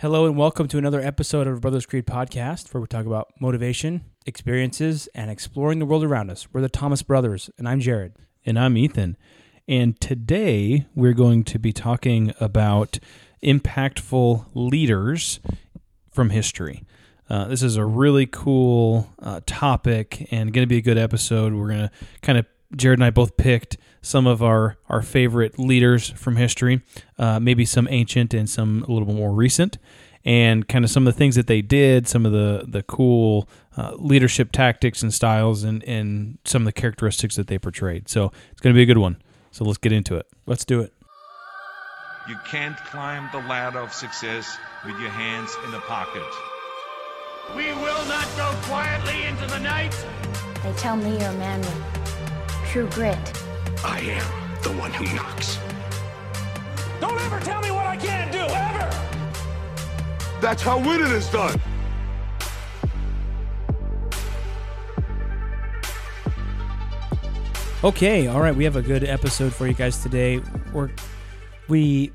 Hello 0.00 0.26
and 0.26 0.36
welcome 0.36 0.68
to 0.68 0.78
another 0.78 1.00
episode 1.00 1.48
of 1.48 1.60
Brothers 1.60 1.84
Creed 1.84 2.06
podcast 2.06 2.72
where 2.72 2.80
we 2.80 2.86
talk 2.86 3.04
about 3.04 3.32
motivation, 3.40 4.04
experiences, 4.26 5.08
and 5.12 5.28
exploring 5.28 5.80
the 5.80 5.86
world 5.86 6.04
around 6.04 6.30
us. 6.30 6.46
We're 6.52 6.60
the 6.60 6.68
Thomas 6.68 7.02
Brothers, 7.02 7.50
and 7.58 7.68
I'm 7.68 7.80
Jared. 7.80 8.14
And 8.46 8.56
I'm 8.60 8.76
Ethan. 8.76 9.16
And 9.66 10.00
today 10.00 10.86
we're 10.94 11.14
going 11.14 11.42
to 11.42 11.58
be 11.58 11.72
talking 11.72 12.32
about 12.38 13.00
impactful 13.42 14.46
leaders 14.54 15.40
from 16.12 16.30
history. 16.30 16.84
Uh, 17.28 17.48
this 17.48 17.64
is 17.64 17.74
a 17.74 17.84
really 17.84 18.26
cool 18.26 19.12
uh, 19.20 19.40
topic 19.46 20.28
and 20.30 20.52
going 20.52 20.62
to 20.62 20.68
be 20.68 20.78
a 20.78 20.80
good 20.80 20.96
episode. 20.96 21.54
We're 21.54 21.70
going 21.70 21.88
to 21.88 21.90
kind 22.22 22.38
of, 22.38 22.46
Jared 22.76 22.98
and 22.98 23.04
I 23.04 23.10
both 23.10 23.36
picked 23.36 23.76
some 24.02 24.26
of 24.26 24.42
our, 24.42 24.76
our 24.88 25.02
favorite 25.02 25.58
leaders 25.58 26.10
from 26.10 26.36
history, 26.36 26.82
uh, 27.18 27.40
maybe 27.40 27.64
some 27.64 27.88
ancient 27.90 28.34
and 28.34 28.48
some 28.48 28.84
a 28.84 28.92
little 28.92 29.06
bit 29.06 29.16
more 29.16 29.32
recent, 29.32 29.78
and 30.24 30.68
kind 30.68 30.84
of 30.84 30.90
some 30.90 31.06
of 31.06 31.14
the 31.14 31.18
things 31.18 31.34
that 31.36 31.46
they 31.46 31.62
did, 31.62 32.06
some 32.06 32.26
of 32.26 32.32
the, 32.32 32.64
the 32.66 32.82
cool 32.82 33.48
uh, 33.76 33.94
leadership 33.96 34.52
tactics 34.52 35.02
and 35.02 35.12
styles, 35.14 35.64
and, 35.64 35.82
and 35.84 36.38
some 36.44 36.62
of 36.62 36.66
the 36.66 36.72
characteristics 36.72 37.36
that 37.36 37.46
they 37.46 37.58
portrayed. 37.58 38.08
So 38.08 38.32
it's 38.52 38.60
going 38.60 38.74
to 38.74 38.78
be 38.78 38.82
a 38.82 38.86
good 38.86 38.98
one. 38.98 39.22
So 39.50 39.64
let's 39.64 39.78
get 39.78 39.92
into 39.92 40.16
it. 40.16 40.26
Let's 40.46 40.64
do 40.64 40.80
it. 40.80 40.92
You 42.28 42.36
can't 42.46 42.76
climb 42.76 43.30
the 43.32 43.38
ladder 43.48 43.78
of 43.78 43.92
success 43.94 44.58
with 44.84 44.98
your 45.00 45.10
hands 45.10 45.56
in 45.66 45.72
a 45.72 45.80
pocket. 45.80 46.22
We 47.56 47.72
will 47.72 48.04
not 48.04 48.28
go 48.36 48.52
quietly 48.64 49.24
into 49.24 49.46
the 49.46 49.58
night. 49.60 49.96
They 50.62 50.72
tell 50.74 50.96
me 50.96 51.18
you're 51.18 51.30
a 51.30 51.38
man 51.38 51.60
with 51.60 52.17
true 52.68 52.88
grit. 52.90 53.16
I 53.82 54.00
am 54.00 54.62
the 54.62 54.72
one 54.72 54.92
who 54.92 55.04
knocks. 55.16 55.58
Don't 57.00 57.18
ever 57.22 57.40
tell 57.40 57.62
me 57.62 57.70
what 57.70 57.86
I 57.86 57.96
can't 57.96 58.30
do, 58.30 58.40
ever! 58.40 58.90
That's 60.42 60.60
how 60.60 60.78
winning 60.78 61.10
is 61.12 61.30
done. 61.30 61.58
Okay, 67.82 68.26
all 68.26 68.42
right, 68.42 68.54
we 68.54 68.64
have 68.64 68.76
a 68.76 68.82
good 68.82 69.02
episode 69.02 69.54
for 69.54 69.66
you 69.66 69.72
guys 69.72 70.02
today. 70.02 70.42
We're, 70.74 70.90
we 71.68 72.12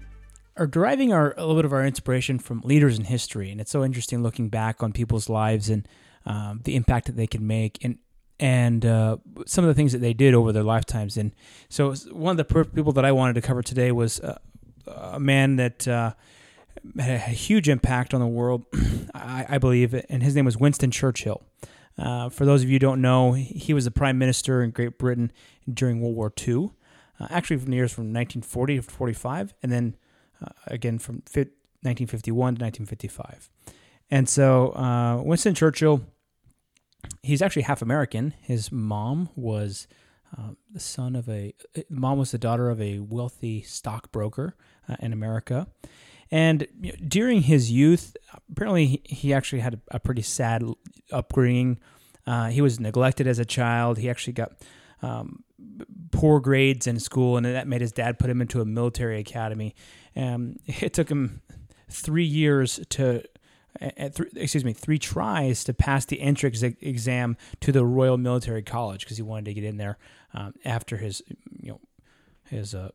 are 0.55 0.67
deriving 0.67 1.13
our 1.13 1.33
a 1.35 1.41
little 1.41 1.55
bit 1.55 1.65
of 1.65 1.73
our 1.73 1.83
inspiration 1.83 2.37
from 2.37 2.61
leaders 2.61 2.99
in 2.99 3.05
history, 3.05 3.49
and 3.49 3.59
it's 3.59 3.71
so 3.71 3.83
interesting 3.83 4.21
looking 4.21 4.49
back 4.49 4.83
on 4.83 4.93
people's 4.93 5.29
lives 5.29 5.71
and 5.71 5.87
um, 6.27 6.61
the 6.63 6.75
impact 6.75 7.07
that 7.07 7.15
they 7.15 7.25
can 7.25 7.47
make, 7.47 7.83
and 7.83 7.97
and 8.39 8.85
uh, 8.85 9.17
some 9.45 9.63
of 9.63 9.67
the 9.67 9.73
things 9.73 9.91
that 9.91 9.99
they 9.99 10.13
did 10.13 10.33
over 10.33 10.51
their 10.51 10.63
lifetimes. 10.63 11.17
And 11.17 11.33
so, 11.69 11.93
one 12.11 12.37
of 12.39 12.47
the 12.47 12.65
people 12.65 12.91
that 12.93 13.05
I 13.05 13.11
wanted 13.11 13.33
to 13.33 13.41
cover 13.41 13.61
today 13.61 13.91
was 13.91 14.19
uh, 14.19 14.39
a 14.87 15.19
man 15.19 15.57
that 15.57 15.87
uh, 15.87 16.13
had 16.97 17.11
a 17.11 17.17
huge 17.17 17.69
impact 17.69 18.13
on 18.13 18.19
the 18.19 18.27
world, 18.27 18.65
I, 19.13 19.45
I 19.49 19.57
believe, 19.57 19.93
and 20.09 20.23
his 20.23 20.35
name 20.35 20.45
was 20.45 20.57
Winston 20.57 20.91
Churchill. 20.91 21.41
Uh, 21.97 22.29
for 22.29 22.45
those 22.45 22.63
of 22.63 22.69
you 22.69 22.75
who 22.75 22.79
don't 22.79 23.01
know, 23.01 23.33
he 23.33 23.73
was 23.73 23.85
the 23.85 23.91
prime 23.91 24.17
minister 24.17 24.63
in 24.63 24.71
Great 24.71 24.97
Britain 24.97 25.31
during 25.71 26.01
World 26.01 26.15
War 26.15 26.33
II, 26.45 26.71
uh, 27.19 27.27
actually 27.29 27.57
from 27.57 27.69
the 27.69 27.75
years 27.75 27.93
from 27.93 28.05
1940 28.05 28.77
to 28.77 28.81
45, 28.81 29.53
and 29.61 29.71
then 29.71 29.95
uh, 30.43 30.49
again 30.65 30.97
from 30.97 31.17
1951 31.17 32.55
to 32.55 32.63
1955. 32.63 33.49
And 34.09 34.27
so 34.27 35.21
Winston 35.23 35.53
Churchill, 35.53 36.01
he's 37.21 37.41
actually 37.41 37.63
half 37.63 37.81
American. 37.81 38.33
His 38.41 38.71
mom 38.71 39.29
was 39.35 39.87
uh, 40.37 40.51
the 40.71 40.79
son 40.79 41.15
of 41.15 41.29
a, 41.29 41.53
mom 41.89 42.17
was 42.17 42.31
the 42.31 42.37
daughter 42.37 42.69
of 42.69 42.81
a 42.81 42.99
wealthy 42.99 43.61
stockbroker 43.61 44.55
uh, 44.89 44.95
in 44.99 45.13
America. 45.13 45.67
And 46.31 46.67
during 47.07 47.43
his 47.43 47.71
youth, 47.71 48.17
apparently 48.51 49.01
he 49.05 49.33
actually 49.33 49.59
had 49.59 49.79
a, 49.91 49.99
pretty 49.99 50.23
sad 50.23 50.63
upbringing. 51.11 51.77
Uh, 52.25 52.47
he 52.47 52.61
was 52.61 52.79
neglected 52.79 53.27
as 53.27 53.37
a 53.37 53.45
child. 53.45 53.99
He 53.99 54.09
actually 54.09 54.33
got 54.33 54.53
um, 55.03 55.43
poor 56.11 56.39
grades 56.39 56.87
in 56.87 56.99
school, 56.99 57.37
and 57.37 57.45
that 57.45 57.67
made 57.67 57.81
his 57.81 57.91
dad 57.91 58.17
put 58.17 58.31
him 58.31 58.41
into 58.41 58.61
a 58.61 58.65
military 58.65 59.19
academy. 59.19 59.75
Um, 60.15 60.55
it 60.65 60.93
took 60.93 61.09
him 61.09 61.41
three 61.91 62.25
years 62.25 62.79
to, 62.89 63.23
excuse 63.81 64.63
me, 64.63 64.73
three 64.73 64.99
tries 64.99 65.63
to 65.63 65.73
pass 65.73 66.05
the 66.05 66.21
entrance 66.21 66.61
exam 66.61 67.37
to 67.61 67.71
the 67.71 67.85
Royal 67.85 68.17
Military 68.17 68.61
College 68.61 69.01
because 69.01 69.17
he 69.17 69.23
wanted 69.23 69.45
to 69.45 69.53
get 69.53 69.63
in 69.63 69.77
there 69.77 69.97
um, 70.33 70.53
after 70.65 70.97
his, 70.97 71.21
you 71.59 71.71
know, 71.71 71.81
his 72.49 72.75
uh, 72.75 72.89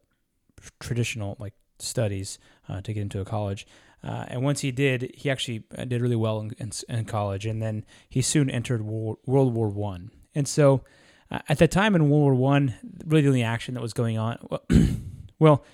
traditional 0.80 1.36
like 1.38 1.54
studies 1.78 2.38
uh, 2.68 2.80
to 2.80 2.92
get 2.92 3.00
into 3.00 3.20
a 3.20 3.24
college. 3.24 3.66
Uh, 4.02 4.24
and 4.28 4.42
once 4.42 4.60
he 4.60 4.70
did, 4.70 5.12
he 5.16 5.28
actually 5.28 5.64
uh, 5.76 5.84
did 5.84 6.00
really 6.00 6.16
well 6.16 6.40
in, 6.40 6.52
in, 6.58 6.70
in 6.88 7.04
college. 7.04 7.46
And 7.46 7.60
then 7.60 7.84
he 8.08 8.22
soon 8.22 8.48
entered 8.48 8.82
World, 8.82 9.18
World 9.26 9.54
War 9.54 9.68
One. 9.68 10.10
And 10.34 10.46
so, 10.46 10.82
uh, 11.30 11.40
at 11.48 11.58
the 11.58 11.66
time 11.66 11.94
in 11.94 12.08
World 12.08 12.22
War 12.22 12.34
One, 12.34 12.74
really 13.04 13.22
the 13.22 13.28
only 13.28 13.42
action 13.42 13.74
that 13.74 13.82
was 13.82 13.92
going 13.92 14.16
on, 14.16 14.38
well, 14.48 14.62
well, 15.38 15.64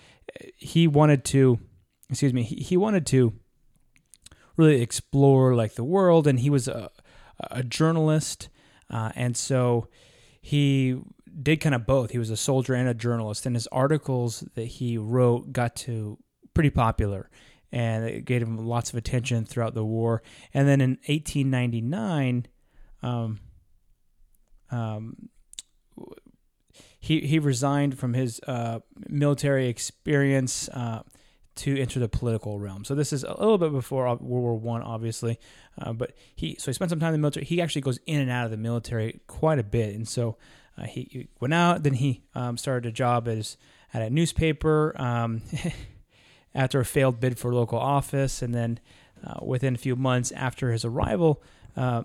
he 0.56 0.88
wanted 0.88 1.25
to, 1.26 1.59
excuse 2.09 2.32
me, 2.32 2.43
he, 2.43 2.56
he 2.56 2.76
wanted 2.76 3.06
to 3.06 3.34
really 4.56 4.81
explore 4.81 5.54
like 5.54 5.75
the 5.75 5.84
world, 5.84 6.26
and 6.26 6.41
he 6.41 6.50
was 6.50 6.69
a, 6.69 6.91
a 7.50 7.62
journalist, 7.62 8.48
uh, 8.91 9.10
and 9.15 9.37
so 9.37 9.88
he 10.41 11.00
did 11.42 11.60
kind 11.60 11.75
of 11.75 11.87
both. 11.87 12.10
He 12.10 12.19
was 12.19 12.31
a 12.31 12.37
soldier 12.37 12.75
and 12.75 12.88
a 12.88 12.94
journalist, 12.94 13.47
and 13.47 13.56
his 13.56 13.66
articles 13.69 14.44
that 14.54 14.64
he 14.66 14.97
wrote 14.98 15.53
got 15.53 15.75
to 15.76 16.19
pretty 16.54 16.70
popular, 16.70 17.28
and 17.72 18.04
it 18.04 18.25
gave 18.25 18.43
him 18.43 18.59
lots 18.59 18.91
of 18.91 18.97
attention 18.97 19.44
throughout 19.44 19.75
the 19.75 19.84
war. 19.84 20.22
And 20.53 20.69
then 20.69 20.81
in 20.81 20.98
1899, 21.06 22.47
um, 23.03 23.41
um, 24.70 25.28
he 26.98 27.20
he 27.20 27.38
resigned 27.38 27.98
from 27.98 28.14
his 28.14 28.41
uh, 28.47 28.81
military 29.09 29.69
experience 29.69 30.69
uh, 30.70 31.03
to 31.56 31.81
enter 31.81 32.00
the 32.00 32.09
political 32.09 32.59
realm. 32.59 32.84
So 32.84 32.94
this 32.94 33.12
is 33.12 33.22
a 33.22 33.31
little 33.38 33.59
bit 33.59 33.72
before 33.72 34.04
World 34.06 34.20
War 34.20 34.59
One, 34.59 34.82
obviously, 34.82 35.38
uh, 35.81 35.92
but 35.92 36.12
he 36.34 36.56
so 36.59 36.70
he 36.70 36.72
spent 36.72 36.91
some 36.91 37.00
time 37.00 37.15
in 37.15 37.20
the 37.20 37.22
military. 37.22 37.47
He 37.47 37.60
actually 37.60 37.82
goes 37.82 37.98
in 38.06 38.20
and 38.20 38.31
out 38.31 38.44
of 38.44 38.50
the 38.50 38.56
military 38.56 39.20
quite 39.26 39.59
a 39.59 39.64
bit, 39.64 39.94
and 39.94 40.09
so 40.09 40.37
uh, 40.76 40.84
he, 40.84 41.09
he, 41.10 41.28
went 41.41 41.54
out. 41.54 41.82
Then 41.82 41.94
he 41.94 42.22
um, 42.34 42.56
started 42.56 42.88
a 42.88 42.93
job 42.93 43.28
as 43.28 43.56
at 43.93 44.03
a 44.03 44.10
newspaper 44.10 45.00
um, 45.00 45.43
after 46.54 46.81
a 46.81 46.84
failed 46.84 47.20
bid 47.20 47.38
for 47.38 47.54
local 47.54 47.78
office, 47.78 48.43
and 48.43 48.53
then 48.54 48.81
uh, 49.25 49.38
within 49.44 49.75
a 49.75 49.78
few 49.78 49.94
months 49.97 50.32
after 50.32 50.72
his 50.72 50.84
arrival 50.84 51.43
uh, 51.76 52.03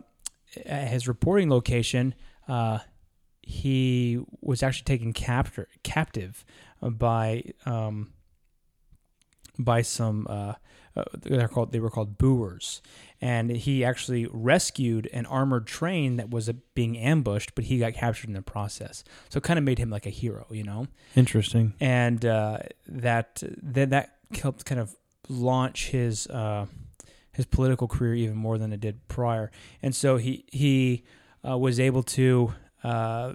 at 0.65 0.89
his 0.89 1.07
reporting 1.07 1.49
location, 1.49 2.13
uh, 2.47 2.79
he 3.41 4.19
was 4.41 4.61
actually 4.61 4.85
taken 4.85 5.11
captor, 5.11 5.67
captive 5.81 6.45
by 6.81 7.43
um, 7.65 8.13
by 9.59 9.81
some 9.81 10.25
uh, 10.29 10.53
uh, 10.95 11.03
they're 11.21 11.47
called 11.47 11.71
they 11.71 11.79
were 11.79 11.89
called 11.89 12.17
Boers, 12.17 12.81
and 13.21 13.51
he 13.51 13.83
actually 13.83 14.27
rescued 14.31 15.07
an 15.13 15.25
armored 15.25 15.67
train 15.67 16.17
that 16.17 16.29
was 16.29 16.49
being 16.73 16.97
ambushed, 16.97 17.53
but 17.55 17.65
he 17.65 17.79
got 17.79 17.93
captured 17.93 18.27
in 18.27 18.33
the 18.33 18.41
process. 18.41 19.03
So 19.29 19.37
it 19.37 19.43
kind 19.43 19.59
of 19.59 19.65
made 19.65 19.77
him 19.77 19.89
like 19.89 20.05
a 20.05 20.09
hero, 20.09 20.47
you 20.49 20.63
know. 20.63 20.87
Interesting. 21.15 21.73
And 21.79 22.25
uh, 22.25 22.59
that 22.87 23.43
then 23.61 23.89
that 23.89 24.15
helped 24.41 24.65
kind 24.65 24.81
of 24.81 24.95
launch 25.27 25.89
his 25.89 26.27
uh, 26.27 26.65
his 27.31 27.45
political 27.45 27.87
career 27.87 28.15
even 28.15 28.35
more 28.35 28.57
than 28.57 28.73
it 28.73 28.79
did 28.79 29.07
prior. 29.07 29.51
And 29.83 29.95
so 29.95 30.17
he 30.17 30.45
he 30.51 31.03
uh, 31.47 31.57
was 31.57 31.79
able 31.79 32.03
to. 32.03 32.53
Uh, 32.83 33.33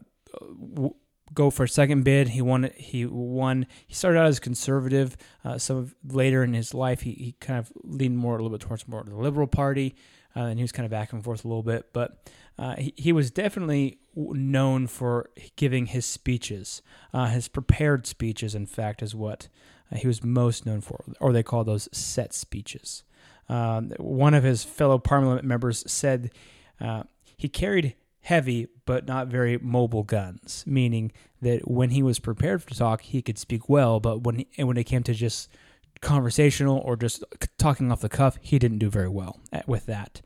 w- 0.74 0.94
go 1.34 1.50
for 1.50 1.64
a 1.64 1.68
second 1.68 2.04
bid. 2.04 2.28
He 2.28 2.40
won. 2.40 2.70
He 2.76 3.04
won. 3.04 3.66
He 3.86 3.94
started 3.94 4.18
out 4.18 4.26
as 4.26 4.40
conservative. 4.40 5.16
Uh, 5.44 5.58
later 6.04 6.42
in 6.42 6.54
his 6.54 6.72
life, 6.72 7.02
he, 7.02 7.12
he 7.12 7.32
kind 7.40 7.58
of 7.58 7.72
leaned 7.82 8.16
more 8.16 8.34
a 8.34 8.36
little 8.36 8.56
bit 8.56 8.60
towards 8.60 8.86
more 8.88 9.02
the 9.04 9.16
Liberal 9.16 9.46
Party, 9.46 9.94
uh, 10.36 10.40
and 10.40 10.58
he 10.58 10.62
was 10.62 10.72
kind 10.72 10.84
of 10.84 10.90
back 10.90 11.12
and 11.12 11.22
forth 11.22 11.44
a 11.44 11.48
little 11.48 11.62
bit. 11.62 11.92
But 11.92 12.30
uh, 12.58 12.76
he, 12.76 12.94
he 12.96 13.12
was 13.12 13.30
definitely 13.30 13.98
known 14.14 14.86
for 14.86 15.30
giving 15.56 15.86
his 15.86 16.06
speeches. 16.06 16.82
Uh, 17.12 17.26
his 17.26 17.48
prepared 17.48 18.06
speeches, 18.06 18.54
in 18.54 18.66
fact, 18.66 19.02
is 19.02 19.14
what 19.14 19.48
uh, 19.92 19.96
he 19.96 20.06
was 20.06 20.22
most 20.22 20.64
known 20.64 20.80
for, 20.80 21.04
or 21.20 21.32
they 21.32 21.42
call 21.42 21.64
those 21.64 21.88
set 21.92 22.32
speeches. 22.32 23.02
Um, 23.48 23.92
one 23.98 24.34
of 24.34 24.42
his 24.42 24.64
fellow 24.64 24.98
Parliament 24.98 25.44
members 25.44 25.84
said 25.90 26.30
uh, 26.80 27.02
he 27.36 27.48
carried 27.48 27.94
heavy 28.24 28.68
but 28.86 29.06
not 29.06 29.28
very 29.28 29.58
mobile 29.58 30.02
guns, 30.02 30.64
meaning 30.66 31.12
that 31.42 31.70
when 31.70 31.90
he 31.90 32.02
was 32.02 32.18
prepared 32.18 32.66
to 32.66 32.74
talk, 32.74 33.02
he 33.02 33.20
could 33.20 33.38
speak 33.38 33.68
well, 33.68 34.00
but 34.00 34.22
when 34.22 34.36
he, 34.36 34.64
when 34.64 34.76
it 34.78 34.84
came 34.84 35.02
to 35.02 35.12
just 35.12 35.48
conversational 36.00 36.78
or 36.78 36.96
just 36.96 37.22
talking 37.58 37.92
off 37.92 38.00
the 38.00 38.08
cuff, 38.08 38.38
he 38.40 38.58
didn't 38.58 38.78
do 38.78 38.88
very 38.88 39.08
well 39.08 39.40
at, 39.52 39.68
with 39.68 39.84
that. 39.86 40.22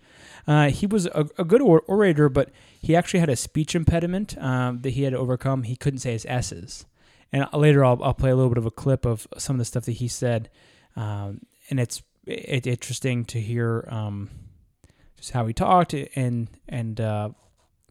Uh, 0.46 0.70
he 0.70 0.86
was 0.86 1.06
a, 1.06 1.28
a 1.38 1.44
good 1.44 1.60
or- 1.60 1.82
orator, 1.88 2.28
but 2.28 2.50
he 2.80 2.94
actually 2.94 3.20
had 3.20 3.28
a 3.28 3.36
speech 3.36 3.74
impediment 3.74 4.38
um, 4.38 4.80
that 4.82 4.90
he 4.90 5.02
had 5.02 5.12
to 5.12 5.18
overcome. 5.18 5.64
He 5.64 5.76
couldn't 5.76 5.98
say 5.98 6.12
his 6.12 6.24
S's. 6.26 6.86
And 7.32 7.46
later, 7.52 7.84
I'll, 7.84 8.02
I'll 8.02 8.14
play 8.14 8.30
a 8.30 8.36
little 8.36 8.48
bit 8.48 8.58
of 8.58 8.66
a 8.66 8.70
clip 8.70 9.04
of 9.04 9.26
some 9.36 9.56
of 9.56 9.58
the 9.58 9.64
stuff 9.64 9.84
that 9.84 9.92
he 9.92 10.08
said, 10.08 10.48
um, 10.96 11.40
and 11.68 11.78
it's 11.78 12.02
it, 12.26 12.66
interesting 12.66 13.24
to 13.26 13.40
hear 13.40 13.86
um, 13.90 14.30
just 15.16 15.32
how 15.32 15.46
he 15.46 15.52
talked 15.52 15.92
and 15.92 16.48
and 16.68 17.00
uh, 17.00 17.30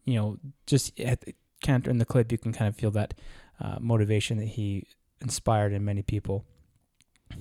you 0.04 0.14
know 0.14 0.38
just 0.66 0.98
at, 1.00 1.24
kind 1.64 1.84
of 1.84 1.90
in 1.90 1.98
the 1.98 2.04
clip 2.04 2.30
you 2.32 2.38
can 2.38 2.52
kind 2.52 2.68
of 2.68 2.76
feel 2.76 2.90
that 2.92 3.14
uh, 3.60 3.76
motivation 3.80 4.38
that 4.38 4.46
he 4.46 4.86
inspired 5.20 5.72
in 5.72 5.84
many 5.84 6.02
people. 6.02 6.44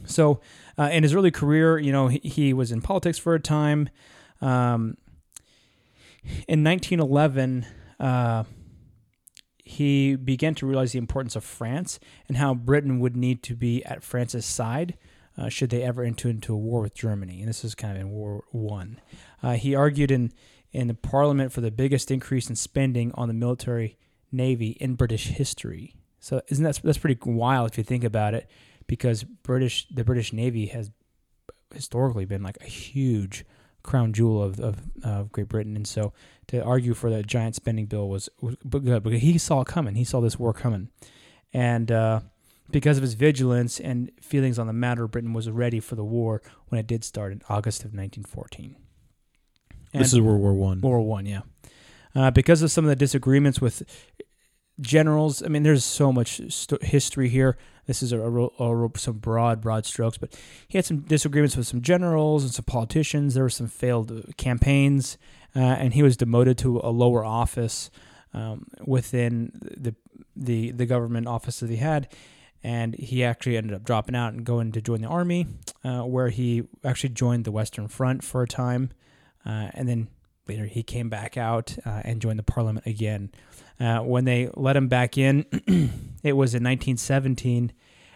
So, 0.06 0.42
uh, 0.78 0.90
in 0.92 1.04
his 1.04 1.14
early 1.14 1.32
career, 1.32 1.80
you 1.80 1.92
know, 1.92 2.08
he, 2.10 2.20
he 2.20 2.54
was 2.54 2.72
in 2.72 2.82
politics 2.82 3.18
for 3.18 3.34
a 3.36 3.40
time. 3.40 3.90
Um, 4.42 4.98
in 6.48 6.64
1911, 6.64 7.66
uh, 8.00 8.44
he 9.64 10.16
began 10.16 10.56
to 10.56 10.66
realize 10.66 10.92
the 10.92 10.98
importance 10.98 11.36
of 11.36 11.44
France 11.44 12.00
and 12.28 12.38
how 12.38 12.54
Britain 12.54 13.00
would 13.00 13.16
need 13.16 13.44
to 13.44 13.56
be 13.56 13.84
at 13.86 14.04
France's 14.04 14.46
side 14.46 14.98
uh, 15.38 15.50
should 15.50 15.70
they 15.70 15.84
ever 15.84 16.04
enter 16.04 16.30
into 16.30 16.54
a 16.54 16.58
war 16.58 16.82
with 16.82 16.96
Germany. 16.96 17.40
And 17.40 17.48
this 17.48 17.64
is 17.64 17.76
kind 17.76 17.96
of 17.96 18.02
in 18.02 18.10
War 18.10 18.44
One. 18.52 19.00
Uh, 19.44 19.54
he 19.54 19.76
argued 19.76 20.12
in 20.12 20.34
in 20.72 20.88
the 20.88 20.94
Parliament 20.94 21.52
for 21.52 21.62
the 21.62 21.72
biggest 21.72 22.12
increase 22.12 22.50
in 22.50 22.56
spending 22.56 23.12
on 23.14 23.28
the 23.28 23.34
military 23.34 23.98
navy 24.32 24.72
in 24.80 24.96
British 24.96 25.28
history. 25.28 25.96
So 26.20 26.42
isn't 26.50 26.64
that 26.64 26.80
that's 26.84 26.98
pretty 26.98 27.18
wild 27.26 27.72
if 27.72 27.78
you 27.78 27.84
think 27.84 28.04
about 28.04 28.34
it? 28.34 28.50
Because 28.86 29.24
British 29.24 29.88
the 29.90 30.04
British 30.04 30.34
Navy 30.34 30.68
has 30.68 30.92
historically 31.74 32.26
been 32.26 32.44
like 32.44 32.58
a 32.62 32.66
huge 32.66 33.46
crown 33.84 34.12
jewel 34.12 34.44
of, 34.44 34.60
of, 34.60 34.78
of 35.04 35.32
Great 35.32 35.48
Britain, 35.48 35.76
and 35.76 35.88
so 35.88 36.14
to 36.48 36.62
argue 36.64 36.94
for 36.94 37.10
that 37.10 37.26
giant 37.28 37.56
spending 37.56 37.86
bill 37.86 38.10
was, 38.10 38.30
was 38.42 38.56
good 38.70 39.04
because 39.04 39.22
he 39.22 39.38
saw 39.38 39.62
it 39.62 39.68
coming. 39.68 39.96
He 39.96 40.04
saw 40.04 40.20
this 40.20 40.40
war 40.40 40.54
coming, 40.54 40.90
and 41.54 41.92
uh, 41.92 42.20
because 42.70 42.98
of 42.98 43.04
his 43.04 43.14
vigilance 43.14 43.80
and 43.80 44.12
feelings 44.22 44.60
on 44.60 44.68
the 44.68 44.74
matter, 44.74 45.08
Britain 45.08 45.34
was 45.34 45.50
ready 45.50 45.80
for 45.80 45.96
the 45.96 46.04
war 46.04 46.42
when 46.68 46.80
it 46.80 46.88
did 46.88 47.04
start 47.04 47.32
in 47.32 47.42
August 47.50 47.82
of 47.82 47.94
1914. 47.94 48.76
And 49.98 50.06
this 50.06 50.14
is 50.14 50.22
World 50.22 50.42
War 50.42 50.54
One. 50.54 50.82
World 50.82 50.82
War 50.82 51.02
One, 51.02 51.26
yeah. 51.26 51.42
Uh, 52.16 52.32
because 52.32 52.62
of 52.62 52.72
some 52.72 52.86
of 52.86 52.90
the 52.90 52.96
disagreements 52.96 53.62
with 53.62 53.84
generals. 54.80 55.42
I 55.44 55.48
mean, 55.48 55.64
there's 55.64 55.84
so 55.84 56.12
much 56.12 56.42
st- 56.52 56.84
history 56.84 57.30
here. 57.30 57.58
This 57.86 58.04
is 58.04 58.12
a, 58.12 58.20
a, 58.20 58.86
a, 58.86 58.90
some 58.98 59.18
broad, 59.18 59.62
broad 59.62 59.86
strokes, 59.86 60.18
but 60.18 60.38
he 60.68 60.78
had 60.78 60.86
some 60.86 61.00
disagreements 61.00 61.56
with 61.56 61.68
some 61.68 61.82
generals 61.82 62.44
and 62.44 62.54
some 62.54 62.66
politicians. 62.66 63.34
There 63.34 63.44
were 63.44 63.50
some 63.50 63.68
failed 63.68 64.12
uh, 64.12 64.22
campaigns, 64.38 65.18
uh, 65.56 65.60
and 65.60 65.94
he 65.94 66.04
was 66.04 66.18
demoted 66.18 66.58
to 66.60 66.80
a 66.84 66.92
lower 66.92 67.24
office 67.24 67.90
um, 68.34 68.68
within 68.86 69.52
the 69.62 69.96
the 70.36 70.72
the 70.72 70.86
government 70.86 71.28
office 71.28 71.60
that 71.62 71.70
he 71.70 71.78
had. 71.78 72.08
And 72.64 72.96
he 72.96 73.24
actually 73.24 73.56
ended 73.56 73.74
up 73.74 73.84
dropping 73.84 74.16
out 74.16 74.34
and 74.34 74.44
going 74.44 74.72
to 74.74 74.82
join 74.82 75.02
the 75.02 75.08
army, 75.08 75.48
uh, 75.84 76.02
where 76.02 76.30
he 76.30 76.64
actually 76.84 77.12
joined 77.12 77.46
the 77.46 77.52
Western 77.52 77.88
Front 77.88 78.24
for 78.24 78.42
a 78.42 78.48
time, 78.48 78.90
uh, 79.48 79.70
and 79.74 79.88
then 79.88 80.10
later 80.48 80.66
he 80.66 80.84
came 80.84 81.10
back 81.10 81.38
out 81.38 81.78
uh, 81.86 82.02
and 82.04 82.22
joined 82.22 82.38
the 82.38 82.44
Parliament 82.44 82.86
again. 82.86 83.32
Uh, 83.80 84.00
when 84.00 84.26
they 84.26 84.50
let 84.56 84.76
him 84.76 84.88
back 84.88 85.18
in, 85.18 85.46
it 86.24 86.34
was 86.34 86.54
in 86.54 86.64
1917, 86.64 87.72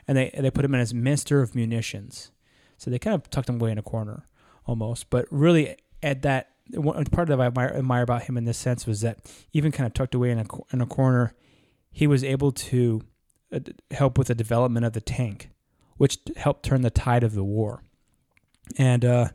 and 0.07 0.18
they 0.18 0.31
they 0.38 0.51
put 0.51 0.66
him 0.66 0.74
in 0.74 0.81
as 0.81 0.94
Minister 0.94 1.42
of 1.42 1.56
Munitions. 1.56 2.31
So 2.78 2.89
they 2.89 3.00
kind 3.00 3.16
of 3.16 3.30
tucked 3.30 3.48
him 3.48 3.62
away 3.62 3.72
in 3.72 3.78
a 3.78 3.83
corner, 3.83 4.28
almost. 4.66 5.10
But 5.10 5.28
really, 5.30 5.78
at 6.01 6.24
that 6.24 6.50
one 6.74 7.06
part 7.06 7.28
that 7.28 7.39
I 7.39 7.45
admire, 7.45 7.69
admire 7.69 8.01
about 8.01 8.24
him 8.24 8.38
in 8.38 8.45
this 8.45 8.57
sense 8.57 8.88
was 8.88 9.01
that 9.01 9.19
even 9.54 9.72
kind 9.72 9.86
of 9.86 9.94
tucked 9.94 10.16
away 10.16 10.31
in 10.31 10.39
a 10.39 10.45
in 10.74 10.81
a 10.81 10.86
corner, 10.86 11.34
he 11.92 12.07
was 12.07 12.24
able 12.24 12.51
to 12.51 13.04
uh, 13.54 13.60
help 13.92 14.18
with 14.18 14.27
the 14.27 14.36
development 14.36 14.86
of 14.86 14.94
the 14.94 15.01
tank, 15.01 15.50
which 15.98 16.18
helped 16.38 16.63
turn 16.63 16.81
the 16.81 16.89
tide 16.89 17.24
of 17.24 17.36
the 17.36 17.44
war. 17.44 17.84
And 18.77 19.06
uh, 19.06 19.27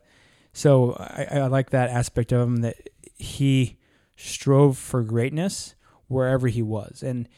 so 0.57 0.97
I, 0.99 1.27
I 1.33 1.47
like 1.49 1.69
that 1.71 1.91
aspect 1.91 2.33
of 2.33 2.41
him 2.41 2.57
that 2.63 2.89
he 3.15 3.77
strove 4.17 4.79
for 4.79 5.03
greatness 5.03 5.75
wherever 6.09 6.49
he 6.49 6.63
was. 6.63 7.03
And 7.03 7.29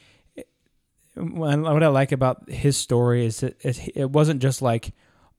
what 1.16 1.82
I 1.82 1.88
like 1.88 2.12
about 2.12 2.48
his 2.48 2.76
story 2.76 3.26
is 3.26 3.40
that 3.40 3.56
it 3.64 4.10
wasn't 4.10 4.40
just 4.40 4.62
like 4.62 4.92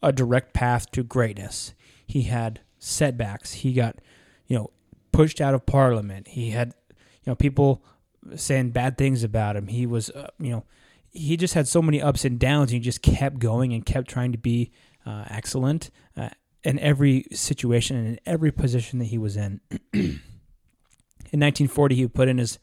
a 0.04 0.12
direct 0.12 0.54
path 0.54 0.92
to 0.92 1.04
greatness. 1.04 1.74
He 2.06 2.24
had 2.24 2.60
setbacks. 2.80 3.54
He 3.54 3.72
got, 3.72 3.96
you 4.48 4.58
know, 4.58 4.72
pushed 5.14 5.40
out 5.40 5.54
of 5.54 5.66
parliament. 5.66 6.28
He 6.28 6.50
had, 6.50 6.74
you 7.24 7.32
know, 7.32 7.36
people 7.36 7.82
saying 8.36 8.72
bad 8.72 8.98
things 8.98 9.24
about 9.24 9.56
him. 9.56 9.68
He 9.68 9.86
was, 9.86 10.10
uh, 10.10 10.32
you 10.38 10.50
know, 10.50 10.66
he 11.12 11.38
just 11.38 11.54
had 11.54 11.66
so 11.66 11.82
many 11.82 12.02
ups 12.02 12.26
and 12.26 12.38
downs. 12.38 12.72
And 12.72 12.74
he 12.74 12.80
just 12.82 13.02
kept 13.02 13.40
going 13.40 13.72
and 13.72 13.86
kept 13.86 14.10
trying 14.10 14.34
to 14.34 14.38
be 14.38 14.74
uh, 15.06 15.24
excellent 15.30 15.92
uh, 16.18 16.30
in 16.64 16.80
every 16.80 17.26
situation 17.32 17.98
and 17.98 18.08
in 18.08 18.20
every 18.26 18.52
position 18.52 19.00
that 19.00 19.06
he 19.06 19.18
was 19.18 19.38
in. 19.38 19.62
in 19.94 20.20
1940, 21.32 21.96
he 21.96 22.08
put 22.08 22.28
in 22.28 22.38
his 22.38 22.60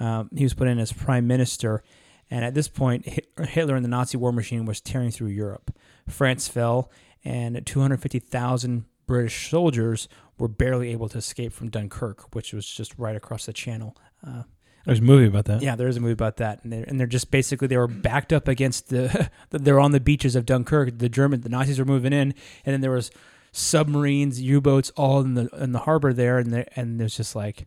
um, 0.00 0.30
he 0.34 0.44
was 0.44 0.54
put 0.54 0.68
in 0.68 0.78
as 0.78 0.92
prime 0.92 1.26
minister, 1.26 1.82
and 2.30 2.44
at 2.44 2.54
this 2.54 2.68
point, 2.68 3.04
Hitler 3.38 3.74
and 3.74 3.84
the 3.84 3.88
Nazi 3.88 4.16
war 4.16 4.32
machine 4.32 4.64
was 4.64 4.80
tearing 4.80 5.10
through 5.10 5.28
Europe. 5.28 5.74
France 6.08 6.46
fell, 6.46 6.90
and 7.24 7.66
250,000 7.66 8.84
British 9.06 9.50
soldiers 9.50 10.08
were 10.38 10.46
barely 10.46 10.92
able 10.92 11.08
to 11.08 11.18
escape 11.18 11.52
from 11.52 11.68
Dunkirk, 11.68 12.32
which 12.34 12.52
was 12.52 12.66
just 12.66 12.96
right 12.96 13.16
across 13.16 13.46
the 13.46 13.52
channel. 13.52 13.96
Uh, 14.24 14.44
there's 14.84 15.00
a 15.00 15.02
movie 15.02 15.26
about 15.26 15.46
that. 15.46 15.62
Yeah, 15.62 15.76
there 15.76 15.88
is 15.88 15.96
a 15.96 16.00
movie 16.00 16.12
about 16.12 16.38
that, 16.38 16.62
and 16.62 16.72
they're, 16.72 16.84
and 16.84 16.98
they're 16.98 17.06
just 17.06 17.30
basically 17.30 17.68
they 17.68 17.76
were 17.76 17.88
backed 17.88 18.32
up 18.32 18.48
against 18.48 18.88
the. 18.90 19.30
they're 19.50 19.80
on 19.80 19.92
the 19.92 20.00
beaches 20.00 20.36
of 20.36 20.46
Dunkirk. 20.46 20.98
The 20.98 21.08
German, 21.08 21.42
the 21.42 21.48
Nazis 21.48 21.78
were 21.78 21.84
moving 21.84 22.12
in, 22.12 22.34
and 22.64 22.72
then 22.72 22.80
there 22.80 22.90
was 22.90 23.10
submarines, 23.52 24.40
U-boats, 24.40 24.90
all 24.96 25.20
in 25.20 25.34
the 25.34 25.48
in 25.60 25.72
the 25.72 25.80
harbor 25.80 26.12
there, 26.12 26.38
and 26.38 26.52
there, 26.52 26.68
and 26.76 27.00
there's 27.00 27.16
just 27.16 27.34
like 27.34 27.66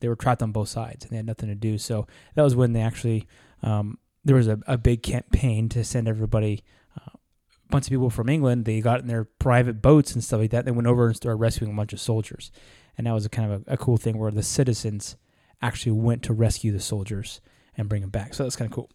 they 0.00 0.08
were 0.08 0.16
trapped 0.16 0.42
on 0.42 0.52
both 0.52 0.68
sides 0.68 1.04
and 1.04 1.12
they 1.12 1.16
had 1.16 1.26
nothing 1.26 1.48
to 1.48 1.54
do. 1.54 1.78
So 1.78 2.06
that 2.34 2.42
was 2.42 2.54
when 2.54 2.72
they 2.72 2.80
actually 2.80 3.26
um, 3.62 3.98
there 4.24 4.36
was 4.36 4.48
a, 4.48 4.60
a 4.66 4.78
big 4.78 5.02
campaign 5.02 5.68
to 5.70 5.84
send 5.84 6.08
everybody. 6.08 6.62
Uh, 6.96 7.10
a 7.14 7.70
bunch 7.70 7.86
of 7.86 7.90
people 7.90 8.10
from 8.10 8.28
England, 8.28 8.64
they 8.64 8.80
got 8.80 9.00
in 9.00 9.08
their 9.08 9.24
private 9.24 9.82
boats 9.82 10.14
and 10.14 10.22
stuff 10.22 10.40
like 10.40 10.50
that. 10.50 10.64
They 10.64 10.70
went 10.70 10.86
over 10.86 11.06
and 11.06 11.16
started 11.16 11.36
rescuing 11.36 11.72
a 11.72 11.76
bunch 11.76 11.92
of 11.92 12.00
soldiers, 12.00 12.50
and 12.96 13.06
that 13.06 13.12
was 13.12 13.26
a 13.26 13.28
kind 13.28 13.52
of 13.52 13.64
a, 13.66 13.74
a 13.74 13.76
cool 13.76 13.96
thing 13.96 14.18
where 14.18 14.30
the 14.30 14.42
citizens 14.42 15.16
actually 15.60 15.92
went 15.92 16.22
to 16.24 16.32
rescue 16.32 16.72
the 16.72 16.80
soldiers 16.80 17.40
and 17.76 17.88
bring 17.88 18.02
them 18.02 18.10
back. 18.10 18.34
So 18.34 18.42
that's 18.42 18.56
kind 18.56 18.70
of 18.70 18.74
cool. 18.74 18.90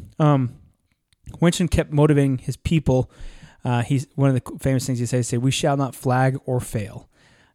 um, 0.18 0.54
Winston 1.40 1.68
kept 1.68 1.92
motivating 1.92 2.38
his 2.38 2.56
people. 2.56 3.10
Uh, 3.64 3.82
he's 3.82 4.06
one 4.14 4.28
of 4.28 4.34
the 4.34 4.58
famous 4.58 4.86
things 4.86 4.98
he 4.98 5.06
says: 5.06 5.28
"Say 5.28 5.38
we 5.38 5.50
shall 5.50 5.76
not 5.76 5.94
flag 5.94 6.38
or 6.44 6.60
fail. 6.60 7.08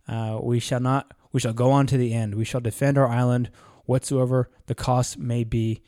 Uh, 0.08 0.40
we 0.42 0.60
shall 0.60 0.80
not 0.80 1.12
we 1.32 1.40
shall 1.40 1.54
go 1.54 1.72
on 1.72 1.88
to 1.88 1.98
the 1.98 2.14
end. 2.14 2.36
We 2.36 2.46
shall 2.46 2.62
defend 2.62 2.98
our 2.98 3.08
island, 3.08 3.50
whatsoever 3.86 4.50
the 4.68 4.76
cost 4.76 5.18
may 5.18 5.44
be. 5.44 5.82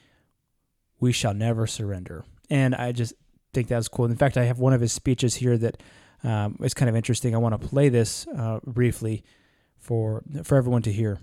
We 0.99 1.11
shall 1.13 1.33
never 1.33 1.65
surrender. 1.65 2.25
And 2.49 2.75
I 2.75 2.91
just 2.91 3.13
think 3.53 3.69
that's 3.69 3.87
cool. 3.87 4.05
In 4.05 4.15
fact, 4.15 4.37
I 4.37 4.43
have 4.43 4.59
one 4.59 4.73
of 4.73 4.81
his 4.81 4.91
speeches 4.91 5.35
here 5.35 5.57
that 5.57 5.81
um, 6.23 6.57
is 6.61 6.73
kind 6.73 6.89
of 6.89 6.95
interesting. 6.95 7.33
I 7.33 7.37
want 7.37 7.59
to 7.59 7.67
play 7.67 7.87
this 7.87 8.27
uh, 8.27 8.59
briefly 8.65 9.23
for 9.77 10.23
for 10.43 10.57
everyone 10.57 10.81
to 10.83 10.91
hear. 10.91 11.19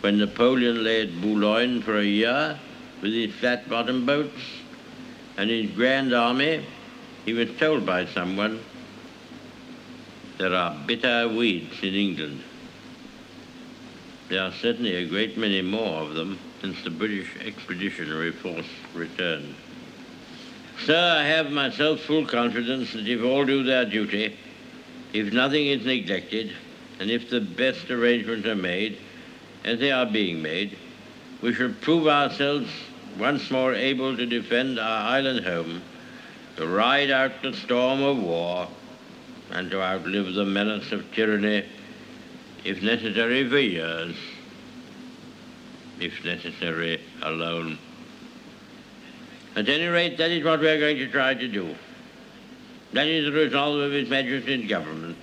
When 0.00 0.18
Napoleon 0.18 0.84
lay 0.84 1.02
at 1.02 1.20
Boulogne 1.20 1.82
for 1.82 1.98
a 1.98 2.04
year 2.04 2.58
with 3.02 3.12
his 3.12 3.34
flat-bottom 3.34 4.06
boats 4.06 4.40
and 5.36 5.50
his 5.50 5.70
grand 5.72 6.14
army, 6.14 6.64
he 7.24 7.32
was 7.32 7.48
told 7.58 7.84
by 7.84 8.06
someone 8.06 8.60
there 10.38 10.54
are 10.54 10.76
bitter 10.86 11.28
weeds 11.28 11.82
in 11.82 11.94
England. 11.94 12.42
There 14.28 14.42
are 14.42 14.52
certainly 14.52 14.94
a 14.94 15.08
great 15.08 15.36
many 15.36 15.62
more 15.62 16.02
of 16.02 16.14
them 16.14 16.38
since 16.60 16.80
the 16.84 16.90
British 16.90 17.28
Expeditionary 17.44 18.30
Force 18.30 18.66
returned. 18.94 19.54
Sir, 20.84 21.16
I 21.18 21.24
have 21.24 21.50
myself 21.50 22.00
full 22.00 22.24
confidence 22.24 22.92
that 22.92 23.08
if 23.08 23.24
all 23.24 23.44
do 23.44 23.64
their 23.64 23.84
duty, 23.84 24.36
if 25.12 25.32
nothing 25.32 25.66
is 25.66 25.84
neglected, 25.84 26.52
and 27.00 27.10
if 27.10 27.30
the 27.30 27.40
best 27.40 27.90
arrangements 27.90 28.46
are 28.46 28.54
made, 28.54 28.98
as 29.64 29.78
they 29.78 29.90
are 29.90 30.06
being 30.06 30.42
made, 30.42 30.76
we 31.42 31.54
shall 31.54 31.72
prove 31.80 32.06
ourselves 32.06 32.68
once 33.18 33.50
more 33.50 33.74
able 33.74 34.16
to 34.16 34.26
defend 34.26 34.78
our 34.78 35.08
island 35.08 35.44
home, 35.44 35.82
to 36.56 36.66
ride 36.66 37.10
out 37.10 37.32
the 37.42 37.52
storm 37.52 38.02
of 38.02 38.18
war, 38.18 38.68
and 39.50 39.70
to 39.70 39.80
outlive 39.80 40.34
the 40.34 40.44
menace 40.44 40.92
of 40.92 41.10
tyranny, 41.12 41.64
if 42.64 42.82
necessary 42.82 43.48
for 43.48 43.58
years, 43.58 44.14
if 46.00 46.24
necessary 46.24 47.00
alone. 47.22 47.78
At 49.56 49.68
any 49.68 49.86
rate, 49.86 50.18
that 50.18 50.30
is 50.30 50.44
what 50.44 50.60
we 50.60 50.68
are 50.68 50.78
going 50.78 50.98
to 50.98 51.08
try 51.08 51.34
to 51.34 51.48
do. 51.48 51.74
That 52.92 53.06
is 53.06 53.24
the 53.24 53.32
resolve 53.32 53.80
of 53.80 53.92
His 53.92 54.08
Majesty's 54.08 54.68
government, 54.68 55.16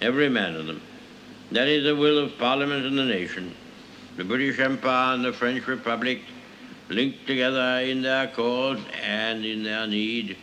every 0.00 0.28
man 0.28 0.56
of 0.56 0.66
them. 0.66 0.82
That 1.52 1.68
is 1.68 1.84
the 1.84 1.96
will 1.96 2.18
of 2.18 2.36
Parliament 2.38 2.84
and 2.84 2.98
the 2.98 3.04
nation, 3.04 3.54
the 4.18 4.24
British 4.24 4.58
Empire 4.58 5.14
and 5.14 5.24
the 5.24 5.32
French 5.32 5.64
Republic, 5.68 6.20
linked 6.88 7.24
together 7.28 7.80
in 7.84 8.02
their 8.02 8.26
cause 8.26 8.80
and 9.00 9.44
in 9.44 9.62
their 9.62 9.86
need 9.86 10.36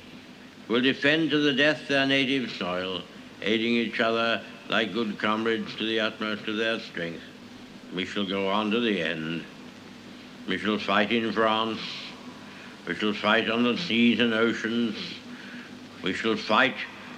will 0.70 0.82
defend 0.82 1.30
to 1.30 1.40
the 1.40 1.52
death 1.52 1.88
their 1.90 2.08
native 2.08 2.50
soil, 2.52 3.02
aiding 3.42 3.74
each 3.74 4.00
other 4.00 4.42
like 4.70 4.94
good 4.94 5.20
comrades 5.20 5.76
to 5.76 5.86
the 5.86 6.00
utmost 6.00 6.48
of 6.48 6.56
their 6.56 6.80
strength. 6.80 7.22
We 7.94 8.06
shall 8.06 8.26
go 8.26 8.48
on 8.50 8.72
to 8.72 8.80
the 8.80 9.02
end. 9.02 9.44
We 10.48 10.58
shall 10.58 10.80
fight 10.80 11.12
in 11.12 11.34
France. 11.34 11.82
We 12.88 12.96
shall 12.96 13.14
fight 13.14 13.50
on 13.50 13.64
the 13.64 13.78
seas 13.78 14.22
and 14.22 14.34
oceans. 14.34 14.96
We 16.02 16.14
shall 16.14 16.38
fight 16.38 16.76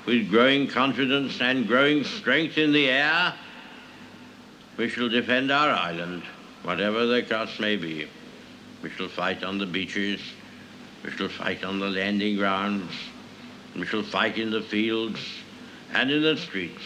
with 0.07 0.27
growing 0.29 0.67
confidence 0.67 1.39
and 1.39 1.67
growing 1.67 2.03
strength 2.03 2.57
in 2.57 2.71
the 2.71 2.89
air. 2.89 3.33
We 4.77 4.89
shall 4.89 5.09
defend 5.09 5.51
our 5.51 5.69
island, 5.69 6.23
whatever 6.67 7.05
the 7.05 7.23
cost 7.23 7.61
may 7.61 7.77
be. 7.77 8.05
We 8.83 8.89
shall 8.89 9.07
fight 9.07 9.41
on 9.41 9.57
the 9.57 9.65
beaches. 9.65 10.19
We 11.01 11.11
shall 11.11 11.29
fight 11.29 11.63
on 11.63 11.79
the 11.79 11.89
landing 11.89 12.35
grounds. 12.35 12.91
We 13.73 13.85
shall 13.85 14.03
fight 14.03 14.37
in 14.37 14.51
the 14.51 14.61
fields 14.61 15.17
and 15.93 16.11
in 16.11 16.21
the 16.21 16.35
streets. 16.35 16.81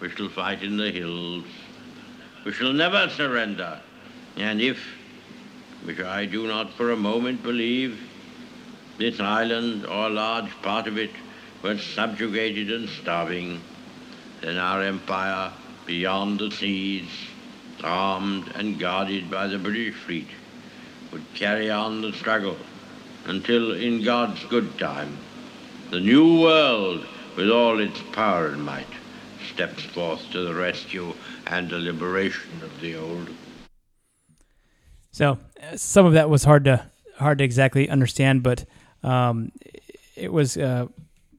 We 0.00 0.10
shall 0.10 0.28
fight 0.28 0.62
in 0.62 0.76
the 0.76 0.92
hills. 0.92 1.42
We 2.44 2.52
shall 2.52 2.72
never 2.72 3.08
surrender. 3.08 3.80
And 4.36 4.60
if, 4.60 4.78
which 5.82 5.98
I 5.98 6.24
do 6.26 6.46
not 6.46 6.72
for 6.74 6.92
a 6.92 6.96
moment 6.96 7.42
believe, 7.42 7.98
this 8.96 9.18
island 9.18 9.86
or 9.86 10.06
a 10.06 10.10
large 10.10 10.52
part 10.62 10.86
of 10.86 10.98
it 10.98 11.10
were 11.64 11.78
subjugated 11.78 12.70
and 12.70 12.88
starving, 12.88 13.60
then 14.40 14.56
our 14.56 14.82
empire 14.82 15.50
beyond 15.84 16.38
the 16.38 16.52
seas, 16.52 17.08
armed 17.84 18.50
and 18.54 18.78
guarded 18.78 19.30
by 19.30 19.46
the 19.46 19.58
British 19.58 19.94
fleet, 19.94 20.28
would 21.12 21.24
carry 21.34 21.70
on 21.70 22.02
the 22.02 22.12
struggle 22.12 22.56
until, 23.26 23.72
in 23.72 24.02
God's 24.02 24.44
good 24.44 24.78
time, 24.78 25.16
the 25.90 26.00
new 26.00 26.40
world, 26.40 27.06
with 27.36 27.50
all 27.50 27.80
its 27.80 28.00
power 28.12 28.48
and 28.48 28.64
might, 28.64 28.86
steps 29.52 29.82
forth 29.82 30.30
to 30.30 30.42
the 30.42 30.54
rescue 30.54 31.14
and 31.46 31.70
the 31.70 31.78
liberation 31.78 32.62
of 32.62 32.80
the 32.80 32.96
old. 32.96 33.28
So 35.12 35.38
uh, 35.62 35.76
some 35.76 36.06
of 36.06 36.12
that 36.14 36.28
was 36.28 36.44
hard 36.44 36.64
to 36.64 36.86
hard 37.18 37.38
to 37.38 37.44
exactly 37.44 37.88
understand, 37.88 38.42
but 38.42 38.66
um, 39.02 39.52
it 40.14 40.32
was 40.32 40.56
uh, 40.56 40.86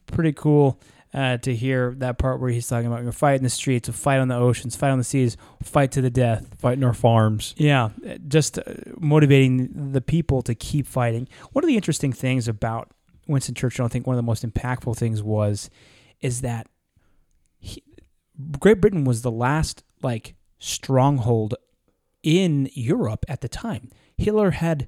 pretty 0.08 0.34
cool 0.34 0.79
uh, 1.14 1.38
to 1.38 1.56
hear 1.56 1.94
that 1.98 2.18
part 2.18 2.40
where 2.40 2.50
he's 2.50 2.68
talking 2.68 2.88
about 2.88 3.04
you 3.04 3.12
fight 3.12 3.36
in 3.36 3.44
the 3.44 3.50
streets, 3.50 3.90
fight 3.90 4.20
on 4.20 4.28
the 4.28 4.36
oceans, 4.36 4.76
fight 4.76 4.90
on 4.90 4.98
the 4.98 5.04
seas, 5.04 5.38
fight 5.64 5.92
to 5.94 6.02
the 6.02 6.10
death. 6.10 6.48
Fighting 6.60 6.84
our 6.84 6.94
farms. 6.94 7.56
Yeah, 7.58 7.90
just 8.28 8.60
uh, 8.60 8.64
motivating 9.00 9.92
the 9.92 10.02
people 10.02 10.42
to 10.44 10.56
keep 10.56 10.86
fighting. 10.88 11.28
One 11.54 11.64
of 11.64 11.68
the 11.68 11.76
interesting 11.76 12.14
things 12.14 12.48
about 12.48 12.92
Winston 13.28 13.56
Churchill, 13.56 13.86
I 13.86 13.90
think 13.90 14.06
one 14.06 14.16
of 14.16 14.18
the 14.18 14.24
most 14.24 14.46
impactful 14.46 14.98
things 14.98 15.24
was, 15.24 15.70
is 16.22 16.42
that 16.42 16.68
he, 17.60 17.84
Great 18.60 18.82
Britain 18.82 19.04
was 19.04 19.22
the 19.22 19.32
last 19.32 19.84
like 20.02 20.36
stronghold 20.60 21.56
in 22.24 22.70
Europe 22.74 23.26
at 23.28 23.42
the 23.42 23.50
time. 23.50 23.90
Hitler 24.18 24.52
had 24.52 24.88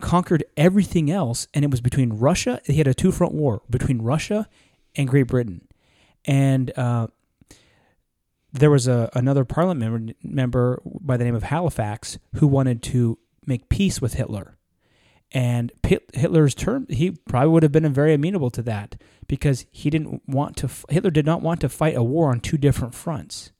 conquered 0.00 0.44
everything 0.56 1.10
else, 1.10 1.46
and 1.54 1.64
it 1.64 1.70
was 1.70 1.80
between 1.80 2.12
Russia. 2.12 2.60
He 2.64 2.74
had 2.74 2.86
a 2.86 2.94
two 2.94 3.12
front 3.12 3.34
war 3.34 3.62
between 3.70 4.02
Russia 4.02 4.48
and 4.96 5.08
Great 5.08 5.26
Britain, 5.28 5.66
and 6.24 6.76
uh, 6.78 7.08
there 8.52 8.70
was 8.70 8.88
a 8.88 9.10
another 9.14 9.44
Parliament 9.44 9.80
member, 9.80 10.14
member 10.22 10.82
by 10.84 11.16
the 11.16 11.24
name 11.24 11.34
of 11.34 11.44
Halifax 11.44 12.18
who 12.36 12.46
wanted 12.46 12.82
to 12.84 13.18
make 13.44 13.68
peace 13.68 14.00
with 14.00 14.14
Hitler. 14.14 14.56
And 15.32 15.72
Hitler's 16.14 16.54
term, 16.54 16.86
he 16.88 17.10
probably 17.10 17.48
would 17.48 17.62
have 17.64 17.72
been 17.72 17.92
very 17.92 18.14
amenable 18.14 18.50
to 18.50 18.62
that 18.62 18.96
because 19.26 19.66
he 19.70 19.90
didn't 19.90 20.22
want 20.26 20.56
to. 20.58 20.70
Hitler 20.88 21.10
did 21.10 21.26
not 21.26 21.42
want 21.42 21.60
to 21.60 21.68
fight 21.68 21.96
a 21.96 22.02
war 22.02 22.30
on 22.30 22.40
two 22.40 22.56
different 22.56 22.94
fronts. 22.94 23.50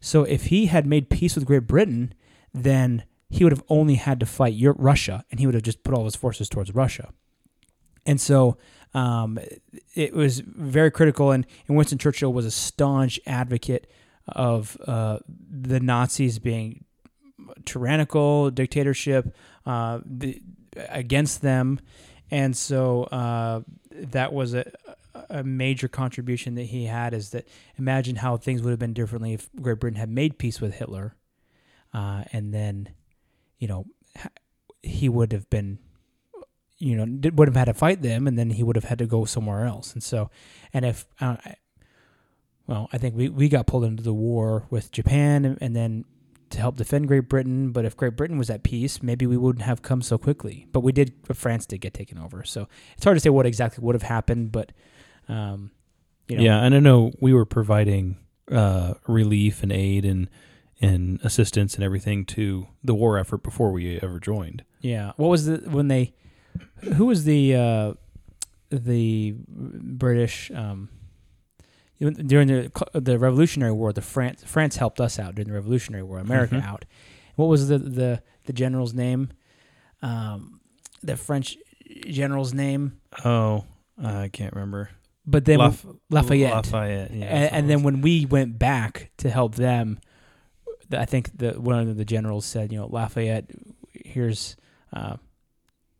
So 0.00 0.24
if 0.24 0.46
he 0.46 0.66
had 0.66 0.86
made 0.86 1.10
peace 1.10 1.34
with 1.34 1.46
Great 1.46 1.66
Britain, 1.66 2.14
then 2.54 3.04
he 3.28 3.44
would 3.44 3.52
have 3.52 3.64
only 3.68 3.94
had 3.94 4.20
to 4.20 4.26
fight 4.26 4.54
Russia, 4.76 5.24
and 5.30 5.40
he 5.40 5.46
would 5.46 5.54
have 5.54 5.62
just 5.62 5.82
put 5.82 5.94
all 5.94 6.04
his 6.04 6.16
forces 6.16 6.48
towards 6.48 6.74
Russia. 6.74 7.12
And 8.06 8.20
so 8.20 8.56
um, 8.94 9.38
it 9.94 10.14
was 10.14 10.40
very 10.40 10.90
critical, 10.90 11.30
and, 11.30 11.46
and 11.68 11.76
Winston 11.76 11.98
Churchill 11.98 12.32
was 12.32 12.46
a 12.46 12.50
staunch 12.50 13.20
advocate 13.26 13.90
of 14.28 14.76
uh, 14.86 15.18
the 15.28 15.80
Nazis 15.80 16.38
being 16.38 16.84
tyrannical, 17.64 18.50
dictatorship 18.50 19.34
uh, 19.66 20.00
the, 20.04 20.42
against 20.88 21.42
them, 21.42 21.80
and 22.30 22.56
so 22.56 23.04
uh, 23.04 23.60
that 23.90 24.32
was 24.32 24.54
a, 24.54 24.70
a 25.28 25.42
major 25.42 25.88
contribution 25.88 26.54
that 26.54 26.64
he 26.64 26.84
had. 26.84 27.14
Is 27.14 27.30
that 27.30 27.46
imagine 27.78 28.16
how 28.16 28.36
things 28.36 28.62
would 28.62 28.70
have 28.70 28.78
been 28.78 28.92
differently 28.92 29.34
if 29.34 29.48
Great 29.60 29.80
Britain 29.80 29.98
had 29.98 30.10
made 30.10 30.38
peace 30.38 30.60
with 30.60 30.74
Hitler, 30.74 31.16
uh, 31.92 32.24
and 32.32 32.54
then 32.54 32.88
you 33.60 33.68
know, 33.68 33.86
he 34.82 35.08
would 35.08 35.32
have 35.32 35.48
been, 35.48 35.78
you 36.80 36.96
know, 36.96 37.30
would 37.34 37.46
have 37.46 37.56
had 37.56 37.66
to 37.66 37.74
fight 37.74 38.02
them, 38.02 38.26
and 38.26 38.36
then 38.38 38.50
he 38.50 38.62
would 38.62 38.74
have 38.74 38.86
had 38.86 38.98
to 38.98 39.06
go 39.06 39.24
somewhere 39.24 39.66
else. 39.66 39.92
And 39.92 40.02
so, 40.02 40.30
and 40.72 40.84
if, 40.84 41.06
uh, 41.20 41.36
well, 42.66 42.88
I 42.92 42.98
think 42.98 43.14
we, 43.14 43.28
we 43.28 43.48
got 43.48 43.66
pulled 43.66 43.84
into 43.84 44.02
the 44.02 44.14
war 44.14 44.66
with 44.70 44.90
Japan, 44.90 45.44
and, 45.44 45.58
and 45.60 45.76
then 45.76 46.04
to 46.48 46.58
help 46.58 46.76
defend 46.76 47.06
Great 47.06 47.28
Britain. 47.28 47.70
But 47.70 47.84
if 47.84 47.96
Great 47.96 48.16
Britain 48.16 48.38
was 48.38 48.50
at 48.50 48.62
peace, 48.62 49.02
maybe 49.02 49.26
we 49.26 49.36
wouldn't 49.36 49.64
have 49.64 49.82
come 49.82 50.02
so 50.02 50.18
quickly. 50.18 50.66
But 50.72 50.80
we 50.80 50.90
did. 50.90 51.12
France 51.32 51.66
did 51.66 51.82
get 51.82 51.94
taken 51.94 52.18
over, 52.18 52.42
so 52.42 52.66
it's 52.96 53.04
hard 53.04 53.16
to 53.16 53.20
say 53.20 53.30
what 53.30 53.46
exactly 53.46 53.84
would 53.84 53.94
have 53.94 54.02
happened. 54.02 54.50
But 54.50 54.72
um, 55.28 55.70
you 56.28 56.38
know, 56.38 56.42
yeah, 56.42 56.64
and 56.64 56.74
I 56.74 56.80
know 56.80 57.12
we 57.20 57.34
were 57.34 57.44
providing 57.44 58.16
uh, 58.50 58.94
relief 59.06 59.62
and 59.62 59.70
aid 59.70 60.04
and 60.04 60.28
and 60.80 61.20
assistance 61.22 61.74
and 61.74 61.84
everything 61.84 62.24
to 62.24 62.66
the 62.82 62.94
war 62.94 63.18
effort 63.18 63.42
before 63.42 63.70
we 63.70 64.00
ever 64.00 64.18
joined. 64.18 64.64
Yeah. 64.80 65.12
What 65.16 65.28
was 65.28 65.46
the 65.46 65.58
when 65.70 65.88
they? 65.88 66.14
Who 66.94 67.06
was 67.06 67.24
the 67.24 67.54
uh, 67.54 67.94
the 68.70 69.34
British 69.48 70.50
um, 70.54 70.88
during 72.00 72.48
the 72.48 72.70
the 72.94 73.18
Revolutionary 73.18 73.72
War? 73.72 73.92
The 73.92 74.02
France 74.02 74.42
France 74.44 74.76
helped 74.76 75.00
us 75.00 75.18
out 75.18 75.34
during 75.34 75.48
the 75.48 75.54
Revolutionary 75.54 76.02
War. 76.02 76.18
America 76.18 76.56
mm-hmm. 76.56 76.68
out. 76.68 76.84
What 77.36 77.46
was 77.46 77.68
the 77.68 77.78
the 77.78 78.22
the 78.46 78.52
general's 78.52 78.94
name? 78.94 79.32
Um, 80.02 80.60
the 81.02 81.16
French 81.16 81.56
general's 82.08 82.54
name. 82.54 83.00
Oh, 83.24 83.64
I 84.02 84.28
can't 84.28 84.54
remember. 84.54 84.90
But 85.26 85.44
then 85.44 85.58
Laf- 85.58 85.86
Lafayette. 86.08 86.54
Lafayette. 86.54 87.10
Yeah, 87.12 87.26
and, 87.26 87.52
and 87.52 87.70
then 87.70 87.82
when 87.82 88.00
we 88.00 88.26
went 88.26 88.58
back 88.58 89.10
to 89.18 89.30
help 89.30 89.54
them, 89.54 90.00
I 90.90 91.04
think 91.04 91.36
the 91.36 91.52
one 91.52 91.78
of 91.88 91.96
the 91.96 92.04
generals 92.04 92.46
said, 92.46 92.72
you 92.72 92.78
know, 92.78 92.86
Lafayette, 92.86 93.50
here's 93.92 94.56
uh, 94.92 95.16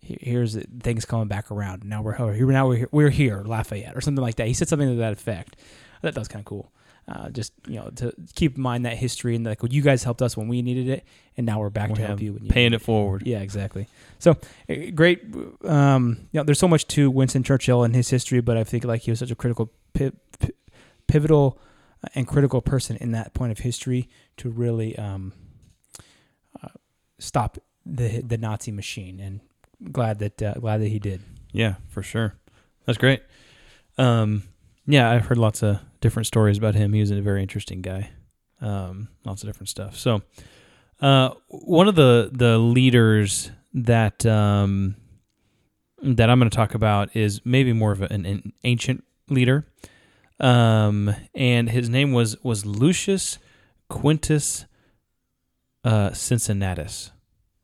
here's 0.02 0.56
things 0.82 1.04
coming 1.04 1.28
back 1.28 1.50
around. 1.50 1.84
Now 1.84 2.02
we're 2.02 2.16
here. 2.34 2.46
Now 2.46 2.68
we're 2.68 2.76
here, 2.76 2.88
we're 2.90 3.10
here, 3.10 3.42
Lafayette, 3.44 3.96
or 3.96 4.00
something 4.00 4.22
like 4.22 4.36
that. 4.36 4.46
He 4.46 4.54
said 4.54 4.68
something 4.68 4.88
to 4.88 4.94
that 4.96 5.12
effect. 5.12 5.56
That 6.02 6.16
was 6.16 6.28
kind 6.28 6.40
of 6.40 6.46
cool. 6.46 6.72
Uh, 7.08 7.28
just 7.30 7.52
you 7.66 7.74
know 7.76 7.90
to 7.96 8.14
keep 8.34 8.56
in 8.56 8.62
mind 8.62 8.86
that 8.86 8.96
history 8.96 9.34
and 9.34 9.44
like 9.44 9.62
well, 9.62 9.72
you 9.72 9.82
guys 9.82 10.04
helped 10.04 10.22
us 10.22 10.36
when 10.36 10.48
we 10.48 10.62
needed 10.62 10.88
it, 10.88 11.04
and 11.36 11.44
now 11.44 11.58
we're 11.58 11.70
back 11.70 11.88
we 11.88 11.96
to 11.96 12.06
help 12.06 12.20
you 12.20 12.34
when 12.34 12.44
you 12.44 12.50
paying 12.50 12.72
it 12.72 12.80
forward. 12.80 13.26
Yeah, 13.26 13.40
exactly. 13.40 13.88
So 14.18 14.36
eh, 14.68 14.90
great. 14.90 15.22
Um, 15.64 16.28
you 16.30 16.38
know, 16.38 16.44
there's 16.44 16.58
so 16.58 16.68
much 16.68 16.86
to 16.88 17.10
Winston 17.10 17.42
Churchill 17.42 17.82
and 17.82 17.94
his 17.94 18.08
history, 18.10 18.40
but 18.40 18.56
I 18.56 18.64
think 18.64 18.84
like 18.84 19.02
he 19.02 19.10
was 19.10 19.18
such 19.18 19.30
a 19.30 19.34
critical, 19.34 19.72
pivotal 21.08 21.58
and 22.14 22.26
critical 22.26 22.60
person 22.60 22.96
in 22.96 23.10
that 23.12 23.34
point 23.34 23.52
of 23.52 23.58
history 23.58 24.08
to 24.36 24.48
really 24.48 24.96
um, 24.96 25.32
uh, 26.62 26.68
stop 27.18 27.58
the 27.84 28.22
the 28.22 28.38
Nazi 28.38 28.70
machine. 28.70 29.18
And 29.20 29.40
glad 29.92 30.18
that 30.20 30.42
uh, 30.42 30.54
glad 30.54 30.80
that 30.80 30.88
he 30.88 30.98
did. 30.98 31.20
Yeah, 31.52 31.76
for 31.88 32.02
sure. 32.02 32.34
That's 32.86 32.98
great. 32.98 33.22
Um, 33.98 34.44
yeah, 34.86 35.10
I've 35.10 35.26
heard 35.26 35.38
lots 35.38 35.62
of 35.62 35.80
different 36.00 36.26
stories 36.26 36.58
about 36.58 36.74
him. 36.74 36.92
He 36.92 37.00
was 37.00 37.10
a 37.10 37.20
very 37.20 37.42
interesting 37.42 37.82
guy. 37.82 38.10
Um, 38.60 39.08
lots 39.24 39.42
of 39.42 39.48
different 39.48 39.68
stuff. 39.68 39.96
So, 39.96 40.22
uh, 41.00 41.30
one 41.48 41.88
of 41.88 41.94
the 41.94 42.30
the 42.32 42.58
leaders 42.58 43.50
that 43.74 44.24
um, 44.26 44.96
that 46.02 46.30
I'm 46.30 46.38
going 46.38 46.50
to 46.50 46.56
talk 46.56 46.74
about 46.74 47.14
is 47.14 47.40
maybe 47.44 47.72
more 47.72 47.92
of 47.92 48.02
an, 48.02 48.26
an 48.26 48.52
ancient 48.64 49.04
leader. 49.28 49.66
Um, 50.38 51.14
and 51.34 51.68
his 51.68 51.88
name 51.88 52.12
was 52.12 52.42
was 52.42 52.64
Lucius 52.64 53.38
Quintus 53.88 54.66
uh, 55.84 56.12
Cincinnatus, 56.12 57.10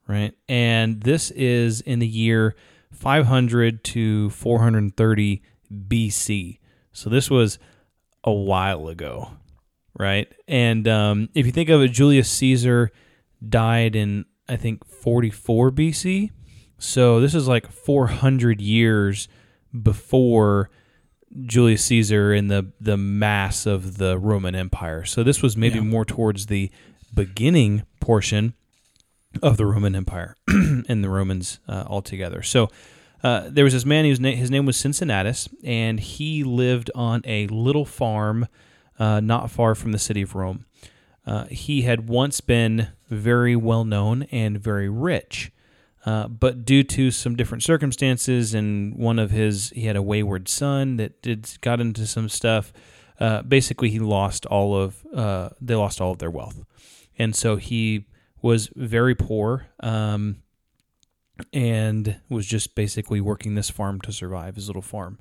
right? 0.08 0.34
And 0.48 1.02
this 1.02 1.30
is 1.32 1.80
in 1.80 1.98
the 1.98 2.06
year 2.06 2.54
500 2.92 3.84
to 3.84 4.30
430 4.30 5.42
BC. 5.72 6.58
So 6.92 7.10
this 7.10 7.28
was 7.30 7.58
a 8.25 8.32
while 8.32 8.88
ago, 8.88 9.30
right? 9.98 10.32
And 10.48 10.86
um, 10.88 11.28
if 11.34 11.46
you 11.46 11.52
think 11.52 11.68
of 11.68 11.80
it, 11.82 11.88
Julius 11.92 12.30
Caesar 12.30 12.90
died 13.46 13.94
in 13.96 14.25
I 14.48 14.56
think 14.56 14.86
44 14.86 15.72
BC. 15.72 16.30
So 16.78 17.20
this 17.20 17.34
is 17.34 17.48
like 17.48 17.70
400 17.70 18.60
years 18.60 19.28
before 19.82 20.70
Julius 21.42 21.84
Caesar 21.86 22.32
and 22.32 22.50
the 22.50 22.72
the 22.80 22.96
mass 22.96 23.66
of 23.66 23.98
the 23.98 24.18
Roman 24.18 24.54
Empire. 24.54 25.04
So 25.04 25.22
this 25.22 25.42
was 25.42 25.56
maybe 25.56 25.76
Yeah. 25.76 25.82
more 25.84 26.04
towards 26.04 26.46
the 26.46 26.70
beginning 27.14 27.82
portion 28.00 28.54
of 29.42 29.56
the 29.56 29.66
Roman 29.66 29.94
Empire 29.94 30.36
and 30.48 31.02
the 31.04 31.08
Romans 31.08 31.60
uh, 31.68 31.84
altogether. 31.86 32.42
So 32.42 32.70
uh, 33.22 33.48
there 33.48 33.64
was 33.64 33.72
this 33.72 33.84
man. 33.84 34.04
Whose 34.04 34.20
na- 34.20 34.30
his 34.30 34.50
name 34.50 34.66
was 34.66 34.76
Cincinnatus, 34.76 35.48
and 35.64 35.98
he 35.98 36.44
lived 36.44 36.90
on 36.94 37.22
a 37.24 37.46
little 37.48 37.84
farm 37.84 38.46
uh, 38.98 39.20
not 39.20 39.50
far 39.50 39.74
from 39.74 39.92
the 39.92 39.98
city 39.98 40.22
of 40.22 40.34
Rome. 40.34 40.66
Uh, 41.26 41.46
he 41.46 41.82
had 41.82 42.08
once 42.08 42.40
been 42.40 42.88
very 43.08 43.56
well 43.56 43.84
known 43.84 44.24
and 44.24 44.58
very 44.60 44.88
rich. 44.88 45.50
Uh, 46.04 46.28
but 46.28 46.64
due 46.64 46.84
to 46.84 47.10
some 47.10 47.34
different 47.34 47.64
circumstances, 47.64 48.54
and 48.54 48.94
one 48.94 49.18
of 49.18 49.32
his, 49.32 49.70
he 49.70 49.86
had 49.86 49.96
a 49.96 50.02
wayward 50.02 50.48
son 50.48 50.98
that 50.98 51.20
did 51.20 51.58
got 51.62 51.80
into 51.80 52.06
some 52.06 52.28
stuff. 52.28 52.72
Uh, 53.18 53.42
basically, 53.42 53.90
he 53.90 53.98
lost 53.98 54.46
all 54.46 54.76
of 54.76 55.04
they 55.60 55.74
lost 55.74 56.00
all 56.00 56.12
of 56.12 56.18
their 56.18 56.30
wealth, 56.30 56.64
and 57.18 57.34
so 57.34 57.56
he 57.56 58.04
was 58.46 58.70
very 58.74 59.14
poor, 59.14 59.66
um, 59.80 60.36
and 61.52 62.20
was 62.30 62.46
just 62.46 62.74
basically 62.74 63.20
working 63.20 63.54
this 63.54 63.68
farm 63.68 64.00
to 64.02 64.12
survive 64.12 64.54
his 64.54 64.68
little 64.68 64.82
farm. 64.82 65.18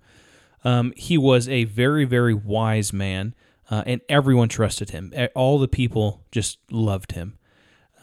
Um, 0.64 0.94
he 0.96 1.18
was 1.18 1.50
a 1.50 1.66
very 1.66 2.06
very 2.06 2.34
wise 2.34 2.94
man, 2.94 3.34
uh, 3.70 3.84
and 3.86 4.02
everyone 4.08 4.48
trusted 4.48 4.92
him. 4.92 5.12
All 5.36 5.60
the 5.60 5.68
people 5.68 6.24
just 6.32 6.60
loved 6.72 7.14
him. 7.14 7.38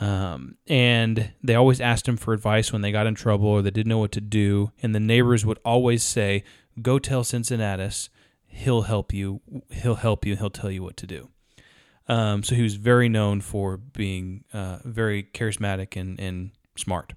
Um, 0.00 0.56
and 0.66 1.32
they 1.44 1.54
always 1.54 1.80
asked 1.80 2.08
him 2.08 2.16
for 2.16 2.34
advice 2.34 2.72
when 2.72 2.82
they 2.82 2.90
got 2.90 3.06
in 3.06 3.14
trouble 3.14 3.46
or 3.46 3.62
they 3.62 3.70
didn't 3.70 3.88
know 3.88 3.98
what 3.98 4.10
to 4.12 4.20
do. 4.20 4.72
And 4.82 4.94
the 4.94 5.00
neighbors 5.00 5.46
would 5.46 5.60
always 5.64 6.02
say, 6.02 6.42
"Go 6.80 6.98
tell 6.98 7.22
Cincinnatus, 7.22 8.10
he'll 8.46 8.82
help 8.82 9.14
you. 9.14 9.40
He'll 9.70 9.94
help 9.94 10.26
you. 10.26 10.34
He'll 10.36 10.50
tell 10.50 10.72
you 10.72 10.82
what 10.82 10.96
to 10.96 11.06
do." 11.06 11.30
Um, 12.08 12.42
so 12.42 12.54
he 12.54 12.62
was 12.62 12.74
very 12.74 13.08
known 13.08 13.40
for 13.40 13.76
being 13.76 14.44
uh, 14.52 14.78
very 14.84 15.22
charismatic 15.22 16.00
and, 16.00 16.18
and 16.18 16.50
smart. 16.76 17.12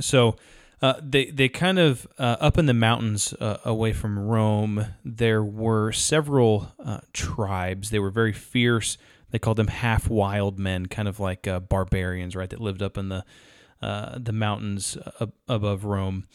So 0.00 0.36
uh, 0.82 0.94
they 1.02 1.26
they 1.26 1.48
kind 1.48 1.78
of 1.78 2.06
uh, 2.18 2.36
up 2.40 2.58
in 2.58 2.66
the 2.66 2.74
mountains 2.74 3.34
uh, 3.34 3.58
away 3.64 3.92
from 3.92 4.18
Rome. 4.18 4.86
There 5.04 5.42
were 5.42 5.92
several 5.92 6.72
uh, 6.82 7.00
tribes. 7.12 7.90
They 7.90 7.98
were 7.98 8.10
very 8.10 8.32
fierce. 8.32 8.96
They 9.30 9.38
called 9.38 9.58
them 9.58 9.68
half 9.68 10.08
wild 10.08 10.58
men, 10.58 10.86
kind 10.86 11.06
of 11.06 11.20
like 11.20 11.46
uh, 11.46 11.60
barbarians, 11.60 12.34
right? 12.34 12.48
That 12.48 12.60
lived 12.60 12.82
up 12.82 12.96
in 12.96 13.08
the 13.08 13.24
the 13.80 14.32
mountains 14.32 14.96
ab- 15.20 15.32
above 15.48 15.84
Rome. 15.84 16.26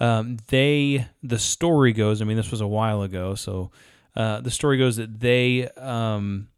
Um, 0.00 0.38
they 0.48 1.06
the 1.22 1.38
story 1.38 1.92
goes. 1.92 2.20
I 2.20 2.24
mean, 2.24 2.36
this 2.36 2.50
was 2.50 2.60
a 2.60 2.66
while 2.66 3.02
ago, 3.02 3.36
so 3.36 3.70
the 4.14 4.50
story 4.50 4.76
goes 4.76 4.96
that 4.96 5.20
they 5.20 5.68
um, 5.76 6.48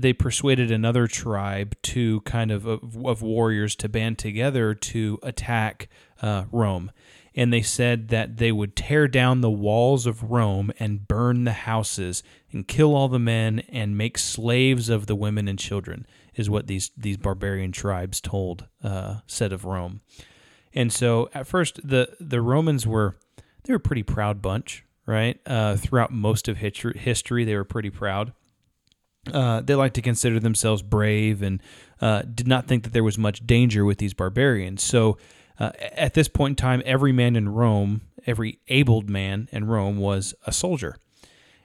they 0.00 0.12
persuaded 0.12 0.70
another 0.70 1.06
tribe 1.06 1.76
to 1.82 2.20
kind 2.22 2.50
of 2.50 2.66
of, 2.66 3.04
of 3.04 3.22
warriors 3.22 3.74
to 3.76 3.88
band 3.88 4.18
together 4.18 4.74
to 4.74 5.18
attack 5.22 5.88
uh, 6.22 6.44
Rome, 6.52 6.90
and 7.34 7.52
they 7.52 7.62
said 7.62 8.08
that 8.08 8.36
they 8.36 8.52
would 8.52 8.76
tear 8.76 9.08
down 9.08 9.40
the 9.40 9.50
walls 9.50 10.06
of 10.06 10.22
Rome 10.24 10.72
and 10.78 11.08
burn 11.08 11.44
the 11.44 11.52
houses 11.52 12.22
and 12.52 12.68
kill 12.68 12.94
all 12.94 13.08
the 13.08 13.18
men 13.18 13.60
and 13.68 13.98
make 13.98 14.18
slaves 14.18 14.88
of 14.88 15.06
the 15.06 15.16
women 15.16 15.48
and 15.48 15.58
children. 15.58 16.06
Is 16.34 16.50
what 16.50 16.66
these 16.66 16.90
these 16.96 17.16
barbarian 17.16 17.70
tribes 17.70 18.20
told 18.20 18.66
uh, 18.82 19.20
said 19.26 19.52
of 19.52 19.64
Rome. 19.64 20.00
And 20.74 20.92
so 20.92 21.30
at 21.32 21.46
first 21.46 21.80
the 21.88 22.16
the 22.18 22.40
Romans 22.40 22.86
were 22.86 23.16
they 23.64 23.72
were 23.72 23.78
a 23.78 23.80
pretty 23.80 24.02
proud 24.02 24.42
bunch, 24.42 24.84
right? 25.06 25.40
Uh, 25.46 25.76
throughout 25.76 26.12
most 26.12 26.48
of 26.48 26.58
history, 26.58 26.98
history, 26.98 27.44
they 27.44 27.54
were 27.54 27.64
pretty 27.64 27.90
proud. 27.90 28.32
Uh, 29.32 29.60
they 29.60 29.74
like 29.74 29.94
to 29.94 30.02
consider 30.02 30.38
themselves 30.38 30.82
brave 30.82 31.42
and 31.42 31.62
uh, 32.00 32.22
did 32.22 32.46
not 32.46 32.66
think 32.66 32.84
that 32.84 32.92
there 32.92 33.04
was 33.04 33.16
much 33.16 33.46
danger 33.46 33.84
with 33.84 33.98
these 33.98 34.12
barbarians. 34.14 34.82
So 34.82 35.16
uh, 35.58 35.70
at 35.78 36.14
this 36.14 36.28
point 36.28 36.52
in 36.52 36.56
time, 36.56 36.82
every 36.84 37.12
man 37.12 37.36
in 37.36 37.48
Rome, 37.48 38.02
every 38.26 38.58
abled 38.68 39.08
man 39.08 39.48
in 39.52 39.66
Rome 39.66 39.98
was 39.98 40.34
a 40.46 40.52
soldier. 40.52 40.96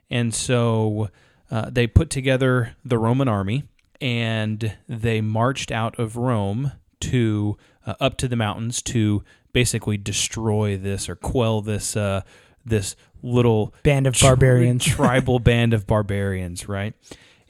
And 0.09 0.33
so 0.33 1.09
uh, 1.51 1.69
they 1.69 1.87
put 1.87 2.09
together 2.09 2.75
the 2.85 2.97
Roman 2.97 3.27
army 3.27 3.63
and 3.99 4.77
they 4.87 5.21
marched 5.21 5.71
out 5.71 5.99
of 5.99 6.15
Rome 6.15 6.71
to 7.01 7.57
uh, 7.85 7.95
up 7.99 8.17
to 8.17 8.27
the 8.27 8.35
mountains 8.35 8.81
to 8.83 9.23
basically 9.51 9.97
destroy 9.97 10.77
this 10.77 11.09
or 11.09 11.15
quell 11.15 11.61
this 11.61 11.97
uh, 11.97 12.21
this 12.65 12.95
little 13.21 13.73
Band 13.83 14.07
of 14.07 14.15
tri- 14.15 14.29
barbarians. 14.29 14.85
tribal 14.85 15.39
band 15.39 15.73
of 15.73 15.87
barbarians, 15.87 16.69
right? 16.69 16.93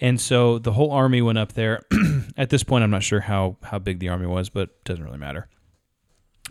And 0.01 0.19
so 0.19 0.59
the 0.59 0.71
whole 0.71 0.91
army 0.91 1.21
went 1.21 1.37
up 1.37 1.53
there. 1.53 1.81
At 2.37 2.49
this 2.49 2.63
point, 2.63 2.83
I'm 2.83 2.91
not 2.91 3.03
sure 3.03 3.19
how 3.19 3.57
how 3.63 3.79
big 3.79 3.99
the 3.99 4.09
army 4.09 4.27
was, 4.27 4.49
but 4.49 4.69
it 4.69 4.83
doesn't 4.85 5.03
really 5.03 5.17
matter. 5.17 5.47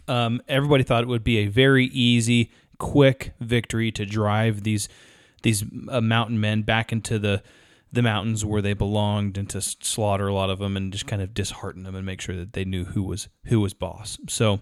Um, 0.06 0.40
everybody 0.48 0.84
thought 0.84 1.02
it 1.02 1.08
would 1.08 1.24
be 1.24 1.38
a 1.38 1.46
very 1.46 1.86
easy, 1.86 2.50
quick 2.78 3.32
victory 3.40 3.90
to 3.92 4.06
drive 4.06 4.62
these 4.64 4.88
these 5.42 5.64
uh, 5.88 6.00
mountain 6.00 6.40
men 6.40 6.62
back 6.62 6.92
into 6.92 7.18
the 7.18 7.42
the 7.90 8.02
mountains 8.02 8.44
where 8.44 8.60
they 8.60 8.74
belonged 8.74 9.38
and 9.38 9.48
to 9.48 9.62
slaughter 9.62 10.28
a 10.28 10.34
lot 10.34 10.50
of 10.50 10.58
them 10.58 10.76
and 10.76 10.92
just 10.92 11.06
kind 11.06 11.22
of 11.22 11.32
dishearten 11.32 11.84
them 11.84 11.94
and 11.94 12.04
make 12.04 12.20
sure 12.20 12.36
that 12.36 12.52
they 12.52 12.64
knew 12.64 12.84
who 12.84 13.02
was 13.02 13.28
who 13.46 13.60
was 13.60 13.72
boss. 13.72 14.18
So 14.28 14.60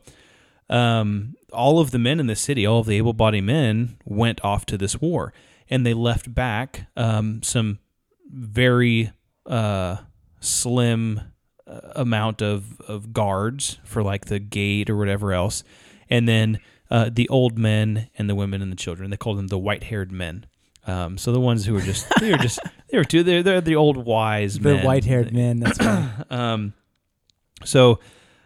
um, 0.68 1.35
all 1.53 1.81
of 1.81 1.90
the 1.90 1.99
men 1.99 2.20
in 2.20 2.27
the 2.27 2.37
city, 2.37 2.66
all 2.66 2.81
of 2.81 2.87
the 2.87 2.96
able-bodied 2.96 3.44
men, 3.44 3.99
went 4.05 4.44
off 4.44 4.66
to 4.66 4.79
this 4.79 5.01
war, 5.01 5.33
and 5.68 5.85
they 5.85 5.94
left 5.94 6.35
back 6.35 6.87
um, 6.96 7.42
some 7.42 7.79
very 8.31 9.12
uh, 9.47 9.97
slim 10.41 11.21
uh, 11.67 11.81
amount 11.97 12.43
of, 12.43 12.81
of 12.83 13.12
guards 13.12 13.79
for 13.85 14.03
like 14.03 14.27
the 14.27 14.39
gate 14.39 14.89
or 14.91 14.97
whatever 14.97 15.33
else, 15.33 15.65
and 16.11 16.29
then 16.29 16.61
uh, 16.91 17.11
the 17.12 17.29
old 17.29 17.59
men 17.59 18.09
and 18.17 18.31
the 18.31 18.35
women 18.35 18.62
and 18.62 18.71
the 18.71 18.77
children. 18.77 19.11
They 19.11 19.17
called 19.17 19.39
them 19.39 19.49
the 19.49 19.59
white-haired 19.59 20.12
men. 20.12 20.47
Um, 20.87 21.19
so 21.19 21.33
the 21.33 21.41
ones 21.41 21.67
who 21.67 21.75
were 21.75 21.81
just 21.81 22.07
they 22.21 22.31
were 22.31 22.39
just 22.39 22.61
they 22.91 22.97
were 22.99 23.05
too 23.05 23.25
they're, 23.25 23.43
they're 23.43 23.61
the 23.61 23.75
old 23.75 23.97
wise 23.97 24.57
The 24.59 24.75
men. 24.75 24.85
white 24.85 25.05
haired 25.05 25.33
men. 25.33 25.59
That's 25.61 25.79
fine. 25.79 26.25
Um, 26.31 26.75
so 27.65 27.99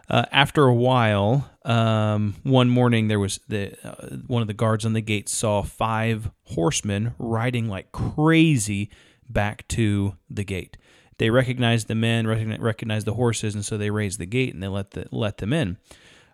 uh, 0.09 0.25
after 0.33 0.65
a 0.65 0.75
while, 0.75 1.51
um, 1.67 2.35
one 2.43 2.71
morning 2.71 3.09
there 3.09 3.21
was 3.21 3.41
the 3.49 3.77
uh, 3.87 4.17
one 4.27 4.41
of 4.41 4.49
the 4.49 4.55
guards 4.55 4.87
on 4.87 4.95
the 4.95 5.03
gate 5.03 5.29
saw 5.29 5.63
five 5.63 6.31
horsemen 6.45 7.15
riding 7.19 7.69
like 7.69 7.93
crazy 7.93 8.89
back 9.33 9.67
to 9.69 10.17
the 10.29 10.45
gate. 10.45 10.77
They 11.19 11.31
recognized 11.31 11.89
the 11.89 11.95
men, 11.95 12.27
recognized 12.27 13.07
the 13.07 13.15
horses, 13.15 13.55
and 13.55 13.65
so 13.65 13.77
they 13.77 13.91
raised 13.91 14.19
the 14.19 14.27
gate 14.27 14.55
and 14.55 14.63
they 14.63 14.69
let 14.69 14.93
the 14.93 15.07
let 15.11 15.39
them 15.39 15.53
in. 15.53 15.77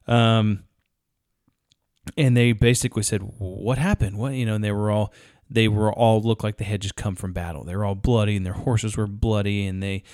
Um, 0.07 0.63
and 2.17 2.37
they 2.37 2.53
basically 2.53 3.03
said, 3.03 3.21
"What 3.39 3.79
happened? 3.79 4.17
What 4.17 4.35
you 4.35 4.47
know?" 4.47 4.55
And 4.55 4.63
they 4.63 4.71
were 4.71 4.91
all 4.91 5.13
they 5.51 5.69
were 5.69 5.93
all 5.93 6.21
looked 6.21 6.45
like 6.45 6.59
they 6.59 6.65
had 6.65 6.83
just 6.83 6.97
come 6.97 7.17
from 7.17 7.33
battle. 7.33 7.65
They 7.65 7.75
were 7.75 7.85
all 7.85 7.95
bloody, 7.95 8.37
and 8.37 8.47
their 8.47 8.53
horses 8.53 8.97
were 8.97 9.07
bloody, 9.07 9.67
and 9.67 9.83
they 9.83 10.05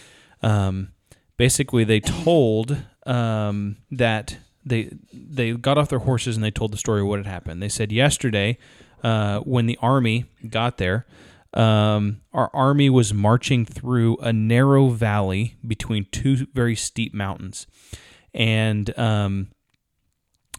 um, 0.42 0.92
basically 1.37 1.85
they 1.85 2.01
told 2.01 2.77
um, 3.07 3.77
that 3.90 4.38
they 4.64 4.90
they 5.12 5.53
got 5.53 5.79
off 5.79 5.88
their 5.88 6.01
horses 6.01 6.37
and 6.37 6.45
they 6.45 6.51
told 6.51 6.73
the 6.73 6.79
story 6.79 7.01
of 7.01 7.07
what 7.07 7.18
had 7.18 7.27
happened. 7.27 7.62
They 7.62 7.68
said 7.68 7.92
yesterday 7.92 8.59
uh, 9.03 9.40
when 9.40 9.66
the 9.66 9.79
army 9.81 10.27
got 10.49 10.79
there. 10.79 11.07
Um, 11.55 12.23
our 12.33 12.51
army 12.55 12.88
was 12.88 13.12
marching 13.12 13.67
through 13.67 14.17
a 14.19 14.33
narrow 14.33 14.88
valley 14.88 15.57
between 15.67 16.07
two 16.11 16.47
very 16.55 16.75
steep 16.75 17.12
mountains, 17.12 17.67
and 18.33 18.97
um, 18.99 19.49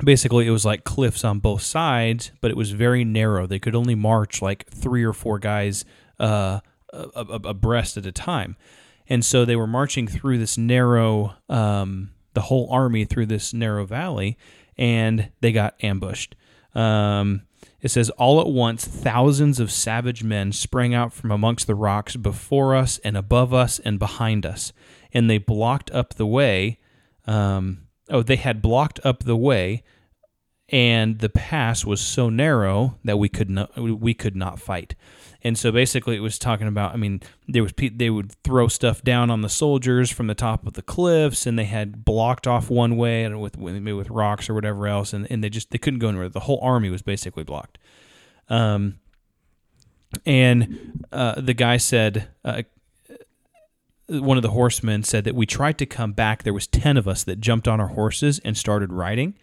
basically 0.03 0.45
it 0.45 0.51
was 0.51 0.65
like 0.65 0.83
cliffs 0.83 1.23
on 1.23 1.39
both 1.39 1.63
sides, 1.63 2.31
but 2.41 2.51
it 2.51 2.57
was 2.57 2.71
very 2.71 3.03
narrow. 3.03 3.47
They 3.47 3.59
could 3.59 3.75
only 3.75 3.95
march 3.95 4.41
like 4.41 4.67
three 4.67 5.03
or 5.03 5.13
four 5.13 5.39
guys 5.39 5.83
uh, 6.19 6.59
abreast 6.93 7.97
at 7.97 8.05
a 8.05 8.11
time, 8.11 8.55
and 9.09 9.25
so 9.25 9.45
they 9.45 9.55
were 9.55 9.67
marching 9.67 10.07
through 10.07 10.37
this 10.37 10.59
narrow, 10.59 11.33
um, 11.49 12.11
the 12.35 12.41
whole 12.41 12.67
army 12.71 13.05
through 13.05 13.25
this 13.25 13.51
narrow 13.51 13.85
valley, 13.85 14.37
and 14.77 15.31
they 15.41 15.51
got 15.51 15.73
ambushed. 15.83 16.35
Um, 16.75 17.43
it 17.83 17.91
says, 17.91 18.09
All 18.11 18.41
at 18.41 18.47
once, 18.47 18.85
thousands 18.85 19.59
of 19.59 19.71
savage 19.71 20.23
men 20.23 20.51
sprang 20.51 20.95
out 20.95 21.13
from 21.13 21.29
amongst 21.29 21.67
the 21.67 21.75
rocks 21.75 22.15
before 22.15 22.75
us 22.75 22.97
and 23.03 23.15
above 23.15 23.53
us 23.53 23.77
and 23.77 23.99
behind 23.99 24.43
us, 24.43 24.73
and 25.13 25.29
they 25.29 25.37
blocked 25.37 25.91
up 25.91 26.15
the 26.15 26.25
way. 26.25 26.79
Um, 27.27 27.83
oh, 28.09 28.23
they 28.23 28.37
had 28.37 28.61
blocked 28.61 28.99
up 29.03 29.23
the 29.23 29.37
way 29.37 29.83
and 30.69 31.19
the 31.19 31.29
pass 31.29 31.85
was 31.85 32.01
so 32.01 32.29
narrow 32.29 32.97
that 33.03 33.19
we 33.19 33.29
could 33.29 33.49
not 33.49 33.77
we 33.77 34.13
could 34.13 34.35
not 34.35 34.59
fight. 34.59 34.95
And 35.45 35.57
so 35.57 35.73
basically, 35.73 36.15
it 36.15 36.21
was 36.21 36.39
talking 36.39 36.67
about. 36.67 36.93
I 36.93 36.97
mean, 36.97 37.21
there 37.49 37.63
was 37.63 37.73
pe- 37.73 37.89
they 37.89 38.09
would 38.09 38.31
throw 38.43 38.69
stuff 38.69 39.01
down 39.03 39.29
on 39.29 39.41
the 39.41 39.49
soldiers 39.49 40.09
from 40.09 40.27
the 40.27 40.35
top 40.35 40.65
of 40.65 40.73
the 40.73 40.81
cliffs, 40.81 41.45
and 41.45 41.59
they 41.59 41.65
had 41.65 42.05
blocked 42.05 42.47
off 42.47 42.69
one 42.69 42.95
way 42.95 43.25
and 43.25 43.41
with 43.41 43.57
maybe 43.57 43.91
with 43.91 44.09
rocks 44.09 44.49
or 44.49 44.53
whatever 44.53 44.87
else, 44.87 45.11
and, 45.11 45.29
and 45.29 45.43
they 45.43 45.49
just 45.49 45.71
they 45.71 45.77
couldn't 45.77 45.99
go 45.99 46.07
anywhere. 46.07 46.29
The 46.29 46.39
whole 46.41 46.59
army 46.61 46.89
was 46.89 47.01
basically 47.01 47.43
blocked. 47.43 47.77
Um, 48.47 48.99
and 50.25 51.05
uh, 51.11 51.41
the 51.41 51.53
guy 51.53 51.75
said, 51.75 52.29
uh, 52.45 52.63
one 54.07 54.37
of 54.37 54.43
the 54.43 54.51
horsemen 54.51 55.03
said 55.03 55.25
that 55.25 55.35
we 55.35 55.45
tried 55.45 55.77
to 55.79 55.85
come 55.85 56.13
back. 56.13 56.43
There 56.43 56.53
was 56.53 56.67
ten 56.67 56.95
of 56.95 57.05
us 57.05 57.25
that 57.25 57.41
jumped 57.41 57.67
on 57.67 57.81
our 57.81 57.89
horses 57.89 58.39
and 58.45 58.57
started 58.57 58.93
riding. 58.93 59.33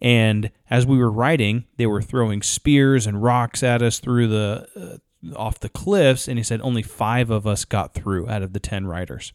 And 0.00 0.50
as 0.70 0.86
we 0.86 0.96
were 0.96 1.10
riding, 1.10 1.64
they 1.76 1.86
were 1.86 2.02
throwing 2.02 2.40
spears 2.40 3.06
and 3.06 3.22
rocks 3.22 3.62
at 3.62 3.82
us 3.82 3.98
through 3.98 4.28
the 4.28 4.68
uh, 4.76 4.96
off 5.36 5.60
the 5.60 5.68
cliffs. 5.68 6.28
And 6.28 6.38
he 6.38 6.42
said 6.42 6.60
only 6.60 6.82
five 6.82 7.30
of 7.30 7.46
us 7.46 7.64
got 7.64 7.94
through 7.94 8.28
out 8.28 8.42
of 8.42 8.52
the 8.52 8.60
ten 8.60 8.86
riders. 8.86 9.32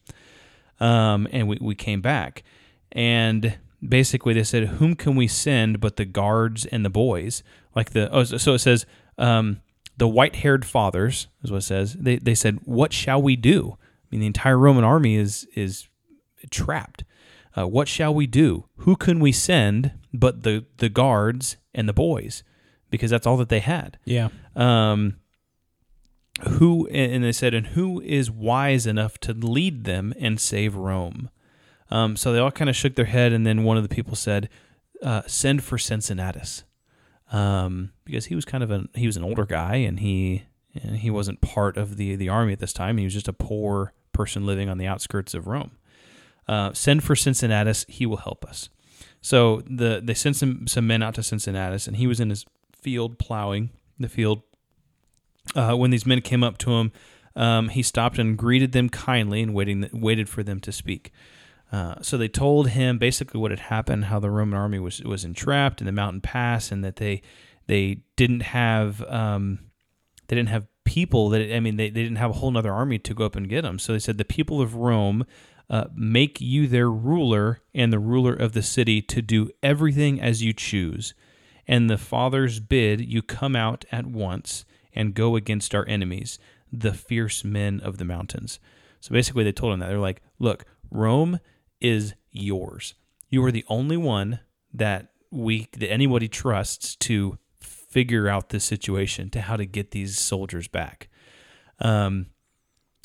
Um, 0.79 1.27
and 1.31 1.47
we, 1.47 1.57
we 1.61 1.75
came 1.75 2.01
back. 2.01 2.43
And 2.91 3.57
basically, 3.87 4.33
they 4.33 4.43
said, 4.43 4.67
"Whom 4.67 4.95
can 4.95 5.15
we 5.15 5.27
send 5.27 5.79
but 5.79 5.95
the 5.95 6.05
guards 6.05 6.65
and 6.65 6.85
the 6.85 6.89
boys?" 6.89 7.43
Like 7.75 7.91
the 7.91 8.09
oh, 8.11 8.23
so 8.23 8.53
it 8.53 8.59
says 8.59 8.85
um, 9.17 9.61
the 9.97 10.07
white-haired 10.07 10.65
fathers 10.65 11.27
is 11.43 11.51
what 11.51 11.57
it 11.57 11.61
says. 11.61 11.93
They 11.93 12.17
they 12.17 12.35
said, 12.35 12.59
"What 12.63 12.93
shall 12.93 13.21
we 13.21 13.35
do?" 13.35 13.77
I 13.79 14.05
mean, 14.11 14.21
the 14.21 14.27
entire 14.27 14.57
Roman 14.57 14.83
army 14.83 15.15
is 15.15 15.47
is 15.55 15.87
trapped. 16.49 17.03
Uh, 17.57 17.67
what 17.67 17.87
shall 17.87 18.13
we 18.13 18.27
do? 18.27 18.65
Who 18.79 18.95
can 18.95 19.19
we 19.19 19.31
send 19.31 19.91
but 20.13 20.43
the 20.43 20.65
the 20.77 20.89
guards 20.89 21.57
and 21.73 21.87
the 21.87 21.93
boys? 21.93 22.43
Because 22.89 23.11
that's 23.11 23.27
all 23.27 23.37
that 23.37 23.49
they 23.49 23.59
had. 23.59 23.97
Yeah. 24.05 24.29
Um, 24.55 25.17
who 26.41 26.87
and 26.87 27.23
they 27.23 27.31
said, 27.31 27.53
and 27.53 27.67
who 27.67 28.01
is 28.01 28.29
wise 28.29 28.85
enough 28.85 29.17
to 29.19 29.33
lead 29.33 29.85
them 29.85 30.13
and 30.19 30.39
save 30.39 30.75
Rome? 30.75 31.29
Um, 31.89 32.15
so 32.15 32.33
they 32.33 32.39
all 32.39 32.51
kind 32.51 32.69
of 32.69 32.75
shook 32.75 32.95
their 32.95 33.05
head, 33.05 33.31
and 33.31 33.45
then 33.45 33.63
one 33.63 33.77
of 33.77 33.83
the 33.83 33.93
people 33.93 34.15
said, 34.15 34.49
uh, 35.03 35.21
"Send 35.27 35.63
for 35.63 35.77
Cincinnatus," 35.77 36.63
um, 37.31 37.91
because 38.05 38.25
he 38.25 38.35
was 38.35 38.43
kind 38.45 38.63
of 38.63 38.71
an 38.71 38.89
he 38.95 39.05
was 39.05 39.17
an 39.17 39.23
older 39.23 39.45
guy, 39.45 39.75
and 39.75 39.99
he 39.99 40.43
and 40.73 40.97
he 40.97 41.09
wasn't 41.09 41.41
part 41.41 41.77
of 41.77 41.97
the 41.97 42.15
the 42.15 42.29
army 42.29 42.53
at 42.53 42.59
this 42.59 42.73
time. 42.73 42.97
He 42.97 43.03
was 43.03 43.13
just 43.13 43.27
a 43.27 43.33
poor 43.33 43.93
person 44.11 44.45
living 44.45 44.67
on 44.69 44.77
the 44.77 44.87
outskirts 44.87 45.33
of 45.33 45.47
Rome. 45.47 45.71
Uh, 46.47 46.73
send 46.73 47.03
for 47.03 47.15
Cincinnatus; 47.15 47.85
he 47.87 48.05
will 48.05 48.17
help 48.17 48.43
us. 48.45 48.69
So 49.21 49.61
the 49.65 50.01
they 50.03 50.13
sent 50.13 50.35
some 50.35 50.67
some 50.67 50.87
men 50.87 51.01
out 51.03 51.15
to 51.15 51.23
Cincinnatus, 51.23 51.87
and 51.87 51.97
he 51.97 52.07
was 52.07 52.19
in 52.19 52.29
his 52.29 52.45
field 52.73 53.19
plowing 53.19 53.69
the 53.99 54.09
field. 54.09 54.41
Uh, 55.53 55.75
when 55.75 55.91
these 55.91 56.05
men 56.05 56.21
came 56.21 56.43
up 56.43 56.58
to 56.60 56.71
him, 56.71 56.91
um, 57.36 57.69
he 57.69 57.84
stopped 57.84 58.17
and 58.17 58.38
greeted 58.38 58.71
them 58.71 58.89
kindly 58.89 59.41
and 59.41 59.53
waiting 59.53 59.88
waited 59.91 60.29
for 60.29 60.43
them 60.43 60.60
to 60.62 60.71
speak. 60.71 61.12
Uh, 61.71 61.95
so 62.01 62.17
they 62.17 62.27
told 62.27 62.69
him 62.69 62.97
basically 62.97 63.39
what 63.39 63.51
had 63.51 63.60
happened, 63.60 64.05
how 64.05 64.19
the 64.19 64.29
Roman 64.29 64.58
army 64.58 64.79
was 64.79 65.01
was 65.03 65.25
entrapped 65.25 65.81
in 65.81 65.86
the 65.86 65.91
mountain 65.91 66.21
pass, 66.21 66.71
and 66.71 66.84
that 66.84 66.95
they 66.95 67.21
they 67.67 68.01
didn't 68.15 68.41
have 68.41 69.01
um, 69.03 69.60
they 70.27 70.36
didn't 70.36 70.49
have 70.49 70.67
people 70.86 71.29
that 71.29 71.53
I 71.53 71.60
mean 71.60 71.75
they, 71.75 71.89
they 71.89 72.03
didn't 72.03 72.17
have 72.17 72.29
a 72.29 72.36
whole 72.36 72.51
nother 72.51 72.71
army 72.71 72.99
to 72.99 73.13
go 73.13 73.25
up 73.25 73.36
and 73.36 73.49
get 73.49 73.63
them. 73.63 73.79
So 73.79 73.93
they 73.93 73.99
said 73.99 74.17
the 74.17 74.25
people 74.25 74.62
of 74.62 74.75
Rome 74.75 75.25
uh, 75.69 75.86
make 75.95 76.39
you 76.39 76.67
their 76.67 76.89
ruler 76.89 77.62
and 77.73 77.91
the 77.91 77.99
ruler 77.99 78.34
of 78.34 78.53
the 78.53 78.62
city 78.62 79.01
to 79.01 79.21
do 79.21 79.49
everything 79.63 80.21
as 80.21 80.43
you 80.43 80.53
choose. 80.53 81.13
And 81.67 81.89
the 81.89 81.97
fathers 81.97 82.60
bid 82.60 83.01
you 83.01 83.23
come 83.23 83.55
out 83.55 83.86
at 83.91 84.05
once 84.05 84.65
and 84.95 85.13
go 85.13 85.36
against 85.36 85.75
our 85.75 85.88
enemies, 85.88 86.39
the 86.71 86.93
fierce 86.93 87.43
men 87.43 87.79
of 87.81 87.97
the 87.97 88.05
mountains. 88.05 88.60
So 89.01 89.12
basically, 89.13 89.43
they 89.43 89.51
told 89.51 89.73
him 89.73 89.79
that 89.81 89.89
they're 89.89 89.99
like, 89.99 90.21
look, 90.39 90.65
Rome 90.89 91.39
is 91.79 92.15
yours. 92.31 92.95
You 93.29 93.43
are 93.45 93.51
the 93.51 93.65
only 93.67 93.97
one 93.97 94.39
that 94.73 95.10
we 95.31 95.67
that 95.73 95.91
anybody 95.91 96.27
trusts 96.27 96.95
to 96.95 97.38
figure 97.60 98.27
out 98.27 98.49
this 98.49 98.63
situation 98.63 99.29
to 99.29 99.41
how 99.41 99.55
to 99.55 99.65
get 99.65 99.91
these 99.91 100.17
soldiers 100.17 100.67
back. 100.67 101.10
Um, 101.79 102.27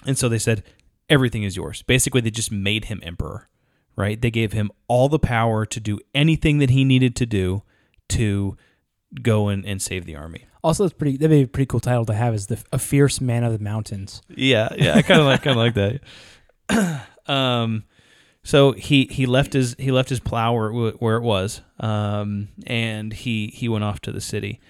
and 0.06 0.16
so 0.16 0.28
they 0.28 0.38
said, 0.38 0.64
everything 1.08 1.42
is 1.42 1.56
yours. 1.56 1.82
Basically, 1.82 2.20
they 2.20 2.30
just 2.30 2.52
made 2.52 2.86
him 2.86 3.00
emperor, 3.02 3.48
right? 3.96 4.20
They 4.20 4.30
gave 4.30 4.52
him 4.52 4.70
all 4.88 5.08
the 5.08 5.18
power 5.18 5.66
to 5.66 5.80
do 5.80 6.00
anything 6.14 6.58
that 6.58 6.70
he 6.70 6.84
needed 6.84 7.14
to 7.16 7.26
do 7.26 7.62
to 8.10 8.56
go 9.22 9.48
and, 9.48 9.64
and 9.66 9.82
save 9.82 10.06
the 10.06 10.16
army. 10.16 10.46
Also, 10.62 10.84
it's 10.84 10.94
pretty. 10.94 11.16
That'd 11.16 11.30
be 11.30 11.42
a 11.42 11.46
pretty 11.46 11.66
cool 11.66 11.80
title 11.80 12.04
to 12.06 12.14
have. 12.14 12.34
Is 12.34 12.46
the 12.48 12.62
a 12.72 12.78
fierce 12.78 13.20
man 13.20 13.44
of 13.44 13.52
the 13.52 13.62
mountains? 13.62 14.22
Yeah, 14.28 14.68
yeah, 14.76 14.94
I 14.96 15.02
kind 15.02 15.20
of 15.20 15.26
like 15.26 15.42
kind 15.42 15.58
of 15.58 15.64
like 15.64 16.00
that. 16.68 17.06
um, 17.32 17.84
so 18.42 18.72
he 18.72 19.06
he 19.10 19.26
left 19.26 19.52
his 19.52 19.76
he 19.78 19.90
left 19.90 20.08
his 20.08 20.20
plow 20.20 20.54
where, 20.54 20.70
where 20.92 21.16
it 21.16 21.22
was, 21.22 21.60
um, 21.78 22.48
and 22.66 23.12
he 23.12 23.48
he 23.54 23.68
went 23.68 23.84
off 23.84 24.00
to 24.02 24.12
the 24.12 24.20
city. 24.20 24.60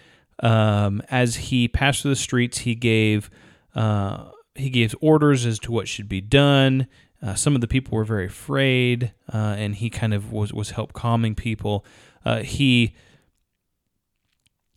Um, 0.42 1.03
as 1.11 1.37
he 1.37 1.68
passed 1.68 2.03
through 2.03 2.12
the 2.12 2.16
streets, 2.16 2.59
he 2.59 2.74
gave 2.74 3.31
uh, 3.74 4.31
he 4.55 4.70
gave 4.70 4.94
orders 5.00 5.46
as 5.46 5.59
to 5.61 5.72
what 5.72 5.88
should 5.88 6.09
be 6.09 6.20
done. 6.20 6.87
Uh, 7.22 7.35
some 7.35 7.55
of 7.55 7.61
the 7.61 7.68
people 7.68 7.96
were 7.96 8.05
very 8.05 8.26
afraid, 8.26 9.12
uh, 9.33 9.55
and 9.59 9.76
he 9.76 9.90
kind 9.90 10.14
of 10.14 10.33
was 10.33 10.53
was 10.53 10.70
help 10.70 10.92
calming 10.92 11.35
people. 11.35 11.85
Uh, 12.24 12.40
he 12.40 12.94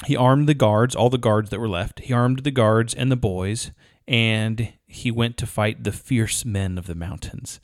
he 0.05 0.15
armed 0.15 0.47
the 0.47 0.53
guards, 0.53 0.95
all 0.95 1.09
the 1.09 1.17
guards 1.17 1.49
that 1.49 1.59
were 1.59 1.69
left. 1.69 1.99
He 2.01 2.13
armed 2.13 2.39
the 2.39 2.51
guards 2.51 2.93
and 2.93 3.11
the 3.11 3.15
boys, 3.15 3.71
and 4.07 4.73
he 4.85 5.11
went 5.11 5.37
to 5.37 5.45
fight 5.45 5.83
the 5.83 5.91
fierce 5.91 6.45
men 6.45 6.77
of 6.77 6.87
the 6.87 6.95
mountains, 6.95 7.59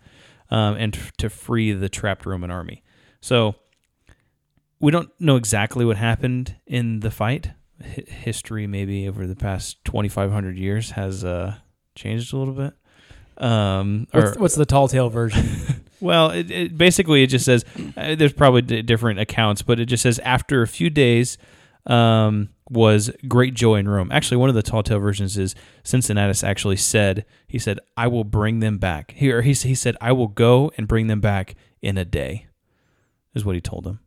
um, 0.49 0.75
and 0.75 0.97
to 1.17 1.30
free 1.30 1.71
the 1.71 1.89
trapped 1.89 2.25
Roman 2.25 2.52
army. 2.52 2.84
So 3.21 3.56
we 4.80 4.91
don't 4.91 5.10
know 5.19 5.36
exactly 5.36 5.86
what 5.86 5.97
happened 5.97 6.56
in 6.65 7.02
the 7.02 7.12
fight. 7.12 7.52
H- 7.84 8.10
history, 8.10 8.67
maybe 8.67 9.08
over 9.08 9.25
the 9.28 9.36
past 9.36 9.84
twenty 9.86 10.10
five 10.10 10.32
hundred 10.32 10.58
years, 10.58 10.91
has 10.91 11.23
uh, 11.23 11.56
changed 11.95 12.34
a 12.34 12.38
little 12.38 12.54
bit. 12.54 12.73
Um, 13.38 14.08
What's, 14.12 14.38
what's 14.38 14.56
the 14.56 14.65
tall 14.65 14.89
tale 14.89 15.10
version? 15.10 15.45
well, 16.02 16.32
it, 16.32 16.52
it 16.52 16.78
basically 16.78 17.23
it 17.23 17.28
just 17.28 17.45
says 17.45 17.63
uh, 17.95 18.15
there's 18.15 18.34
probably 18.34 18.62
d- 18.62 18.82
different 18.82 19.19
accounts, 19.19 19.62
but 19.62 19.80
it 19.80 19.86
just 19.86 20.04
says 20.04 20.19
after 20.19 20.62
a 20.62 20.67
few 20.67 20.89
days 20.89 21.38
um, 21.89 22.49
was 22.69 23.12
great 23.28 23.56
joy 23.56 23.75
in 23.75 23.89
Rome. 23.89 24.12
Actually, 24.12 24.38
one 24.38 24.49
of 24.49 24.56
the 24.56 24.62
tall 24.62 24.84
tale 24.84 24.99
versions 24.99 25.38
is 25.38 25.56
Cincinnatus 25.84 26.43
actually 26.43 26.78
said 26.78 27.25
he 27.47 27.60
said 27.60 27.80
I 27.97 28.08
will 28.08 28.23
bring 28.23 28.60
them 28.60 28.78
back. 28.78 29.12
Here 29.12 29.41
he 29.41 29.54
he 29.54 29.75
said 29.75 29.97
I 29.99 30.12
will 30.12 30.28
go 30.28 30.71
and 30.78 30.88
bring 30.88 31.08
them 31.08 31.19
back 31.19 31.56
in 31.82 31.97
a 31.97 32.06
day. 32.06 32.47
Is 33.34 33.43
what 33.43 33.56
he 33.56 33.62
told 33.62 33.84
them. 33.84 33.99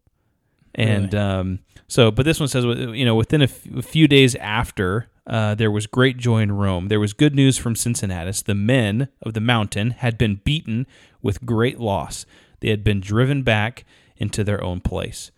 And 0.74 1.14
um, 1.14 1.58
so, 1.86 2.10
but 2.10 2.24
this 2.24 2.40
one 2.40 2.48
says, 2.48 2.64
you 2.64 3.04
know, 3.04 3.14
within 3.14 3.42
a, 3.42 3.44
f- 3.44 3.66
a 3.76 3.82
few 3.82 4.08
days 4.08 4.34
after, 4.36 5.10
uh, 5.26 5.54
there 5.54 5.70
was 5.70 5.86
great 5.86 6.16
joy 6.16 6.38
in 6.38 6.52
Rome. 6.52 6.88
There 6.88 7.00
was 7.00 7.12
good 7.12 7.34
news 7.34 7.58
from 7.58 7.76
Cincinnatus. 7.76 8.42
The 8.42 8.54
men 8.54 9.08
of 9.20 9.34
the 9.34 9.40
mountain 9.40 9.90
had 9.90 10.16
been 10.16 10.40
beaten 10.44 10.86
with 11.20 11.44
great 11.44 11.78
loss. 11.78 12.24
They 12.60 12.70
had 12.70 12.82
been 12.82 13.00
driven 13.00 13.42
back 13.42 13.84
into 14.16 14.42
their 14.42 14.62
own 14.64 14.80
place. 14.80 15.30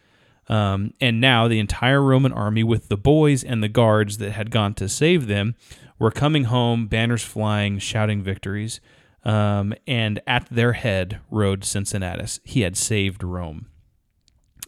Um, 0.49 0.93
and 1.01 1.21
now 1.21 1.49
the 1.49 1.59
entire 1.59 2.03
Roman 2.03 2.33
army, 2.33 2.63
with 2.63 2.89
the 2.89 2.97
boys 2.97 3.43
and 3.43 3.63
the 3.63 3.69
guards 3.69 4.19
that 4.19 4.33
had 4.33 4.51
gone 4.51 4.75
to 4.75 4.89
save 4.89 5.27
them, 5.27 5.55
were 5.99 6.11
coming 6.11 6.45
home, 6.45 6.87
banners 6.87 7.23
flying, 7.23 7.79
shouting 7.79 8.23
victories. 8.23 8.81
Um, 9.25 9.73
and 9.87 10.21
at 10.27 10.47
their 10.51 10.75
head 10.75 11.21
rode 11.31 11.65
Cincinnatus. 11.65 12.41
He 12.45 12.61
had 12.61 12.77
saved 12.77 13.25
Rome. 13.25 13.67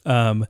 Um, 0.06 0.46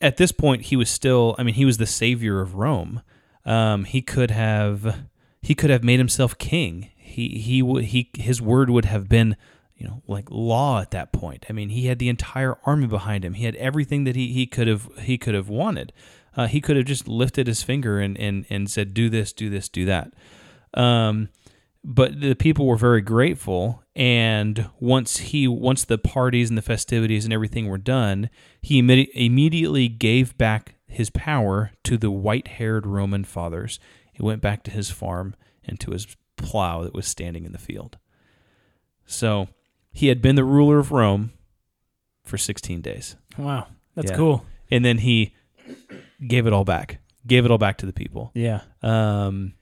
at 0.00 0.16
this 0.16 0.32
point, 0.32 0.62
he 0.62 0.76
was 0.76 0.90
still. 0.90 1.36
I 1.38 1.42
mean, 1.42 1.54
he 1.54 1.64
was 1.64 1.78
the 1.78 1.86
savior 1.86 2.40
of 2.40 2.54
Rome. 2.54 3.02
Um, 3.44 3.84
he 3.84 4.02
could 4.02 4.30
have 4.30 5.04
he 5.40 5.54
could 5.54 5.70
have 5.70 5.84
made 5.84 5.98
himself 5.98 6.36
king. 6.38 6.90
He 6.96 7.38
he 7.38 7.62
he 7.82 8.10
his 8.16 8.42
word 8.42 8.70
would 8.70 8.84
have 8.84 9.08
been 9.08 9.36
you 9.78 9.86
know 9.86 10.02
like 10.06 10.30
law 10.30 10.80
at 10.80 10.90
that 10.90 11.12
point. 11.12 11.46
I 11.48 11.52
mean, 11.52 11.70
he 11.70 11.86
had 11.86 11.98
the 11.98 12.08
entire 12.08 12.58
army 12.66 12.86
behind 12.86 13.24
him. 13.24 13.34
He 13.34 13.44
had 13.44 13.56
everything 13.56 14.04
that 14.04 14.16
he, 14.16 14.32
he 14.32 14.46
could 14.46 14.68
have 14.68 14.88
he 15.00 15.16
could 15.16 15.34
have 15.34 15.48
wanted. 15.48 15.92
Uh, 16.36 16.46
he 16.46 16.60
could 16.60 16.76
have 16.76 16.84
just 16.84 17.08
lifted 17.08 17.46
his 17.46 17.62
finger 17.62 17.98
and, 17.98 18.18
and 18.18 18.44
and 18.50 18.70
said, 18.70 18.92
"Do 18.92 19.08
this, 19.08 19.32
do 19.32 19.48
this, 19.48 19.68
do 19.68 19.84
that." 19.86 20.12
Um, 20.74 21.30
but 21.84 22.20
the 22.20 22.34
people 22.34 22.66
were 22.66 22.76
very 22.76 23.00
grateful 23.00 23.82
and 23.94 24.68
once 24.80 25.18
he 25.18 25.48
once 25.48 25.84
the 25.84 25.98
parties 25.98 26.48
and 26.48 26.58
the 26.58 26.62
festivities 26.62 27.24
and 27.24 27.32
everything 27.32 27.66
were 27.66 27.78
done 27.78 28.28
he 28.60 28.82
imme- 28.82 29.08
immediately 29.14 29.88
gave 29.88 30.36
back 30.36 30.74
his 30.86 31.08
power 31.10 31.72
to 31.84 31.96
the 31.96 32.10
white-haired 32.10 32.86
roman 32.86 33.24
fathers 33.24 33.78
he 34.12 34.22
went 34.22 34.42
back 34.42 34.62
to 34.62 34.70
his 34.70 34.90
farm 34.90 35.34
and 35.64 35.78
to 35.80 35.92
his 35.92 36.16
plow 36.36 36.82
that 36.82 36.94
was 36.94 37.06
standing 37.06 37.44
in 37.44 37.52
the 37.52 37.58
field 37.58 37.96
so 39.06 39.48
he 39.98 40.06
had 40.08 40.20
been 40.22 40.36
the 40.36 40.44
ruler 40.44 40.78
of 40.78 40.92
rome 40.92 41.32
for 42.24 42.36
16 42.38 42.80
days 42.80 43.16
wow, 43.36 43.66
that's 43.94 44.10
Yeah. 44.10 44.16
cool. 44.16 44.44
and 44.70 44.84
then 44.84 44.98
he 44.98 45.32
gave 46.26 46.46
it 46.46 46.52
all 46.52 46.64
back, 46.64 46.98
gave 47.26 47.44
it 47.44 47.50
all 47.50 47.58
back 47.58 47.78
to 47.78 47.86
the 47.86 47.92
people. 47.92 48.30
Yeah. 48.34 48.60
Um, 48.82 49.54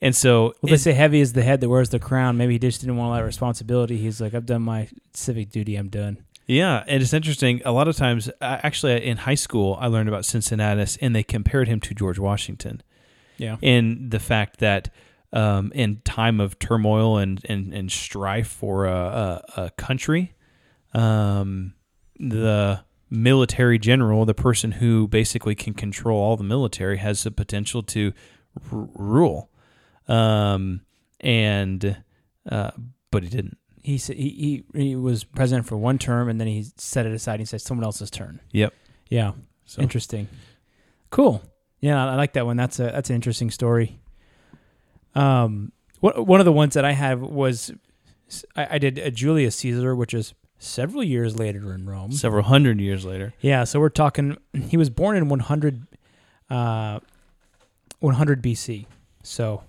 and 0.00 0.14
so 0.14 0.54
Well, 0.62 0.68
they 0.70 0.74
it- 0.74 0.78
say 0.78 0.92
heavy 0.92 1.20
is 1.20 1.32
the 1.32 1.42
head 1.42 1.60
that 1.60 1.68
wears 1.68 1.88
the 1.88 1.98
crown. 1.98 2.36
Maybe 2.36 2.52
he 2.54 2.58
just 2.58 2.80
didn't 2.80 2.96
want 2.96 3.10
all 3.10 3.16
that 3.16 3.24
responsibility. 3.24 3.96
He's 3.96 4.20
like, 4.20 4.32
I've 4.34 4.46
done 4.46 4.62
my 4.62 4.88
civic 5.14 5.50
duty. 5.50 5.74
I'm 5.76 5.88
done. 5.88 6.18
Yeah, 6.46 6.84
and 6.86 7.02
it's 7.02 7.12
interesting. 7.12 7.60
A 7.64 7.72
lot 7.72 7.88
of 7.88 7.96
times, 7.96 8.30
actually, 8.40 9.04
in 9.04 9.16
high 9.16 9.34
school, 9.34 9.76
I 9.80 9.88
learned 9.88 10.08
about 10.08 10.24
Cincinnatus, 10.24 10.96
and 11.00 11.14
they 11.16 11.24
compared 11.24 11.66
him 11.66 11.80
to 11.80 11.92
George 11.94 12.18
Washington, 12.20 12.82
Yeah. 13.36 13.56
in 13.62 14.10
the 14.10 14.20
fact 14.20 14.58
that 14.60 14.90
um, 15.32 15.72
in 15.74 16.00
time 16.04 16.40
of 16.40 16.58
turmoil 16.58 17.18
and 17.18 17.40
and, 17.48 17.74
and 17.74 17.90
strife 17.90 18.48
for 18.48 18.86
a, 18.86 19.42
a, 19.56 19.62
a 19.64 19.70
country, 19.70 20.34
um, 20.94 21.74
the 22.18 22.84
military 23.10 23.78
general, 23.78 24.24
the 24.24 24.34
person 24.34 24.72
who 24.72 25.06
basically 25.08 25.54
can 25.54 25.74
control 25.74 26.20
all 26.20 26.36
the 26.36 26.44
military, 26.44 26.98
has 26.98 27.22
the 27.22 27.30
potential 27.30 27.82
to 27.82 28.12
r- 28.72 28.88
rule, 28.94 29.50
um, 30.08 30.80
and 31.20 32.02
uh, 32.50 32.70
but 33.10 33.22
he 33.22 33.28
didn't. 33.28 33.58
He, 33.82 33.98
sa- 33.98 34.14
he 34.14 34.64
he 34.74 34.80
he 34.80 34.96
was 34.96 35.22
president 35.22 35.66
for 35.66 35.76
one 35.76 35.98
term, 35.98 36.28
and 36.28 36.40
then 36.40 36.48
he 36.48 36.66
set 36.76 37.06
it 37.06 37.12
aside. 37.12 37.34
And 37.34 37.40
he 37.40 37.46
said 37.46 37.60
someone 37.60 37.84
else's 37.84 38.10
turn. 38.10 38.40
Yep. 38.52 38.74
Yeah. 39.08 39.32
So 39.64 39.82
Interesting. 39.82 40.28
Cool. 41.10 41.42
Yeah, 41.80 42.04
I 42.04 42.12
I 42.12 42.16
like 42.16 42.32
that 42.32 42.46
one. 42.46 42.56
That's 42.56 42.80
a 42.80 42.84
that's 42.84 43.10
an 43.10 43.16
interesting 43.16 43.50
story. 43.50 44.00
Um, 45.16 45.72
one 46.00 46.24
one 46.26 46.40
of 46.40 46.46
the 46.46 46.52
ones 46.52 46.74
that 46.74 46.84
I 46.84 46.92
have 46.92 47.20
was 47.20 47.72
I, 48.54 48.66
I 48.72 48.78
did 48.78 48.98
a 48.98 49.10
Julius 49.10 49.56
Caesar, 49.56 49.94
which 49.96 50.12
is 50.14 50.34
several 50.58 51.02
years 51.02 51.38
later 51.38 51.72
in 51.74 51.86
Rome. 51.86 52.12
several 52.12 52.42
hundred 52.44 52.80
years 52.80 53.04
later. 53.04 53.34
Yeah, 53.40 53.64
so 53.64 53.80
we're 53.80 53.88
talking. 53.88 54.36
He 54.52 54.76
was 54.76 54.90
born 54.90 55.16
in 55.16 55.28
100, 55.28 55.86
uh, 56.50 57.00
100 58.00 58.42
BC. 58.42 58.86
So 59.22 59.62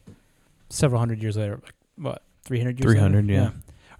several 0.69 0.99
hundred 0.99 1.21
years 1.21 1.37
later, 1.37 1.59
like 1.63 1.73
what, 1.97 2.21
300 2.43 2.79
years 2.79 2.91
300, 2.93 3.25
later? 3.27 3.33
yeah. 3.33 3.49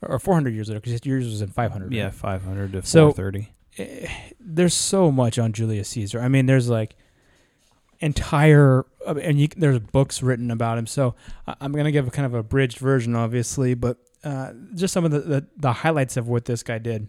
Or, 0.02 0.16
or 0.16 0.20
400 0.20 0.54
years 0.54 0.70
later, 0.70 0.80
because 0.82 1.06
yours 1.06 1.26
was 1.26 1.42
in 1.42 1.48
500. 1.50 1.92
Yeah, 1.94 2.06
right? 2.06 2.14
500 2.14 2.74
to 2.74 2.82
So- 2.86 3.12
430. 3.12 3.54
Eh, 3.80 4.08
There's 4.40 4.74
so 4.74 5.12
much 5.12 5.38
on 5.40 5.54
Julius 5.54 5.90
Caesar. 5.90 6.20
I 6.20 6.28
mean, 6.28 6.46
there's 6.46 6.70
like 6.70 6.96
entire, 8.00 8.86
and 9.08 9.40
you, 9.40 9.48
there's 9.56 9.80
books 9.80 10.22
written 10.22 10.52
about 10.52 10.78
him. 10.78 10.88
So 10.88 11.16
I'm 11.48 11.72
going 11.72 11.86
to 11.86 11.92
give 11.92 12.08
a 12.08 12.12
kind 12.12 12.26
of 12.26 12.34
a 12.34 12.40
abridged 12.40 12.80
version, 12.80 13.16
obviously, 13.16 13.74
but 13.74 13.98
uh, 14.24 14.54
just 14.76 14.94
some 14.94 15.06
of 15.06 15.12
the, 15.12 15.20
the, 15.20 15.48
the 15.58 15.74
highlights 15.74 16.18
of 16.18 16.28
what 16.28 16.46
this 16.46 16.64
guy 16.64 16.78
did. 16.78 17.08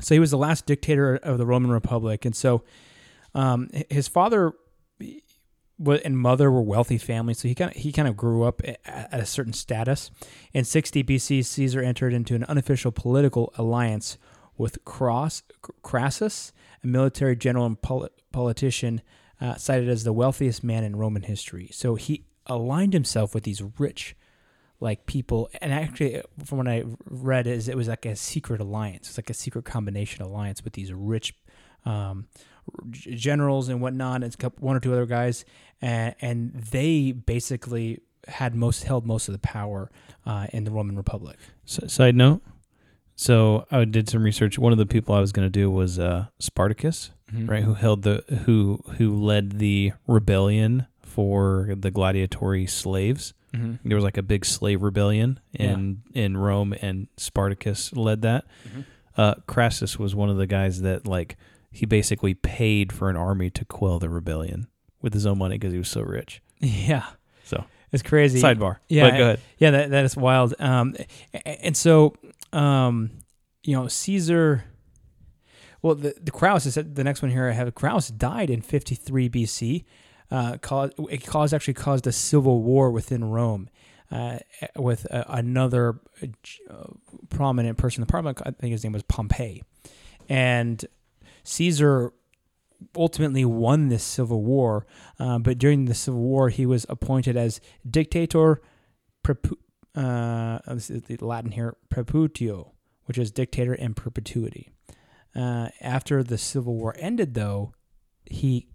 So 0.00 0.14
he 0.14 0.18
was 0.18 0.30
the 0.30 0.38
last 0.38 0.66
dictator 0.66 1.16
of 1.16 1.38
the 1.38 1.46
Roman 1.46 1.70
Republic, 1.70 2.24
and 2.24 2.36
so 2.36 2.64
um, 3.34 3.70
his 3.88 4.08
father 4.08 4.52
and 6.04 6.18
mother 6.18 6.50
were 6.50 6.62
wealthy 6.62 6.98
families, 6.98 7.38
so 7.38 7.48
he 7.48 7.54
kind 7.54 7.70
of 7.70 7.76
he 7.76 7.92
kind 7.92 8.08
of 8.08 8.16
grew 8.16 8.42
up 8.42 8.60
at 8.84 9.08
a 9.12 9.26
certain 9.26 9.52
status. 9.52 10.10
In 10.52 10.64
60 10.64 11.02
BC, 11.02 11.44
Caesar 11.44 11.80
entered 11.80 12.12
into 12.12 12.34
an 12.34 12.44
unofficial 12.44 12.92
political 12.92 13.52
alliance 13.56 14.18
with 14.58 14.84
Cross, 14.84 15.42
Crassus, 15.82 16.52
a 16.82 16.86
military 16.86 17.36
general 17.36 17.66
and 17.66 17.80
poli- 17.80 18.08
politician 18.32 19.02
uh, 19.40 19.54
cited 19.56 19.88
as 19.88 20.04
the 20.04 20.12
wealthiest 20.12 20.64
man 20.64 20.84
in 20.84 20.96
Roman 20.96 21.22
history. 21.22 21.68
So 21.72 21.94
he 21.94 22.24
aligned 22.46 22.92
himself 22.92 23.34
with 23.34 23.44
these 23.44 23.62
rich, 23.78 24.16
like 24.80 25.06
people. 25.06 25.48
And 25.60 25.72
actually, 25.72 26.22
from 26.44 26.58
what 26.58 26.68
I 26.68 26.84
read, 27.04 27.46
is 27.46 27.68
it 27.68 27.76
was 27.76 27.88
like 27.88 28.06
a 28.06 28.16
secret 28.16 28.60
alliance. 28.60 29.08
It's 29.08 29.18
like 29.18 29.30
a 29.30 29.34
secret 29.34 29.64
combination 29.64 30.22
alliance 30.22 30.64
with 30.64 30.74
these 30.74 30.92
rich 30.92 31.34
um, 31.84 32.28
generals 32.92 33.68
and 33.68 33.80
whatnot. 33.80 34.22
And 34.22 34.34
one 34.58 34.76
or 34.76 34.80
two 34.80 34.92
other 34.92 35.06
guys, 35.06 35.44
and, 35.80 36.14
and 36.20 36.54
they 36.54 37.12
basically 37.12 38.00
had 38.28 38.54
most 38.54 38.84
held 38.84 39.06
most 39.06 39.28
of 39.28 39.32
the 39.32 39.38
power 39.38 39.90
uh, 40.24 40.46
in 40.52 40.64
the 40.64 40.70
Roman 40.70 40.96
Republic. 40.96 41.38
S- 41.66 41.92
side 41.92 42.16
note. 42.16 42.42
So 43.14 43.66
I 43.70 43.84
did 43.84 44.08
some 44.08 44.22
research. 44.22 44.58
One 44.58 44.72
of 44.72 44.78
the 44.78 44.86
people 44.86 45.14
I 45.14 45.20
was 45.20 45.32
going 45.32 45.46
to 45.46 45.50
do 45.50 45.70
was 45.70 45.98
uh, 45.98 46.26
Spartacus, 46.38 47.12
right? 47.32 47.62
Who 47.64 47.74
held 47.74 48.02
the 48.02 48.24
who 48.44 48.82
who 48.98 49.14
led 49.16 49.58
the 49.58 49.92
rebellion 50.06 50.86
for 51.02 51.68
the 51.76 51.90
gladiatory 51.90 52.68
slaves. 52.68 53.32
Mm-hmm. 53.54 53.88
There 53.88 53.96
was 53.96 54.04
like 54.04 54.18
a 54.18 54.22
big 54.22 54.44
slave 54.44 54.82
rebellion 54.82 55.40
in 55.52 56.02
in 56.14 56.36
Rome, 56.36 56.74
and 56.82 57.08
Spartacus 57.16 57.92
led 57.94 58.22
that. 58.22 58.44
Uh, 59.16 59.34
Crassus 59.46 59.98
was 59.98 60.14
one 60.14 60.28
of 60.28 60.36
the 60.36 60.46
guys 60.46 60.82
that 60.82 61.06
like 61.06 61.36
he 61.70 61.86
basically 61.86 62.34
paid 62.34 62.92
for 62.92 63.08
an 63.10 63.16
army 63.16 63.48
to 63.50 63.64
quell 63.64 63.98
the 63.98 64.08
rebellion 64.10 64.66
with 65.02 65.14
his 65.14 65.24
own 65.26 65.38
money 65.38 65.56
because 65.56 65.72
he 65.72 65.78
was 65.78 65.88
so 65.88 66.02
rich. 66.02 66.42
Yeah, 66.60 67.04
So 67.44 67.64
it's 67.92 68.02
crazy. 68.02 68.40
sidebar. 68.40 68.76
Yeah, 68.88 69.10
but 69.10 69.16
go 69.16 69.22
ahead. 69.24 69.40
Yeah, 69.58 69.70
that 69.72 69.90
that 69.90 70.04
is 70.04 70.16
wild. 70.16 70.54
Um, 70.58 70.94
and 71.44 71.76
so, 71.76 72.14
um, 72.52 73.10
you 73.62 73.74
know, 73.76 73.88
Caesar. 73.88 74.64
Well, 75.82 75.94
the 75.94 76.14
the 76.20 76.30
Crowus 76.30 76.66
is 76.66 76.74
the 76.74 77.04
next 77.04 77.22
one 77.22 77.30
here. 77.30 77.48
I 77.48 77.52
have 77.52 77.74
Kraus 77.74 78.08
died 78.08 78.50
in 78.50 78.60
53 78.60 79.28
BC. 79.28 79.84
Uh, 80.30 80.58
it 81.10 81.24
caused 81.24 81.54
actually 81.54 81.74
caused 81.74 82.06
a 82.06 82.12
civil 82.12 82.62
war 82.62 82.90
within 82.90 83.24
Rome, 83.24 83.68
uh, 84.10 84.38
with 84.74 85.06
another 85.10 86.00
uh, 86.70 86.84
prominent 87.28 87.78
person 87.78 88.02
in 88.02 88.06
the 88.06 88.10
parliament. 88.10 88.40
I 88.44 88.50
think 88.50 88.72
his 88.72 88.82
name 88.82 88.92
was 88.92 89.04
Pompey, 89.04 89.62
and 90.28 90.84
Caesar 91.44 92.12
ultimately 92.96 93.44
won 93.44 93.88
this 93.88 94.02
civil 94.02 94.42
war. 94.42 94.86
Uh, 95.18 95.38
but 95.38 95.58
during 95.58 95.84
the 95.84 95.94
civil 95.94 96.20
war, 96.20 96.48
he 96.48 96.66
was 96.66 96.86
appointed 96.88 97.36
as 97.36 97.60
dictator 97.88 98.60
perpu- 99.24 99.58
uh, 99.94 100.58
this 100.74 100.90
is 100.90 101.02
the 101.02 101.16
Latin 101.16 101.52
here, 101.52 101.76
perpetutio, 101.90 102.72
which 103.06 103.18
is 103.18 103.30
dictator 103.30 103.74
in 103.74 103.94
perpetuity. 103.94 104.70
Uh, 105.36 105.68
after 105.80 106.22
the 106.22 106.38
Civil 106.38 106.74
War 106.74 106.94
ended, 106.98 107.34
though, 107.34 107.74
he 108.24 108.68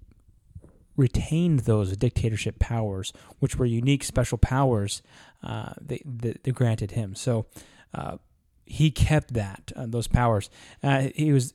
retained 0.96 1.62
those 1.62 1.96
dictatorship 1.98 2.60
powers, 2.60 3.12
which 3.40 3.56
were 3.56 3.66
unique 3.66 4.04
special 4.04 4.38
powers 4.38 5.02
uh, 5.44 5.74
that, 5.82 6.02
that, 6.06 6.44
that 6.44 6.52
granted 6.52 6.92
him. 6.92 7.16
So 7.16 7.48
uh, 7.94 8.18
he 8.66 8.92
kept 8.92 9.34
that 9.34 9.72
uh, 9.76 9.86
those 9.88 10.08
powers. 10.08 10.50
Uh, 10.84 11.08
he 11.16 11.34
was 11.34 11.54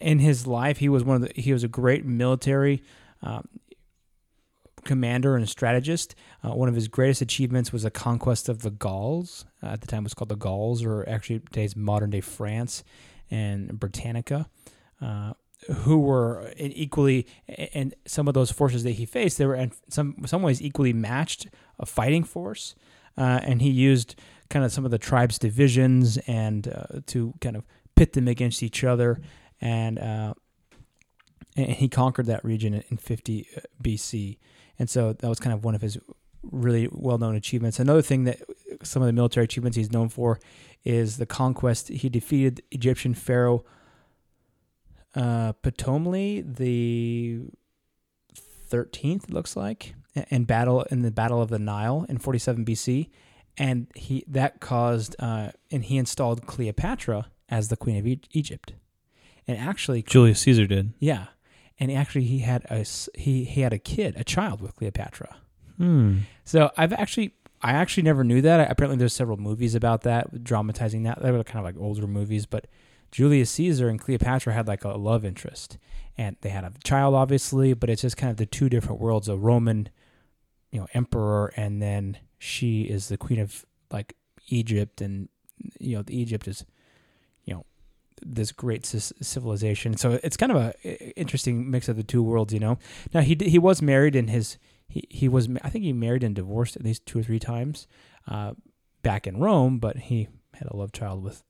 in 0.00 0.18
his 0.18 0.46
life. 0.46 0.78
He 0.78 0.88
was 0.88 1.02
one 1.02 1.22
of 1.22 1.28
the. 1.28 1.40
He 1.40 1.52
was 1.52 1.64
a 1.64 1.68
great 1.68 2.04
military. 2.04 2.82
Um, 3.22 3.48
commander 4.84 5.36
and 5.36 5.46
strategist. 5.46 6.14
Uh, 6.42 6.54
one 6.54 6.68
of 6.68 6.74
his 6.74 6.88
greatest 6.88 7.20
achievements 7.20 7.70
was 7.70 7.82
the 7.82 7.90
conquest 7.90 8.48
of 8.48 8.62
the 8.62 8.70
Gauls. 8.70 9.44
Uh, 9.62 9.66
at 9.66 9.82
the 9.82 9.86
time, 9.86 10.00
it 10.00 10.04
was 10.04 10.14
called 10.14 10.30
the 10.30 10.36
Gauls, 10.36 10.84
or 10.84 11.06
actually 11.08 11.40
today's 11.40 11.76
modern 11.76 12.10
day 12.10 12.22
France 12.22 12.82
and 13.30 13.78
Britannica, 13.78 14.48
uh, 15.00 15.32
who 15.68 15.98
were 15.98 16.52
equally, 16.56 17.26
and 17.74 17.94
some 18.06 18.28
of 18.28 18.34
those 18.34 18.50
forces 18.50 18.82
that 18.84 18.92
he 18.92 19.04
faced, 19.04 19.38
they 19.38 19.46
were 19.46 19.54
in 19.54 19.72
some 19.88 20.16
some 20.26 20.42
ways 20.42 20.62
equally 20.62 20.92
matched 20.92 21.48
a 21.78 21.86
fighting 21.86 22.24
force. 22.24 22.74
Uh, 23.18 23.40
and 23.42 23.60
he 23.60 23.68
used 23.68 24.14
kind 24.48 24.64
of 24.64 24.72
some 24.72 24.84
of 24.84 24.90
the 24.90 24.98
tribes' 24.98 25.38
divisions 25.38 26.16
and 26.26 26.68
uh, 26.68 27.00
to 27.06 27.34
kind 27.40 27.56
of 27.56 27.64
pit 27.96 28.14
them 28.14 28.28
against 28.28 28.62
each 28.62 28.84
other, 28.84 29.20
and 29.60 29.98
uh, 29.98 30.32
and 31.56 31.72
he 31.72 31.88
conquered 31.88 32.26
that 32.26 32.44
region 32.44 32.82
in 32.88 32.96
50 32.96 33.46
BC. 33.82 34.38
And 34.78 34.88
so 34.88 35.12
that 35.12 35.28
was 35.28 35.38
kind 35.38 35.52
of 35.52 35.64
one 35.64 35.74
of 35.74 35.82
his 35.82 35.98
really 36.42 36.88
well 36.90 37.18
known 37.18 37.34
achievements. 37.34 37.78
Another 37.78 38.02
thing 38.02 38.24
that 38.24 38.40
some 38.82 39.02
of 39.02 39.06
the 39.06 39.12
military 39.12 39.44
achievements 39.44 39.76
he's 39.76 39.92
known 39.92 40.08
for 40.08 40.38
is 40.84 41.18
the 41.18 41.26
conquest. 41.26 41.88
He 41.88 42.08
defeated 42.08 42.62
Egyptian 42.70 43.14
pharaoh 43.14 43.64
uh, 45.14 45.52
Ptolemy 45.62 46.42
the 46.42 47.40
13th, 48.70 49.24
it 49.24 49.32
looks 49.32 49.56
like, 49.56 49.94
in 50.30 50.44
battle 50.44 50.82
in 50.84 51.02
the 51.02 51.10
Battle 51.10 51.42
of 51.42 51.50
the 51.50 51.58
Nile 51.58 52.06
in 52.08 52.18
47 52.18 52.64
BC. 52.64 53.08
And 53.58 53.88
he 53.94 54.24
that 54.28 54.60
caused, 54.60 55.16
uh, 55.18 55.50
and 55.70 55.84
he 55.84 55.98
installed 55.98 56.46
Cleopatra 56.46 57.26
as 57.48 57.68
the 57.68 57.76
queen 57.76 57.96
of 57.96 58.06
e- 58.06 58.20
Egypt. 58.30 58.72
And 59.46 59.58
actually, 59.58 60.02
Julius 60.02 60.40
Caesar 60.40 60.66
did. 60.66 60.92
yeah, 61.00 61.26
and 61.78 61.90
actually 61.90 62.24
he 62.24 62.38
had 62.38 62.64
a 62.70 62.86
he 63.18 63.44
he 63.44 63.60
had 63.62 63.72
a 63.72 63.78
kid, 63.78 64.14
a 64.16 64.24
child 64.24 64.60
with 64.60 64.76
Cleopatra. 64.76 65.36
Hmm. 65.76 66.18
So 66.44 66.70
I've 66.76 66.92
actually 66.92 67.34
I 67.62 67.72
actually 67.72 68.04
never 68.04 68.24
knew 68.24 68.40
that. 68.42 68.70
Apparently, 68.70 68.96
there's 68.96 69.12
several 69.12 69.36
movies 69.36 69.74
about 69.74 70.02
that, 70.02 70.42
dramatizing 70.42 71.02
that. 71.02 71.22
They 71.22 71.30
were 71.30 71.44
kind 71.44 71.58
of 71.58 71.64
like 71.64 71.80
older 71.80 72.06
movies, 72.06 72.46
but 72.46 72.66
Julius 73.10 73.50
Caesar 73.50 73.88
and 73.88 74.00
Cleopatra 74.00 74.54
had 74.54 74.66
like 74.66 74.84
a 74.84 74.90
love 74.90 75.24
interest, 75.24 75.76
and 76.16 76.36
they 76.40 76.48
had 76.48 76.64
a 76.64 76.72
child, 76.84 77.14
obviously. 77.14 77.74
But 77.74 77.90
it's 77.90 78.02
just 78.02 78.16
kind 78.16 78.30
of 78.30 78.38
the 78.38 78.46
two 78.46 78.68
different 78.68 79.00
worlds: 79.00 79.28
a 79.28 79.36
Roman, 79.36 79.88
you 80.70 80.80
know, 80.80 80.86
emperor, 80.94 81.52
and 81.56 81.82
then 81.82 82.18
she 82.38 82.82
is 82.82 83.08
the 83.08 83.18
queen 83.18 83.40
of 83.40 83.66
like 83.90 84.16
Egypt, 84.48 85.00
and 85.00 85.28
you 85.78 85.96
know, 85.96 86.02
the 86.02 86.18
Egypt 86.18 86.48
is, 86.48 86.64
you 87.44 87.52
know, 87.52 87.66
this 88.22 88.52
great 88.52 88.86
civilization. 88.86 89.96
So 89.96 90.18
it's 90.22 90.36
kind 90.36 90.52
of 90.52 90.58
a 90.58 91.18
interesting 91.18 91.70
mix 91.70 91.88
of 91.88 91.96
the 91.96 92.02
two 92.02 92.22
worlds, 92.22 92.54
you 92.54 92.60
know. 92.60 92.78
Now 93.12 93.20
he 93.20 93.36
he 93.38 93.58
was 93.58 93.82
married 93.82 94.16
and 94.16 94.30
his 94.30 94.56
he 94.90 95.04
he 95.08 95.28
was 95.28 95.48
I 95.62 95.70
think 95.70 95.84
he 95.84 95.92
married 95.92 96.22
and 96.22 96.34
divorced 96.34 96.76
at 96.76 96.84
least 96.84 97.06
two 97.06 97.20
or 97.20 97.22
three 97.22 97.38
times 97.38 97.86
uh, 98.28 98.52
back 99.02 99.26
in 99.26 99.38
Rome, 99.38 99.78
but 99.78 99.96
he 99.96 100.28
had 100.54 100.68
a 100.68 100.76
love 100.76 100.92
child 100.92 101.22
with 101.22 101.42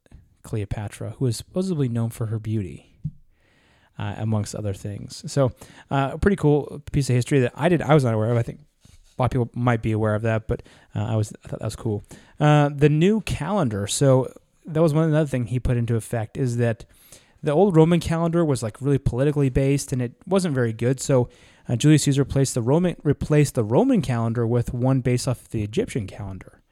Cleopatra, 0.42 1.14
who 1.18 1.24
was 1.24 1.36
supposedly 1.36 1.88
known 1.88 2.10
for 2.10 2.26
her 2.26 2.38
beauty. 2.38 2.86
Uh, 3.98 4.14
amongst 4.16 4.54
other 4.54 4.72
things, 4.72 5.22
so 5.30 5.52
uh, 5.90 6.12
a 6.14 6.18
pretty 6.18 6.36
cool 6.36 6.82
piece 6.90 7.10
of 7.10 7.14
history 7.14 7.40
that 7.40 7.52
I 7.54 7.68
did 7.68 7.82
I 7.82 7.92
was 7.92 8.02
not 8.02 8.14
aware 8.14 8.30
of. 8.30 8.38
I 8.38 8.42
think 8.42 8.60
a 8.86 9.20
lot 9.20 9.26
of 9.26 9.30
people 9.32 9.50
might 9.54 9.82
be 9.82 9.92
aware 9.92 10.14
of 10.14 10.22
that, 10.22 10.48
but 10.48 10.62
uh, 10.94 11.04
I 11.04 11.16
was 11.16 11.34
I 11.44 11.48
thought 11.48 11.58
that 11.60 11.66
was 11.66 11.76
cool. 11.76 12.02
Uh, 12.38 12.70
the 12.74 12.88
new 12.88 13.20
calendar. 13.20 13.86
So 13.86 14.32
that 14.64 14.80
was 14.80 14.94
one 14.94 15.04
another 15.04 15.26
thing 15.26 15.46
he 15.46 15.60
put 15.60 15.76
into 15.76 15.96
effect 15.96 16.38
is 16.38 16.56
that 16.56 16.86
the 17.42 17.52
old 17.52 17.76
Roman 17.76 18.00
calendar 18.00 18.44
was 18.44 18.62
like 18.62 18.80
really 18.80 18.98
politically 18.98 19.48
based 19.48 19.92
and 19.92 20.00
it 20.00 20.12
wasn't 20.26 20.54
very 20.54 20.72
good. 20.72 21.00
So 21.00 21.28
uh, 21.70 21.76
Julius 21.76 22.02
Caesar 22.02 22.22
replaced 22.22 22.54
the 22.54 22.62
Roman 22.62 22.96
replaced 23.04 23.54
the 23.54 23.64
Roman 23.64 24.02
calendar 24.02 24.46
with 24.46 24.74
one 24.74 25.00
based 25.00 25.28
off 25.28 25.48
the 25.48 25.62
Egyptian 25.62 26.06
calendar, 26.06 26.62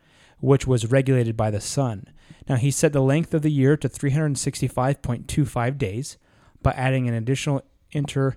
which 0.41 0.67
was 0.67 0.91
regulated 0.91 1.37
by 1.37 1.51
the 1.51 1.61
sun. 1.61 2.09
Now 2.49 2.57
he 2.57 2.71
set 2.71 2.93
the 2.93 3.01
length 3.01 3.33
of 3.33 3.43
the 3.43 3.51
year 3.51 3.77
to 3.77 3.89
365.25 3.89 5.79
days 5.79 6.19
by 6.63 6.73
adding 6.73 7.07
an 7.09 7.15
additional 7.15 7.63
inter 7.93 8.35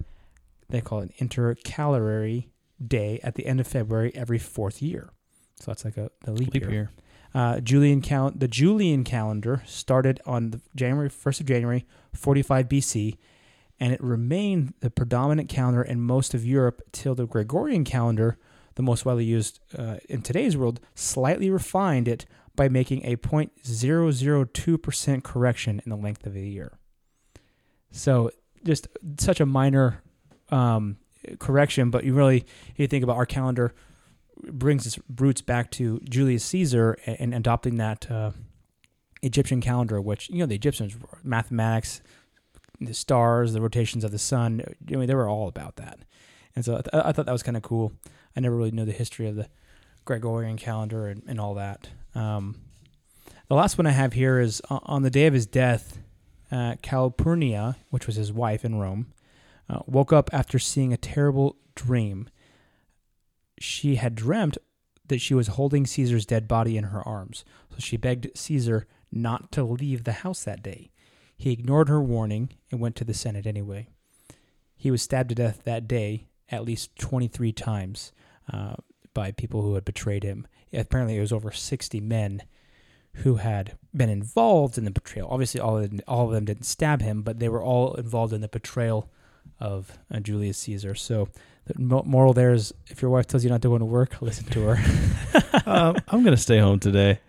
they 0.69 0.81
call 0.81 1.01
it 1.01 1.11
intercalary 1.19 2.47
day 2.85 3.19
at 3.23 3.35
the 3.35 3.45
end 3.45 3.59
of 3.59 3.67
February 3.67 4.11
every 4.15 4.39
fourth 4.39 4.81
year. 4.81 5.11
So 5.59 5.65
that's 5.67 5.85
like 5.85 5.97
a 5.97 6.09
the 6.23 6.31
leap, 6.31 6.53
Leap 6.53 6.63
year. 6.63 6.71
year. 6.71 6.91
Uh, 7.33 7.59
Julian 7.59 8.01
cal- 8.01 8.31
the 8.31 8.47
Julian 8.47 9.03
calendar 9.03 9.63
started 9.65 10.19
on 10.25 10.51
the 10.51 10.61
January 10.75 11.09
1st 11.09 11.41
of 11.41 11.45
January 11.45 11.85
45 12.13 12.67
BC, 12.67 13.17
and 13.81 13.91
it 13.91 14.01
remained 14.01 14.73
the 14.81 14.91
predominant 14.91 15.49
calendar 15.49 15.81
in 15.81 15.99
most 15.99 16.35
of 16.35 16.45
Europe 16.45 16.83
till 16.91 17.15
the 17.15 17.25
Gregorian 17.25 17.83
calendar, 17.83 18.37
the 18.75 18.83
most 18.83 19.05
widely 19.05 19.25
used 19.25 19.59
uh, 19.75 19.95
in 20.07 20.21
today's 20.21 20.55
world, 20.55 20.79
slightly 20.93 21.49
refined 21.49 22.07
it 22.07 22.27
by 22.55 22.69
making 22.69 23.03
a 23.03 23.15
0.002% 23.15 25.23
correction 25.23 25.81
in 25.83 25.89
the 25.89 25.95
length 25.95 26.27
of 26.27 26.35
the 26.35 26.47
year. 26.47 26.77
So 27.89 28.29
just 28.63 28.87
such 29.19 29.39
a 29.39 29.47
minor 29.47 30.03
um, 30.49 30.97
correction, 31.39 31.89
but 31.89 32.03
you 32.03 32.13
really, 32.13 32.45
if 32.67 32.79
you 32.79 32.85
think 32.85 33.03
about 33.03 33.17
our 33.17 33.25
calendar, 33.25 33.73
brings 34.43 34.85
its 34.85 34.99
roots 35.17 35.41
back 35.41 35.71
to 35.71 35.99
Julius 36.07 36.45
Caesar 36.45 36.99
and, 37.07 37.17
and 37.19 37.33
adopting 37.33 37.77
that 37.77 38.11
uh, 38.11 38.29
Egyptian 39.23 39.59
calendar, 39.59 39.99
which 39.99 40.29
you 40.29 40.37
know 40.37 40.45
the 40.45 40.55
Egyptians 40.55 40.95
mathematics, 41.23 42.01
the 42.81 42.93
stars, 42.93 43.53
the 43.53 43.61
rotations 43.61 44.03
of 44.03 44.11
the 44.11 44.19
sun. 44.19 44.61
I 44.89 44.95
mean, 44.95 45.07
they 45.07 45.15
were 45.15 45.29
all 45.29 45.47
about 45.47 45.75
that, 45.77 45.99
and 46.55 46.65
so 46.65 46.73
I, 46.73 46.81
th- 46.81 47.05
I 47.05 47.11
thought 47.11 47.25
that 47.25 47.31
was 47.31 47.43
kind 47.43 47.57
of 47.57 47.63
cool. 47.63 47.93
I 48.35 48.39
never 48.39 48.55
really 48.55 48.71
knew 48.71 48.85
the 48.85 48.91
history 48.91 49.27
of 49.27 49.35
the 49.35 49.47
Gregorian 50.05 50.57
calendar 50.57 51.07
and, 51.07 51.23
and 51.27 51.39
all 51.39 51.53
that. 51.55 51.89
Um, 52.15 52.55
the 53.47 53.55
last 53.55 53.77
one 53.77 53.87
I 53.87 53.91
have 53.91 54.13
here 54.13 54.39
is 54.39 54.61
o- 54.69 54.79
on 54.83 55.03
the 55.03 55.09
day 55.09 55.27
of 55.27 55.33
his 55.33 55.45
death, 55.45 55.99
uh, 56.51 56.75
Calpurnia, 56.81 57.77
which 57.89 58.07
was 58.07 58.15
his 58.15 58.31
wife 58.31 58.65
in 58.65 58.75
Rome, 58.75 59.13
uh, 59.69 59.79
woke 59.85 60.11
up 60.13 60.29
after 60.33 60.59
seeing 60.59 60.91
a 60.93 60.97
terrible 60.97 61.57
dream 61.75 62.29
she 63.59 63.95
had 63.95 64.15
dreamt 64.15 64.57
that 65.07 65.21
she 65.21 65.33
was 65.33 65.49
holding 65.49 65.85
Caesar's 65.85 66.25
dead 66.25 66.47
body 66.47 66.77
in 66.77 66.85
her 66.85 67.05
arms, 67.07 67.45
so 67.69 67.77
she 67.79 67.97
begged 67.97 68.29
Caesar 68.35 68.87
not 69.11 69.51
to 69.51 69.63
leave 69.63 70.03
the 70.03 70.13
house 70.13 70.43
that 70.43 70.63
day. 70.63 70.90
He 71.41 71.51
ignored 71.51 71.89
her 71.89 71.99
warning 71.99 72.51
and 72.69 72.79
went 72.79 72.95
to 72.97 73.03
the 73.03 73.15
Senate 73.15 73.47
anyway. 73.47 73.87
He 74.77 74.91
was 74.91 75.01
stabbed 75.01 75.29
to 75.29 75.35
death 75.35 75.63
that 75.63 75.87
day 75.87 76.27
at 76.49 76.63
least 76.63 76.95
23 76.99 77.51
times 77.51 78.11
uh, 78.53 78.75
by 79.15 79.31
people 79.31 79.63
who 79.63 79.73
had 79.73 79.83
betrayed 79.83 80.21
him. 80.21 80.45
Apparently, 80.71 81.17
it 81.17 81.19
was 81.19 81.31
over 81.31 81.51
60 81.51 81.99
men 81.99 82.43
who 83.13 83.37
had 83.37 83.75
been 83.91 84.07
involved 84.07 84.77
in 84.77 84.85
the 84.85 84.91
betrayal. 84.91 85.29
Obviously, 85.31 85.59
all 85.59 85.79
of 85.79 85.89
them, 85.89 86.01
all 86.07 86.27
of 86.27 86.31
them 86.31 86.45
didn't 86.45 86.67
stab 86.67 87.01
him, 87.01 87.23
but 87.23 87.39
they 87.39 87.49
were 87.49 87.63
all 87.63 87.95
involved 87.95 88.33
in 88.33 88.41
the 88.41 88.47
betrayal 88.47 89.09
of 89.59 89.97
uh, 90.13 90.19
Julius 90.19 90.59
Caesar. 90.59 90.93
So 90.93 91.27
the 91.65 91.73
mo- 91.81 92.03
moral 92.05 92.33
there 92.33 92.53
is 92.53 92.71
if 92.85 93.01
your 93.01 93.09
wife 93.09 93.25
tells 93.25 93.43
you 93.43 93.49
not 93.49 93.63
to 93.63 93.69
go 93.69 93.79
to 93.79 93.85
work, 93.85 94.17
listen 94.21 94.45
to 94.45 94.75
her. 94.75 95.63
um, 95.65 95.95
I'm 96.07 96.23
gonna 96.23 96.37
stay 96.37 96.59
home 96.59 96.79
today. 96.79 97.19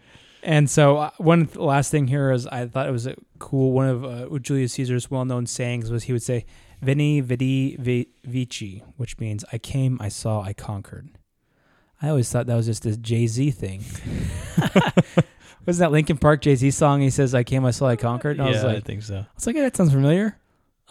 And 0.42 0.68
so 0.68 0.98
uh, 0.98 1.10
one 1.18 1.48
last 1.54 1.90
thing 1.90 2.08
here 2.08 2.30
is 2.30 2.46
I 2.46 2.66
thought 2.66 2.88
it 2.88 2.92
was 2.92 3.06
a 3.06 3.16
cool 3.38 3.72
one 3.72 3.88
of 3.88 4.04
uh, 4.04 4.38
Julius 4.38 4.72
Caesar's 4.74 5.10
well-known 5.10 5.46
sayings 5.46 5.90
was 5.90 6.04
he 6.04 6.12
would 6.12 6.22
say 6.22 6.44
"Veni, 6.80 7.20
vidi, 7.20 7.76
vi- 7.76 8.08
vici," 8.24 8.82
which 8.96 9.18
means 9.18 9.44
"I 9.52 9.58
came, 9.58 9.98
I 10.00 10.08
saw, 10.08 10.42
I 10.42 10.52
conquered." 10.52 11.10
I 12.00 12.08
always 12.08 12.30
thought 12.30 12.46
that 12.46 12.56
was 12.56 12.66
just 12.66 12.84
a 12.86 12.96
Jay 12.96 13.26
Z 13.26 13.52
thing. 13.52 13.84
Wasn't 15.66 15.78
that 15.78 15.92
Linkin 15.92 16.18
Park 16.18 16.40
Jay 16.40 16.56
Z 16.56 16.72
song? 16.72 17.00
He 17.00 17.10
says, 17.10 17.34
"I 17.34 17.44
came, 17.44 17.64
I 17.64 17.70
saw, 17.70 17.86
I 17.86 17.96
conquered." 17.96 18.38
And 18.38 18.42
I 18.42 18.50
was 18.50 18.62
yeah, 18.62 18.70
I 18.70 18.80
think 18.80 19.02
so. 19.04 19.18
I 19.18 19.26
was 19.34 19.46
like, 19.46 19.54
hey, 19.54 19.62
that 19.62 19.76
sounds 19.76 19.92
familiar. 19.92 20.38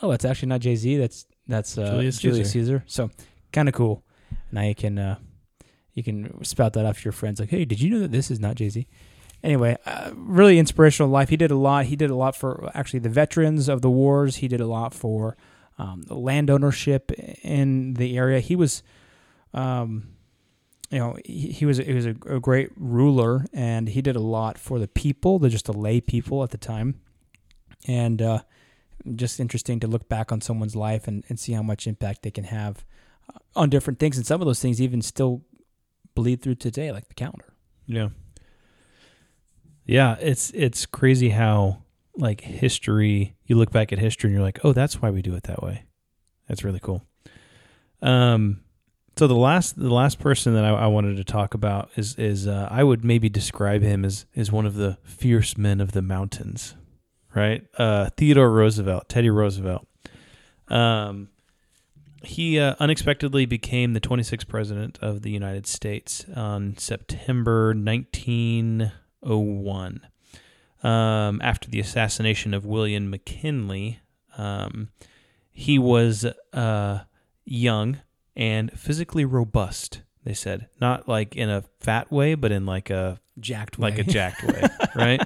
Oh, 0.01 0.11
it's 0.11 0.23
actually 0.23 0.47
not 0.47 0.61
Jay 0.61 0.75
Z. 0.75 0.95
That's 0.97 1.25
that's 1.47 1.77
uh, 1.77 1.91
Julius 1.91 2.19
Julius, 2.19 2.51
Caesar. 2.51 2.77
Caesar. 2.79 2.83
So 2.87 3.09
kind 3.51 3.67
of 3.67 3.75
cool. 3.75 4.03
Now 4.51 4.61
you 4.61 4.75
can 4.75 4.97
uh, 4.97 5.17
you 5.93 6.03
can 6.03 6.41
spout 6.45 6.73
that 6.73 6.85
off 6.85 6.99
to 6.99 7.03
your 7.03 7.11
friends. 7.11 7.39
Like, 7.41 7.49
hey, 7.49 7.65
did 7.65 7.81
you 7.81 7.89
know 7.89 7.99
that 7.99 8.11
this 8.11 8.31
is 8.31 8.39
not 8.39 8.55
Jay 8.55 8.69
Z? 8.69 8.87
Anyway, 9.43 9.75
uh, 9.85 10.11
really 10.13 10.59
inspirational 10.59 11.09
life. 11.09 11.29
He 11.29 11.37
did 11.37 11.51
a 11.51 11.55
lot. 11.55 11.85
He 11.85 11.95
did 11.95 12.09
a 12.09 12.15
lot 12.15 12.35
for 12.35 12.69
actually 12.75 12.99
the 12.99 13.09
veterans 13.09 13.67
of 13.67 13.81
the 13.81 13.89
wars. 13.89 14.37
He 14.37 14.47
did 14.47 14.61
a 14.61 14.67
lot 14.67 14.93
for 14.93 15.35
um, 15.79 16.03
land 16.09 16.49
ownership 16.49 17.11
in 17.43 17.95
the 17.95 18.17
area. 18.17 18.39
He 18.39 18.55
was, 18.55 18.83
um, 19.53 20.09
you 20.91 20.99
know, 20.99 21.17
he, 21.25 21.51
he 21.51 21.65
was 21.65 21.77
he 21.77 21.93
was 21.93 22.05
a, 22.05 22.15
a 22.27 22.39
great 22.39 22.69
ruler, 22.75 23.45
and 23.51 23.89
he 23.89 24.01
did 24.01 24.15
a 24.15 24.21
lot 24.21 24.59
for 24.59 24.77
the 24.77 24.87
people, 24.87 25.39
the 25.39 25.49
just 25.49 25.65
the 25.65 25.73
lay 25.73 26.01
people 26.01 26.43
at 26.43 26.51
the 26.51 26.57
time, 26.57 27.01
and 27.87 28.21
uh, 28.21 28.39
just 29.15 29.39
interesting 29.39 29.79
to 29.79 29.87
look 29.87 30.07
back 30.07 30.31
on 30.31 30.41
someone's 30.41 30.75
life 30.75 31.07
and, 31.07 31.23
and 31.29 31.39
see 31.39 31.53
how 31.53 31.63
much 31.63 31.87
impact 31.87 32.21
they 32.21 32.31
can 32.31 32.43
have 32.43 32.85
uh, 33.33 33.39
on 33.55 33.71
different 33.71 33.97
things, 33.97 34.17
and 34.17 34.27
some 34.27 34.39
of 34.39 34.45
those 34.45 34.59
things 34.59 34.79
even 34.79 35.01
still 35.01 35.41
bleed 36.13 36.43
through 36.43 36.55
today, 36.55 36.91
like 36.91 37.07
the 37.07 37.15
calendar. 37.15 37.53
Yeah. 37.87 38.09
Yeah, 39.85 40.15
it's 40.19 40.51
it's 40.51 40.85
crazy 40.85 41.29
how 41.29 41.83
like 42.15 42.41
history 42.41 43.35
you 43.45 43.55
look 43.55 43.71
back 43.71 43.91
at 43.91 43.99
history 43.99 44.29
and 44.29 44.35
you're 44.35 44.45
like, 44.45 44.63
"Oh, 44.63 44.73
that's 44.73 45.01
why 45.01 45.09
we 45.09 45.21
do 45.21 45.35
it 45.35 45.43
that 45.43 45.63
way." 45.63 45.85
That's 46.47 46.63
really 46.63 46.79
cool. 46.79 47.03
Um 48.01 48.61
so 49.17 49.27
the 49.27 49.35
last 49.35 49.77
the 49.77 49.93
last 49.93 50.19
person 50.19 50.53
that 50.53 50.63
I, 50.63 50.69
I 50.69 50.87
wanted 50.87 51.17
to 51.17 51.23
talk 51.23 51.53
about 51.53 51.89
is 51.95 52.15
is 52.15 52.47
uh, 52.47 52.67
I 52.71 52.83
would 52.83 53.03
maybe 53.03 53.29
describe 53.29 53.81
him 53.81 54.05
as 54.05 54.25
as 54.35 54.51
one 54.51 54.65
of 54.65 54.75
the 54.75 54.97
fierce 55.03 55.57
men 55.57 55.81
of 55.81 55.91
the 55.91 56.01
mountains, 56.01 56.75
right? 57.35 57.63
Uh, 57.77 58.09
Theodore 58.17 58.51
Roosevelt, 58.51 59.09
Teddy 59.09 59.29
Roosevelt. 59.29 59.85
Um, 60.69 61.29
he 62.23 62.59
uh, 62.59 62.75
unexpectedly 62.79 63.45
became 63.45 63.93
the 63.93 63.99
26th 63.99 64.47
president 64.47 64.97
of 65.01 65.23
the 65.23 65.31
United 65.31 65.67
States 65.67 66.25
on 66.35 66.77
September 66.77 67.73
1901. 69.21 70.01
Um, 70.83 71.39
after 71.43 71.69
the 71.69 71.79
assassination 71.79 72.53
of 72.53 72.65
William 72.65 73.09
McKinley, 73.09 73.99
um, 74.37 74.89
he 75.51 75.77
was 75.77 76.25
uh, 76.53 76.99
young 77.45 77.99
and 78.35 78.71
physically 78.77 79.25
robust. 79.25 80.01
They 80.23 80.33
said 80.33 80.69
not 80.79 81.07
like 81.07 81.35
in 81.35 81.49
a 81.49 81.63
fat 81.79 82.11
way, 82.11 82.35
but 82.35 82.51
in 82.51 82.65
like 82.65 82.89
a 82.89 83.19
Jacked 83.39 83.79
like 83.79 83.95
a 83.95 84.01
way. 84.01 84.03
jacked 84.03 84.43
way, 84.43 84.61
right? 84.95 85.21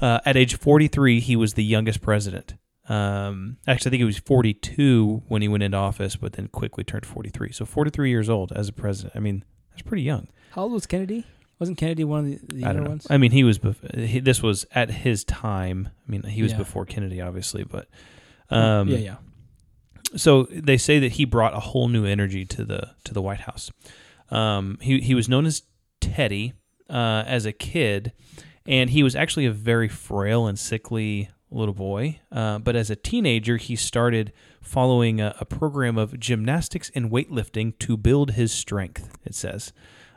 Uh, 0.00 0.20
at 0.24 0.36
age 0.36 0.56
43, 0.56 1.20
he 1.20 1.36
was 1.36 1.54
the 1.54 1.64
youngest 1.64 2.00
president. 2.00 2.54
Um, 2.88 3.56
actually, 3.66 3.88
I 3.88 3.90
think 3.90 4.00
he 4.00 4.04
was 4.04 4.18
42 4.18 5.22
when 5.26 5.42
he 5.42 5.48
went 5.48 5.62
into 5.64 5.76
office, 5.76 6.14
but 6.16 6.34
then 6.34 6.48
quickly 6.48 6.84
turned 6.84 7.06
43. 7.06 7.50
So 7.52 7.64
43 7.64 8.10
years 8.10 8.28
old 8.28 8.52
as 8.52 8.68
a 8.68 8.72
president. 8.72 9.16
I 9.16 9.20
mean, 9.20 9.44
that's 9.70 9.82
pretty 9.82 10.02
young. 10.02 10.28
How 10.52 10.62
old 10.62 10.72
was 10.72 10.86
Kennedy? 10.86 11.24
Wasn't 11.58 11.78
Kennedy 11.78 12.04
one 12.04 12.18
of 12.20 12.48
the, 12.48 12.54
the 12.56 12.72
know. 12.72 12.82
ones? 12.90 13.06
I 13.08 13.16
mean, 13.16 13.30
he 13.30 13.42
was. 13.44 13.58
Bef- 13.58 13.94
he, 14.06 14.20
this 14.20 14.42
was 14.42 14.66
at 14.72 14.90
his 14.90 15.24
time. 15.24 15.88
I 16.06 16.10
mean, 16.10 16.22
he 16.24 16.42
was 16.42 16.52
Yeah. 16.52 16.58
before 16.58 16.84
Kennedy, 16.84 17.20
obviously, 17.20 17.64
but 17.64 17.88
um, 18.50 18.88
yeah, 18.88 18.98
yeah. 18.98 19.16
so 20.16 20.44
they 20.50 20.76
say 20.76 20.98
that 20.98 21.12
he 21.12 21.24
brought 21.24 21.54
a 21.54 21.60
whole 21.60 21.88
new 21.88 22.04
energy 22.04 22.44
to 22.44 22.64
the 22.64 22.90
to 23.04 23.14
the 23.14 23.22
White 23.22 23.40
House. 23.40 23.70
Um, 24.30 24.78
he 24.82 25.00
he 25.00 25.14
was 25.14 25.28
known 25.28 25.46
as 25.46 25.62
Teddy 26.00 26.52
uh, 26.90 27.24
as 27.26 27.46
a 27.46 27.52
kid, 27.52 28.12
and 28.66 28.90
he 28.90 29.02
was 29.02 29.16
actually 29.16 29.46
a 29.46 29.52
very 29.52 29.88
frail 29.88 30.46
and 30.46 30.58
sickly 30.58 31.30
little 31.50 31.74
boy. 31.74 32.20
Uh, 32.30 32.58
but 32.58 32.76
as 32.76 32.90
a 32.90 32.96
teenager, 32.96 33.56
he 33.56 33.76
started 33.76 34.32
following 34.60 35.20
a, 35.20 35.34
a 35.40 35.44
program 35.44 35.96
of 35.96 36.18
gymnastics 36.20 36.90
and 36.94 37.10
weightlifting 37.10 37.78
to 37.78 37.96
build 37.96 38.32
his 38.32 38.52
strength. 38.52 39.16
It 39.24 39.34
says, 39.34 39.72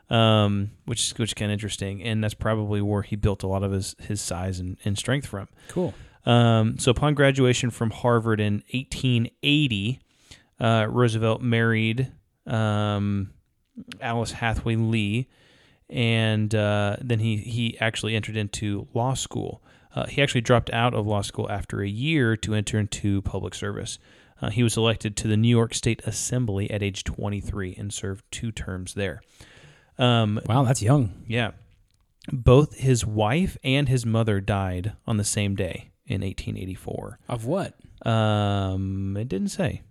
um, 0.09 0.71
which 0.85 1.13
which 1.17 1.29
is 1.29 1.33
kind 1.33 1.51
of 1.51 1.53
interesting, 1.53 2.03
and 2.03 2.23
that's 2.23 2.33
probably 2.33 2.81
where 2.81 3.01
he 3.01 3.15
built 3.15 3.43
a 3.43 3.47
lot 3.47 3.63
of 3.63 3.71
his 3.71 3.95
his 3.99 4.21
size 4.21 4.59
and, 4.59 4.77
and 4.85 4.97
strength 4.97 5.27
from. 5.27 5.47
Cool. 5.69 5.93
Um, 6.25 6.77
so 6.77 6.91
upon 6.91 7.13
graduation 7.13 7.69
from 7.69 7.91
Harvard 7.91 8.39
in 8.39 8.63
1880, 8.73 9.99
uh, 10.59 10.87
Roosevelt 10.89 11.41
married 11.41 12.11
um, 12.45 13.31
Alice 14.01 14.33
Hathaway 14.33 14.75
Lee, 14.75 15.27
and 15.89 16.53
uh, 16.53 16.97
then 17.01 17.19
he 17.19 17.37
he 17.37 17.77
actually 17.79 18.15
entered 18.15 18.37
into 18.37 18.87
law 18.93 19.13
school. 19.13 19.61
Uh, 19.95 20.05
he 20.05 20.21
actually 20.21 20.41
dropped 20.41 20.69
out 20.71 20.93
of 20.93 21.07
law 21.07 21.21
school 21.21 21.49
after 21.49 21.81
a 21.81 21.87
year 21.87 22.37
to 22.37 22.53
enter 22.53 22.77
into 22.77 23.21
public 23.23 23.55
service. 23.55 23.97
Uh, 24.41 24.49
he 24.49 24.63
was 24.63 24.77
elected 24.77 25.17
to 25.17 25.27
the 25.27 25.35
New 25.35 25.49
York 25.49 25.73
State 25.73 26.01
Assembly 26.05 26.69
at 26.71 26.81
age 26.81 27.03
23 27.03 27.75
and 27.77 27.91
served 27.91 28.23
two 28.31 28.51
terms 28.51 28.93
there. 28.93 29.21
Um, 29.99 30.39
Wow, 30.45 30.63
that's 30.63 30.81
young. 30.81 31.23
yeah. 31.27 31.51
Both 32.31 32.77
his 32.77 33.05
wife 33.05 33.57
and 33.63 33.89
his 33.89 34.05
mother 34.05 34.39
died 34.39 34.93
on 35.07 35.17
the 35.17 35.23
same 35.23 35.55
day 35.55 35.91
in 36.05 36.21
1884. 36.21 37.19
Of 37.27 37.45
what? 37.45 37.73
Um, 38.05 39.17
it 39.17 39.27
didn't 39.27 39.49
say, 39.49 39.81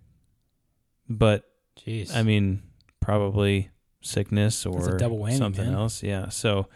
but 1.09 1.45
Jeez. 1.85 2.15
I 2.15 2.23
mean, 2.23 2.61
probably 3.01 3.69
sickness 4.01 4.65
or 4.65 4.79
whammy, 4.79 5.37
something 5.37 5.65
man. 5.65 5.73
else. 5.73 6.01
Yeah. 6.01 6.29
So, 6.29 6.67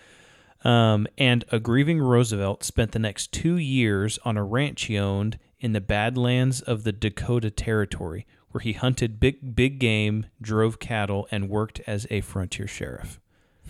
um, 0.64 1.08
and 1.18 1.44
a 1.52 1.60
grieving 1.60 2.00
Roosevelt 2.00 2.64
spent 2.64 2.92
the 2.92 3.00
next 3.00 3.32
two 3.32 3.58
years 3.58 4.20
on 4.26 4.38
a 4.38 4.44
ranch 4.44 4.84
he 4.84 4.98
owned 4.98 5.40
in 5.60 5.72
the 5.74 5.82
Badlands 5.82 6.62
of 6.62 6.84
the 6.84 6.92
Dakota 6.92 7.50
Territory, 7.50 8.26
where 8.52 8.62
he 8.62 8.74
hunted 8.74 9.20
big 9.20 9.56
big 9.56 9.80
game, 9.80 10.26
drove 10.42 10.80
cattle, 10.80 11.28
and 11.32 11.50
worked 11.50 11.80
as 11.88 12.06
a 12.10 12.22
frontier 12.22 12.68
sheriff. 12.68 13.20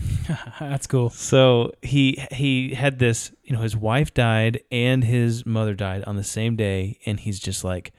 that's 0.59 0.87
cool. 0.87 1.09
So 1.09 1.73
he 1.81 2.23
he 2.31 2.73
had 2.73 2.99
this, 2.99 3.31
you 3.43 3.53
know, 3.53 3.61
his 3.61 3.75
wife 3.75 4.13
died 4.13 4.61
and 4.71 5.03
his 5.03 5.45
mother 5.45 5.73
died 5.73 6.03
on 6.05 6.15
the 6.15 6.23
same 6.23 6.55
day, 6.55 6.99
and 7.05 7.19
he's 7.19 7.39
just 7.39 7.63
like, 7.63 7.93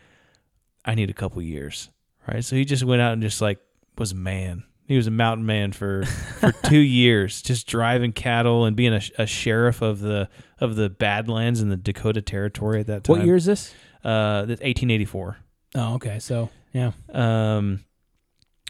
I 0.84 0.94
need 0.94 1.10
a 1.10 1.14
couple 1.14 1.40
years, 1.42 1.90
right? 2.26 2.44
So 2.44 2.56
he 2.56 2.64
just 2.64 2.84
went 2.84 3.02
out 3.02 3.12
and 3.12 3.22
just 3.22 3.40
like 3.40 3.58
was 3.98 4.12
a 4.12 4.16
man. 4.16 4.64
He 4.86 4.96
was 4.96 5.06
a 5.06 5.10
mountain 5.10 5.46
man 5.46 5.72
for 5.72 6.04
for 6.04 6.52
two 6.64 6.78
years, 6.78 7.40
just 7.42 7.66
driving 7.66 8.12
cattle 8.12 8.64
and 8.64 8.76
being 8.76 8.92
a, 8.92 9.00
a 9.18 9.26
sheriff 9.26 9.80
of 9.82 10.00
the 10.00 10.28
of 10.60 10.76
the 10.76 10.90
Badlands 10.90 11.60
in 11.60 11.68
the 11.68 11.76
Dakota 11.76 12.22
Territory 12.22 12.80
at 12.80 12.86
that 12.88 13.04
time. 13.04 13.16
What 13.16 13.24
year 13.26 13.36
is 13.36 13.44
this? 13.46 13.72
Uh, 14.02 14.40
that's 14.44 14.60
1884. 14.60 15.38
Oh, 15.76 15.94
okay. 15.94 16.18
So 16.18 16.50
yeah. 16.72 16.92
Um, 17.12 17.84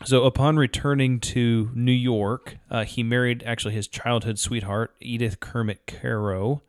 so 0.03 0.25
upon 0.25 0.57
returning 0.57 1.21
to 1.21 1.71
New 1.75 1.93
York, 1.93 2.57
uh, 2.71 2.85
he 2.85 3.03
married 3.03 3.45
actually 3.47 3.75
his 3.75 3.87
childhood 3.87 4.39
sweetheart, 4.39 4.95
Edith 5.01 5.39
Kermit 5.39 5.87
Carow. 5.87 6.63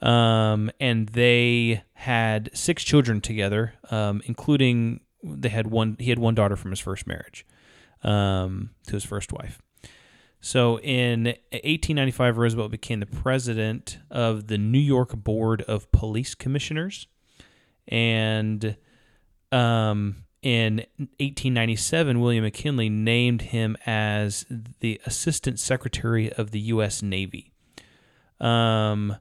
Um, 0.00 0.70
and 0.78 1.08
they 1.08 1.82
had 1.94 2.50
six 2.52 2.84
children 2.84 3.20
together, 3.20 3.74
um, 3.90 4.22
including 4.26 5.00
they 5.22 5.48
had 5.48 5.66
one. 5.66 5.96
He 5.98 6.10
had 6.10 6.18
one 6.18 6.34
daughter 6.34 6.56
from 6.56 6.70
his 6.70 6.80
first 6.80 7.06
marriage, 7.06 7.46
um, 8.02 8.70
to 8.86 8.92
his 8.92 9.04
first 9.04 9.32
wife. 9.32 9.60
So 10.40 10.78
in 10.80 11.24
1895, 11.52 12.36
Roosevelt 12.36 12.70
became 12.70 13.00
the 13.00 13.06
president 13.06 13.98
of 14.10 14.48
the 14.48 14.58
New 14.58 14.78
York 14.78 15.16
Board 15.16 15.62
of 15.62 15.90
Police 15.90 16.34
Commissioners, 16.34 17.06
and 17.88 18.76
um, 19.50 20.23
in 20.44 20.84
1897, 20.98 22.20
William 22.20 22.44
McKinley 22.44 22.90
named 22.90 23.42
him 23.42 23.78
as 23.86 24.44
the 24.80 25.00
Assistant 25.06 25.58
Secretary 25.58 26.30
of 26.34 26.50
the 26.50 26.60
U.S. 26.60 27.02
Navy. 27.02 27.50
Um, 28.38 29.16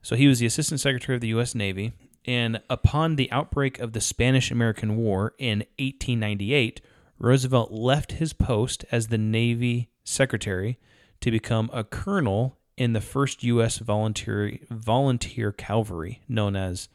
so 0.00 0.16
he 0.16 0.26
was 0.26 0.38
the 0.38 0.46
Assistant 0.46 0.80
Secretary 0.80 1.14
of 1.14 1.20
the 1.20 1.28
U.S. 1.28 1.54
Navy. 1.54 1.92
And 2.24 2.62
upon 2.70 3.16
the 3.16 3.30
outbreak 3.30 3.78
of 3.78 3.92
the 3.92 4.00
Spanish 4.00 4.50
American 4.50 4.96
War 4.96 5.34
in 5.38 5.58
1898, 5.78 6.80
Roosevelt 7.18 7.70
left 7.70 8.12
his 8.12 8.32
post 8.32 8.86
as 8.90 9.08
the 9.08 9.18
Navy 9.18 9.90
Secretary 10.02 10.78
to 11.20 11.30
become 11.30 11.68
a 11.74 11.84
colonel 11.84 12.56
in 12.78 12.94
the 12.94 13.02
first 13.02 13.42
U.S. 13.42 13.78
volunteer 13.78 14.58
volunteer 14.70 15.52
cavalry, 15.52 16.22
known 16.26 16.56
as 16.56 16.88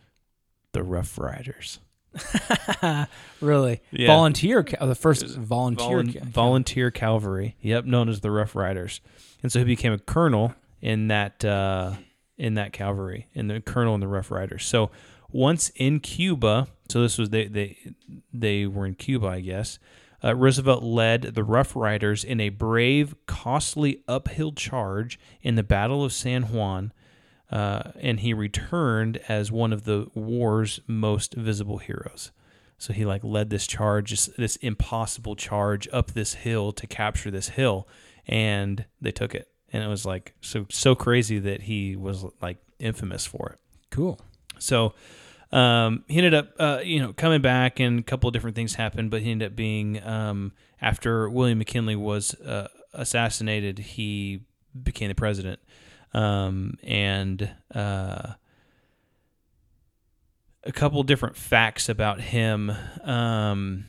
the 0.72 0.82
Rough 0.82 1.20
Riders. 1.20 1.80
Really? 3.41 3.82
Yeah. 3.91 4.07
Volunteer. 4.07 4.66
Oh, 4.80 4.88
the 4.88 4.95
first 4.95 5.26
volunteer. 5.36 5.97
Volun- 6.03 6.14
ca- 6.14 6.26
volunteer 6.26 6.91
cavalry. 6.91 7.55
Yep, 7.61 7.86
known 7.86 8.07
as 8.07 8.22
the 8.22 8.32
Rough 8.32 8.55
Riders. 8.55 9.01
And 9.41 9.51
so 9.51 9.59
he 9.59 9.66
became 9.66 9.91
a 9.91 9.97
colonel 9.99 10.55
in 10.82 11.09
that 11.09 11.43
uh, 11.43 11.93
in 12.38 12.53
that 12.53 12.72
cavalry, 12.72 13.28
in 13.34 13.47
the 13.47 13.59
colonel 13.59 13.93
in 13.95 13.99
the 13.99 14.07
Rough 14.07 14.32
Riders. 14.32 14.66
So 14.66 14.91
once 15.32 15.70
in 15.76 15.99
Cuba, 15.99 16.68
so 16.89 17.01
this 17.01 17.18
was 17.18 17.32
they 17.32 17.47
they 17.47 17.78
they 18.32 18.66
were 18.66 18.86
in 18.86 18.95
Cuba, 18.95 19.28
I 19.28 19.41
guess. 19.41 19.78
Uh, 20.24 20.34
Roosevelt 20.34 20.84
led 20.84 21.22
the 21.36 21.43
Rough 21.43 21.76
Riders 21.76 22.24
in 22.24 22.39
a 22.39 22.47
brave, 22.47 23.14
costly 23.26 24.03
uphill 24.07 24.53
charge 24.53 25.20
in 25.41 25.55
the 25.55 25.64
Battle 25.64 26.05
of 26.05 26.14
San 26.14 26.43
Juan, 26.43 26.93
uh, 27.54 27.91
and 28.01 28.22
he 28.22 28.34
returned 28.34 29.20
as 29.28 29.51
one 29.51 29.72
of 29.72 29.84
the 29.84 30.08
war's 30.16 30.80
most 30.88 31.36
visible 31.36 31.78
heroes. 31.78 32.32
So 32.80 32.93
he 32.93 33.06
like 33.06 33.24
led 33.24 33.51
this 33.51 33.68
charge, 33.68 34.10
just 34.10 34.36
this 34.38 34.56
impossible 34.56 35.36
charge 35.36 35.88
up 35.93 36.12
this 36.12 36.34
hill 36.34 36.72
to 36.72 36.88
capture 36.88 37.30
this 37.30 37.49
hill, 37.49 37.88
and 38.28 38.86
they 38.99 39.12
took 39.12 39.36
it. 39.36 39.49
And 39.72 39.84
it 39.84 39.88
was 39.88 40.04
like 40.04 40.34
so 40.41 40.66
so 40.72 40.95
crazy 40.95 41.38
that 41.38 41.62
he 41.62 41.95
was 41.95 42.26
like 42.41 42.58
infamous 42.80 43.28
for 43.28 43.49
it. 43.54 43.60
Cool. 43.91 44.20
So 44.58 44.95
um, 45.51 46.04
he 46.08 46.18
ended 46.18 46.34
up, 46.34 46.54
uh, 46.58 46.80
you 46.84 46.99
know, 46.99 47.14
coming 47.14 47.41
back, 47.41 47.80
and 47.80 47.99
a 47.99 48.04
couple 48.04 48.28
of 48.28 48.34
different 48.34 48.56
things 48.56 48.74
happened. 48.74 49.12
But 49.12 49.22
he 49.22 49.30
ended 49.30 49.51
up 49.51 49.56
being 49.56 50.04
um, 50.04 50.54
after 50.82 51.30
William 51.30 51.60
McKinley 51.60 51.95
was 51.95 52.34
uh, 52.41 52.70
assassinated, 52.93 53.78
he 53.78 54.41
became 54.82 55.10
the 55.10 55.16
president, 55.16 55.60
um, 56.14 56.78
and 56.84 57.49
uh, 57.74 58.34
a 60.64 60.72
couple 60.72 61.03
different 61.03 61.36
facts 61.36 61.89
about 61.89 62.22
him. 62.22 62.72
Um, 63.03 63.86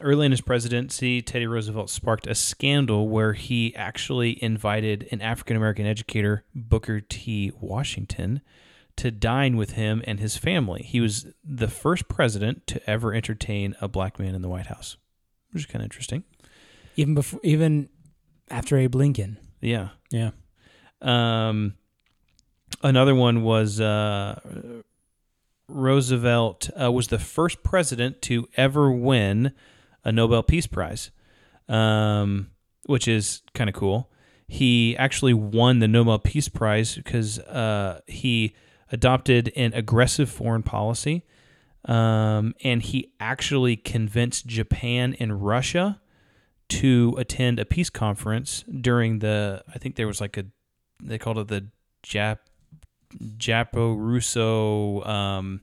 early 0.00 0.26
in 0.26 0.32
his 0.32 0.40
presidency, 0.40 1.22
Teddy 1.22 1.46
Roosevelt 1.46 1.90
sparked 1.90 2.26
a 2.26 2.34
scandal 2.34 3.08
where 3.08 3.32
he 3.32 3.74
actually 3.74 4.42
invited 4.42 5.08
an 5.10 5.20
African 5.20 5.56
American 5.56 5.86
educator, 5.86 6.44
Booker 6.54 7.00
T. 7.00 7.52
Washington, 7.60 8.40
to 8.96 9.10
dine 9.10 9.56
with 9.56 9.72
him 9.72 10.02
and 10.06 10.20
his 10.20 10.36
family. 10.36 10.82
He 10.82 11.00
was 11.00 11.26
the 11.44 11.68
first 11.68 12.08
president 12.08 12.66
to 12.68 12.90
ever 12.90 13.14
entertain 13.14 13.74
a 13.80 13.88
black 13.88 14.18
man 14.18 14.34
in 14.34 14.42
the 14.42 14.48
White 14.48 14.66
House, 14.66 14.96
which 15.52 15.62
is 15.62 15.66
kind 15.66 15.82
of 15.82 15.86
interesting. 15.86 16.24
Even 16.96 17.14
before, 17.14 17.40
even 17.44 17.88
after 18.50 18.76
Abe 18.76 18.96
Lincoln. 18.96 19.38
Yeah. 19.60 19.90
Yeah. 20.10 20.30
Um, 21.00 21.74
another 22.82 23.14
one 23.14 23.42
was 23.42 23.80
uh, 23.80 24.40
Roosevelt 25.68 26.70
uh, 26.80 26.90
was 26.90 27.08
the 27.08 27.18
first 27.18 27.62
president 27.62 28.22
to 28.22 28.48
ever 28.56 28.90
win 28.90 29.52
a 30.04 30.12
Nobel 30.12 30.42
Peace 30.42 30.66
Prize, 30.66 31.10
um, 31.68 32.50
which 32.86 33.06
is 33.06 33.42
kind 33.54 33.68
of 33.68 33.74
cool. 33.74 34.10
He 34.46 34.96
actually 34.96 35.34
won 35.34 35.78
the 35.78 35.88
Nobel 35.88 36.18
Peace 36.18 36.48
Prize 36.48 36.94
because 36.94 37.38
uh, 37.40 38.00
he 38.06 38.54
adopted 38.90 39.52
an 39.54 39.74
aggressive 39.74 40.30
foreign 40.30 40.62
policy, 40.62 41.24
um, 41.84 42.54
and 42.64 42.82
he 42.82 43.12
actually 43.20 43.76
convinced 43.76 44.46
Japan 44.46 45.14
and 45.20 45.44
Russia 45.44 46.00
to 46.68 47.14
attend 47.18 47.58
a 47.58 47.64
peace 47.64 47.90
conference 47.90 48.64
during 48.80 49.18
the 49.20 49.62
I 49.74 49.78
think 49.78 49.96
there 49.96 50.06
was 50.06 50.20
like 50.20 50.36
a 50.36 50.46
they 51.02 51.18
called 51.18 51.38
it 51.38 51.48
the 51.48 51.66
Jap 52.02 52.38
Japo 53.38 53.96
Russo 53.96 55.02
um, 55.04 55.60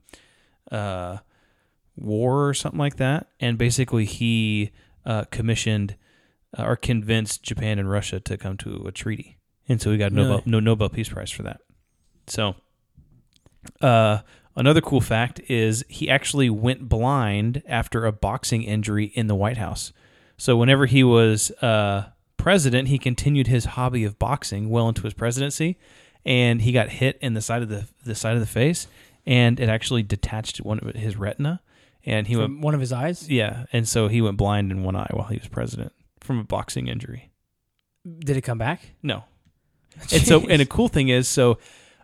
uh, 0.72 1.18
war 1.96 2.50
or 2.50 2.54
something 2.54 2.80
like 2.80 2.98
that, 2.98 3.28
and 3.40 3.58
basically 3.58 4.06
he 4.06 4.72
uh, 5.06 5.26
commissioned 5.26 5.96
uh, 6.58 6.64
or 6.64 6.76
convinced 6.76 7.44
Japan 7.44 7.80
and 7.80 7.90
Russia 7.90 8.20
to 8.22 8.38
come 8.38 8.58
to 8.58 8.86
a 8.88 8.92
treaty, 8.92 9.38
and 9.68 9.82
so 9.82 9.92
he 9.92 9.98
got 9.98 10.12
a 10.12 10.16
Nobel 10.16 10.38
Really? 10.38 10.44
no 10.46 10.60
Nobel 10.60 10.90
Peace 10.90 11.10
Prize 11.10 11.32
for 11.32 11.44
that. 11.44 11.62
So, 12.28 12.56
uh, 13.82 14.20
another 14.56 14.82
cool 14.82 15.02
fact 15.02 15.40
is 15.48 15.86
he 15.88 16.10
actually 16.10 16.50
went 16.50 16.90
blind 16.90 17.62
after 17.68 18.06
a 18.06 18.12
boxing 18.12 18.64
injury 18.64 19.06
in 19.06 19.28
the 19.28 19.36
White 19.36 19.58
House. 19.58 19.94
So 20.38 20.58
whenever 20.58 20.86
he 20.86 21.04
was 21.04 21.52
uh, 21.62 22.10
president, 22.46 22.90
he 22.90 23.00
continued 23.00 23.48
his 23.48 23.66
hobby 23.66 24.04
of 24.04 24.20
boxing 24.20 24.70
well 24.70 24.88
into 24.88 25.02
his 25.02 25.16
presidency, 25.16 25.80
and 26.24 26.62
he 26.62 26.72
got 26.72 26.90
hit 26.90 27.18
in 27.20 27.34
the 27.34 27.42
side 27.42 27.64
of 27.64 27.70
the 27.70 27.88
the 28.06 28.14
side 28.14 28.36
of 28.36 28.40
the 28.40 28.46
face, 28.46 28.88
and 29.26 29.60
it 29.60 29.68
actually 29.68 30.04
detached 30.04 30.58
one 30.60 30.78
of 30.80 30.94
his 30.96 31.18
retina, 31.18 31.60
and 32.06 32.28
he 32.28 32.36
went 32.36 32.60
one 32.60 32.76
of 32.76 32.80
his 32.80 32.94
eyes. 32.94 33.28
yeah, 33.28 33.66
and 33.74 33.88
so 33.88 34.08
he 34.08 34.22
went 34.22 34.38
blind 34.38 34.72
in 34.72 34.84
one 34.84 34.96
eye 34.96 35.10
while 35.12 35.26
he 35.28 35.40
was 35.40 35.48
president 35.48 35.92
from 36.20 36.38
a 36.38 36.44
boxing 36.44 36.88
injury. 36.88 37.32
Did 38.20 38.38
it 38.38 38.42
come 38.42 38.60
back? 38.60 38.92
No, 39.02 39.24
and 40.14 40.22
so 40.22 40.48
and 40.48 40.62
a 40.62 40.68
cool 40.68 40.88
thing 40.88 41.10
is 41.10 41.28
so 41.28 41.58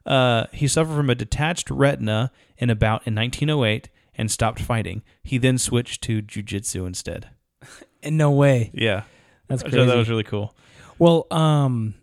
Uh, 0.08 0.46
he 0.52 0.68
suffered 0.68 0.96
from 0.96 1.12
a 1.12 1.16
detached 1.16 1.70
retina 1.70 2.32
in 2.58 2.72
about 2.72 3.06
in 3.06 3.14
1908 3.14 3.90
and 4.16 4.32
stopped 4.32 4.60
fighting. 4.60 5.04
He 5.24 5.38
then 5.38 5.60
switched 5.60 6.02
to 6.06 6.24
jujitsu 6.24 6.88
instead. 6.88 7.30
In 8.02 8.18
no 8.18 8.32
way. 8.32 8.72
Yeah, 8.74 9.04
That's 9.52 9.64
crazy. 9.64 9.86
that 9.86 9.98
was 9.98 10.10
really 10.10 10.24
cool. 10.24 10.56
Well, 11.00 11.28
um, 11.32 11.96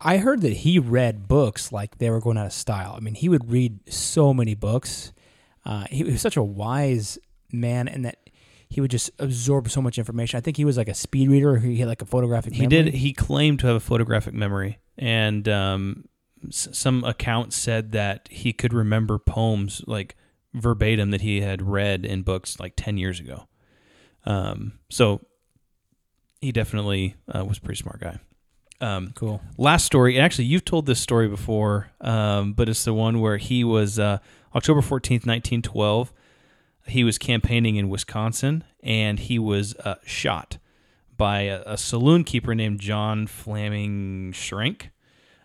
I 0.00 0.16
heard 0.18 0.40
that 0.42 0.52
he 0.52 0.78
read 0.78 1.28
books 1.28 1.70
like 1.72 1.98
they 1.98 2.10
were 2.10 2.20
going 2.20 2.36
out 2.38 2.46
of 2.46 2.52
style. 2.52 2.94
I 2.96 3.00
mean, 3.00 3.14
he 3.14 3.28
would 3.28 3.50
read 3.50 3.78
so 3.92 4.34
many 4.34 4.54
books. 4.54 5.12
Uh, 5.64 5.84
he 5.90 6.02
was 6.04 6.20
such 6.20 6.36
a 6.36 6.42
wise 6.42 7.18
man, 7.52 7.86
and 7.88 8.04
that 8.04 8.18
he 8.68 8.80
would 8.80 8.90
just 8.90 9.10
absorb 9.18 9.70
so 9.70 9.80
much 9.80 9.96
information. 9.98 10.36
I 10.36 10.40
think 10.40 10.56
he 10.56 10.64
was 10.64 10.76
like 10.76 10.88
a 10.88 10.94
speed 10.94 11.30
reader. 11.30 11.56
He 11.58 11.76
had 11.78 11.88
like 11.88 12.02
a 12.02 12.06
photographic. 12.06 12.52
He 12.54 12.66
memory. 12.66 12.84
did. 12.90 12.94
He 12.94 13.12
claimed 13.12 13.60
to 13.60 13.66
have 13.68 13.76
a 13.76 13.80
photographic 13.80 14.34
memory, 14.34 14.78
and 14.96 15.48
um, 15.48 16.04
s- 16.48 16.68
some 16.72 17.04
accounts 17.04 17.56
said 17.56 17.92
that 17.92 18.28
he 18.30 18.52
could 18.52 18.72
remember 18.72 19.18
poems 19.18 19.82
like 19.86 20.16
verbatim 20.54 21.10
that 21.12 21.20
he 21.20 21.40
had 21.42 21.62
read 21.62 22.04
in 22.04 22.22
books 22.22 22.58
like 22.58 22.72
ten 22.76 22.98
years 22.98 23.20
ago. 23.20 23.46
Um, 24.24 24.78
so 24.90 25.20
he 26.40 26.52
definitely 26.52 27.16
uh, 27.34 27.44
was 27.44 27.58
a 27.58 27.60
pretty 27.60 27.80
smart 27.80 28.00
guy. 28.00 28.18
Um, 28.80 29.12
cool. 29.16 29.40
last 29.56 29.84
story. 29.84 30.20
Actually, 30.20 30.44
you've 30.44 30.64
told 30.64 30.86
this 30.86 31.00
story 31.00 31.26
before, 31.26 31.90
um, 32.00 32.52
but 32.52 32.68
it's 32.68 32.84
the 32.84 32.94
one 32.94 33.20
where 33.20 33.36
he 33.36 33.64
was 33.64 33.98
uh, 33.98 34.18
October 34.54 34.82
fourteenth, 34.82 35.26
nineteen 35.26 35.62
twelve. 35.62 36.12
He 36.86 37.04
was 37.04 37.18
campaigning 37.18 37.76
in 37.76 37.88
Wisconsin, 37.88 38.64
and 38.82 39.18
he 39.18 39.38
was 39.38 39.74
uh, 39.76 39.96
shot 40.04 40.58
by 41.16 41.40
a, 41.42 41.62
a 41.66 41.76
saloon 41.76 42.24
keeper 42.24 42.54
named 42.54 42.80
John 42.80 43.26
Flammang 43.26 44.32
Schrank. 44.32 44.90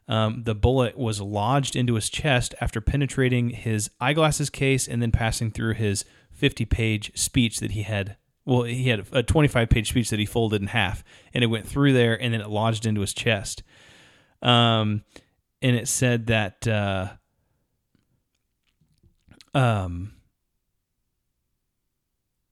Um, 0.08 0.44
the 0.44 0.56
bullet 0.56 0.98
was 0.98 1.20
lodged 1.20 1.76
into 1.76 1.96
his 1.96 2.10
chest 2.10 2.54
after 2.62 2.82
penetrating 2.82 3.50
his 3.52 3.90
eyeglasses 4.00 4.50
case 4.50 4.88
and 4.88 5.02
then 5.02 5.12
passing 5.12 5.50
through 5.50 5.74
his 5.74 6.06
50 6.32 6.66
page 6.66 7.18
speech 7.18 7.60
that 7.60 7.72
he 7.72 7.84
had. 7.84 8.18
Well, 8.46 8.64
he 8.64 8.90
had 8.90 9.06
a 9.12 9.24
25 9.24 9.70
page 9.70 9.90
speech 9.90 10.10
that 10.10 10.20
he 10.20 10.26
folded 10.26 10.62
in 10.62 10.68
half, 10.68 11.04
and 11.34 11.44
it 11.44 11.48
went 11.48 11.68
through 11.68 11.94
there 11.94 12.22
and 12.22 12.34
then 12.34 12.42
it 12.42 12.50
lodged 12.50 12.86
into 12.86 13.02
his 13.02 13.14
chest. 13.14 13.64
Um, 14.42 15.04
and 15.62 15.76
it 15.76 15.88
said 15.88 16.28
that, 16.28 16.68
uh, 16.68 17.14
um, 19.54 20.14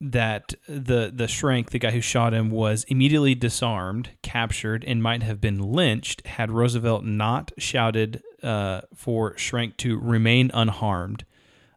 that 0.02 0.56
the 0.68 1.12
the 1.14 1.28
Schrank, 1.28 1.70
the 1.70 1.78
guy 1.78 1.92
who 1.92 2.02
shot 2.02 2.34
him, 2.34 2.50
was 2.50 2.86
immediately 2.86 3.36
disarmed, 3.36 4.10
captured, 4.24 4.84
and 4.84 5.04
might 5.04 5.22
have 5.22 5.40
been 5.40 5.60
lynched 5.60 6.26
had 6.26 6.50
Roosevelt 6.50 7.06
not 7.06 7.52
shouted 7.60 8.24
uh, 8.42 8.82
for 8.96 9.36
Schrank 9.36 9.78
to 9.78 10.00
remain 10.00 10.50
unharmed. 10.56 11.24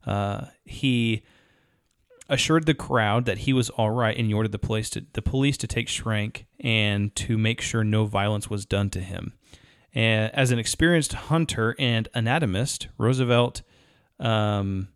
Uh, 0.06 0.46
he 0.64 1.22
assured 2.28 2.66
the 2.66 2.74
crowd 2.74 3.26
that 3.26 3.38
he 3.38 3.52
was 3.52 3.70
all 3.70 3.90
right, 3.90 4.16
and 4.16 4.26
he 4.26 4.34
ordered 4.34 4.52
the 4.52 4.58
police 4.58 4.90
to 4.90 5.04
the 5.12 5.22
police 5.22 5.56
to 5.58 5.66
take 5.66 5.88
Schrank 5.88 6.44
and 6.60 7.14
to 7.16 7.36
make 7.36 7.60
sure 7.60 7.84
no 7.84 8.06
violence 8.06 8.48
was 8.48 8.64
done 8.64 8.90
to 8.90 9.00
him. 9.00 9.34
And 9.94 10.34
as 10.34 10.50
an 10.50 10.58
experienced 10.58 11.12
hunter 11.12 11.76
and 11.78 12.08
anatomist, 12.14 12.88
Roosevelt. 12.98 13.62
Um, 14.18 14.88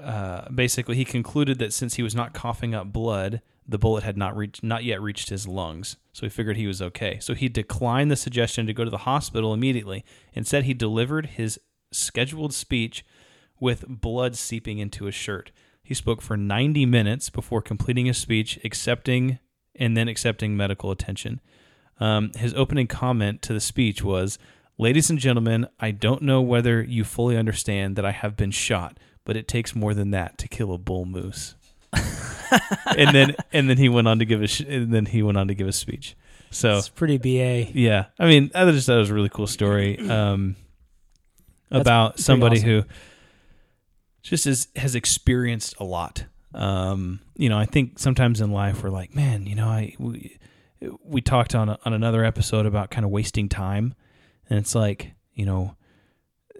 uh, 0.00 0.48
basically 0.50 0.96
he 0.96 1.04
concluded 1.04 1.58
that 1.58 1.72
since 1.72 1.94
he 1.94 2.02
was 2.02 2.14
not 2.14 2.34
coughing 2.34 2.74
up 2.74 2.92
blood, 2.92 3.40
the 3.66 3.78
bullet 3.78 4.04
had 4.04 4.16
not 4.16 4.36
reached 4.36 4.62
not 4.62 4.84
yet 4.84 5.00
reached 5.00 5.30
his 5.30 5.48
lungs. 5.48 5.96
So 6.12 6.26
he 6.26 6.30
figured 6.30 6.56
he 6.56 6.66
was 6.66 6.82
okay. 6.82 7.18
So 7.20 7.34
he 7.34 7.48
declined 7.48 8.10
the 8.10 8.16
suggestion 8.16 8.66
to 8.66 8.74
go 8.74 8.84
to 8.84 8.90
the 8.90 8.98
hospital 8.98 9.54
immediately. 9.54 10.04
Instead, 10.34 10.64
he 10.64 10.74
delivered 10.74 11.26
his 11.26 11.58
scheduled 11.92 12.52
speech 12.52 13.04
with 13.58 13.84
blood 13.88 14.36
seeping 14.36 14.78
into 14.78 15.06
his 15.06 15.14
shirt. 15.14 15.50
He 15.84 15.94
spoke 15.94 16.22
for 16.22 16.36
90 16.36 16.86
minutes 16.86 17.28
before 17.30 17.60
completing 17.62 18.06
his 18.06 18.16
speech, 18.18 18.58
accepting 18.64 19.38
and 19.76 19.96
then 19.96 20.08
accepting 20.08 20.56
medical 20.56 20.90
attention. 20.90 21.40
Um, 22.00 22.32
his 22.36 22.54
opening 22.54 22.86
comment 22.86 23.42
to 23.42 23.52
the 23.52 23.60
speech 23.60 24.02
was, 24.02 24.38
"Ladies 24.78 25.10
and 25.10 25.18
gentlemen, 25.18 25.68
I 25.78 25.90
don't 25.92 26.22
know 26.22 26.40
whether 26.40 26.82
you 26.82 27.04
fully 27.04 27.36
understand 27.36 27.96
that 27.96 28.04
I 28.06 28.12
have 28.12 28.34
been 28.36 28.50
shot, 28.50 28.98
but 29.24 29.36
it 29.36 29.46
takes 29.46 29.76
more 29.76 29.94
than 29.94 30.10
that 30.10 30.38
to 30.38 30.48
kill 30.48 30.72
a 30.72 30.78
bull 30.78 31.04
moose." 31.04 31.54
and 32.96 33.14
then 33.14 33.36
and 33.52 33.68
then 33.68 33.76
he 33.78 33.88
went 33.88 34.08
on 34.08 34.18
to 34.20 34.24
give 34.24 34.42
a 34.42 34.46
sh- 34.46 34.60
and 34.60 34.92
then 34.92 35.06
he 35.06 35.22
went 35.22 35.36
on 35.38 35.48
to 35.48 35.54
give 35.54 35.68
a 35.68 35.72
speech. 35.72 36.16
So 36.50 36.78
It's 36.78 36.88
pretty 36.88 37.18
ba. 37.18 37.70
yeah, 37.74 38.06
I 38.18 38.26
mean, 38.26 38.50
I 38.54 38.64
just 38.70 38.86
thought 38.86 38.96
it 38.96 39.00
was 39.00 39.10
a 39.10 39.14
really 39.14 39.28
cool 39.28 39.46
story 39.46 39.98
um, 40.08 40.56
about 41.70 42.18
somebody 42.20 42.56
awesome. 42.58 42.68
who 42.68 42.84
just 44.24 44.46
is, 44.46 44.68
has 44.74 44.94
experienced 44.96 45.74
a 45.78 45.84
lot. 45.84 46.24
Um, 46.54 47.20
you 47.36 47.48
know, 47.48 47.58
I 47.58 47.66
think 47.66 47.98
sometimes 47.98 48.40
in 48.40 48.50
life 48.50 48.82
we're 48.82 48.90
like, 48.90 49.14
man, 49.14 49.46
you 49.46 49.54
know, 49.54 49.68
I 49.68 49.94
we, 49.98 50.38
we 51.04 51.20
talked 51.20 51.54
on 51.54 51.68
a, 51.68 51.78
on 51.84 51.92
another 51.92 52.24
episode 52.24 52.66
about 52.66 52.90
kind 52.90 53.04
of 53.04 53.10
wasting 53.10 53.48
time, 53.48 53.94
and 54.48 54.58
it's 54.58 54.74
like, 54.74 55.12
you 55.34 55.44
know, 55.44 55.76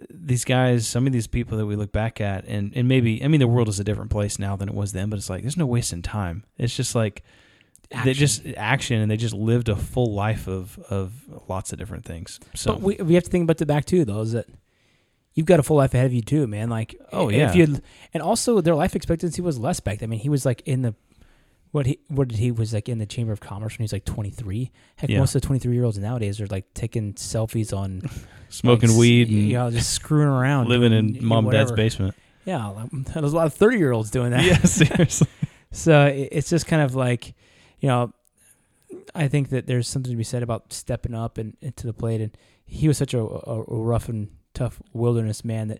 these 0.09 0.43
guys, 0.43 0.85
some 0.85 1.07
of 1.07 1.13
these 1.13 1.27
people 1.27 1.57
that 1.57 1.65
we 1.65 1.75
look 1.75 1.91
back 1.91 2.21
at, 2.21 2.45
and 2.45 2.71
and 2.75 2.87
maybe, 2.87 3.23
I 3.23 3.27
mean, 3.27 3.39
the 3.39 3.47
world 3.47 3.67
is 3.67 3.79
a 3.79 3.83
different 3.83 4.11
place 4.11 4.37
now 4.37 4.55
than 4.55 4.69
it 4.69 4.75
was 4.75 4.91
then, 4.91 5.09
but 5.09 5.17
it's 5.17 5.29
like 5.29 5.41
there's 5.41 5.57
no 5.57 5.65
wasting 5.65 6.01
time. 6.01 6.43
It's 6.57 6.75
just 6.75 6.93
like 6.93 7.23
they 8.03 8.13
just 8.13 8.45
action, 8.57 8.99
and 8.99 9.09
they 9.09 9.17
just 9.17 9.33
lived 9.33 9.69
a 9.69 9.75
full 9.75 10.13
life 10.13 10.47
of 10.47 10.77
of 10.89 11.13
lots 11.47 11.71
of 11.71 11.79
different 11.79 12.05
things. 12.05 12.39
So 12.53 12.73
But 12.73 12.81
we 12.81 12.95
we 12.97 13.13
have 13.13 13.23
to 13.23 13.29
think 13.29 13.43
about 13.43 13.57
the 13.57 13.65
back 13.65 13.85
too, 13.85 14.05
though. 14.05 14.21
Is 14.21 14.33
that 14.33 14.47
you've 15.35 15.45
got 15.45 15.59
a 15.59 15.63
full 15.63 15.77
life 15.77 15.93
ahead 15.93 16.07
of 16.07 16.13
you 16.13 16.21
too, 16.21 16.47
man? 16.47 16.69
Like, 16.69 16.95
Oh, 17.13 17.29
yeah. 17.29 17.49
if 17.49 17.55
you 17.55 17.77
and 18.13 18.23
also 18.23 18.59
their 18.61 18.73
life 18.75 18.95
expectancy 18.95 19.41
was 19.41 19.59
less 19.59 19.79
back. 19.79 19.99
then. 19.99 20.07
I 20.07 20.11
mean, 20.11 20.19
he 20.19 20.29
was 20.29 20.45
like 20.45 20.61
in 20.65 20.81
the 20.81 20.95
what 21.71 21.85
he 21.85 21.99
what 22.07 22.29
did 22.29 22.37
he 22.39 22.51
was 22.51 22.73
like 22.73 22.87
in 22.87 22.97
the 22.99 23.05
Chamber 23.05 23.33
of 23.33 23.41
Commerce 23.41 23.73
when 23.73 23.79
he 23.79 23.83
was 23.83 23.93
like 23.93 24.05
twenty 24.05 24.29
three. 24.31 24.71
Heck, 24.95 25.09
Yeah. 25.09 25.19
most 25.19 25.35
of 25.35 25.41
the 25.41 25.45
twenty 25.47 25.59
three 25.59 25.75
year 25.75 25.83
olds 25.83 25.97
nowadays 25.99 26.39
are 26.41 26.47
like 26.47 26.73
taking 26.73 27.13
selfies 27.15 27.75
on 27.77 28.01
smoking 28.49 28.89
like, 28.89 28.97
weed 28.97 29.27
and 29.29 29.37
you 29.37 29.53
know, 29.53 29.69
just 29.69 29.91
screwing 29.91 30.27
around, 30.29 30.69
living 30.69 30.91
doing, 30.91 31.15
in 31.17 31.25
mom 31.25 31.45
and 31.45 31.51
dad's 31.51 31.71
basement. 31.73 32.15
Yeah, 32.45 32.67
like, 32.67 32.89
there's 33.13 33.33
a 33.33 33.35
lot 33.35 33.47
of 33.47 33.53
thirty 33.53 33.77
year 33.77 33.91
olds 33.91 34.09
doing 34.09 34.31
that. 34.31 34.43
Yeah, 34.45 34.57
seriously. 34.63 35.27
So 35.71 36.05
it- 36.05 36.29
it's 36.31 36.49
just 36.49 36.65
kind 36.65 36.81
of 36.81 36.95
like, 36.95 37.33
you 37.81 37.89
know, 37.89 38.13
I 39.13 39.27
think 39.27 39.49
that 39.49 39.67
there's 39.67 39.89
something 39.89 40.11
to 40.11 40.15
be 40.17 40.23
said 40.23 40.43
about 40.43 40.71
stepping 40.71 41.13
up 41.13 41.37
and, 41.37 41.57
and 41.61 41.75
to 41.75 41.87
the 41.87 41.93
plate. 41.93 42.21
And 42.21 42.37
he 42.65 42.87
was 42.87 42.97
such 42.97 43.13
a, 43.13 43.19
a, 43.19 43.61
a 43.67 43.77
rough 43.81 44.07
and 44.07 44.29
tough 44.55 44.81
wilderness 44.93 45.45
man 45.45 45.67
that, 45.67 45.79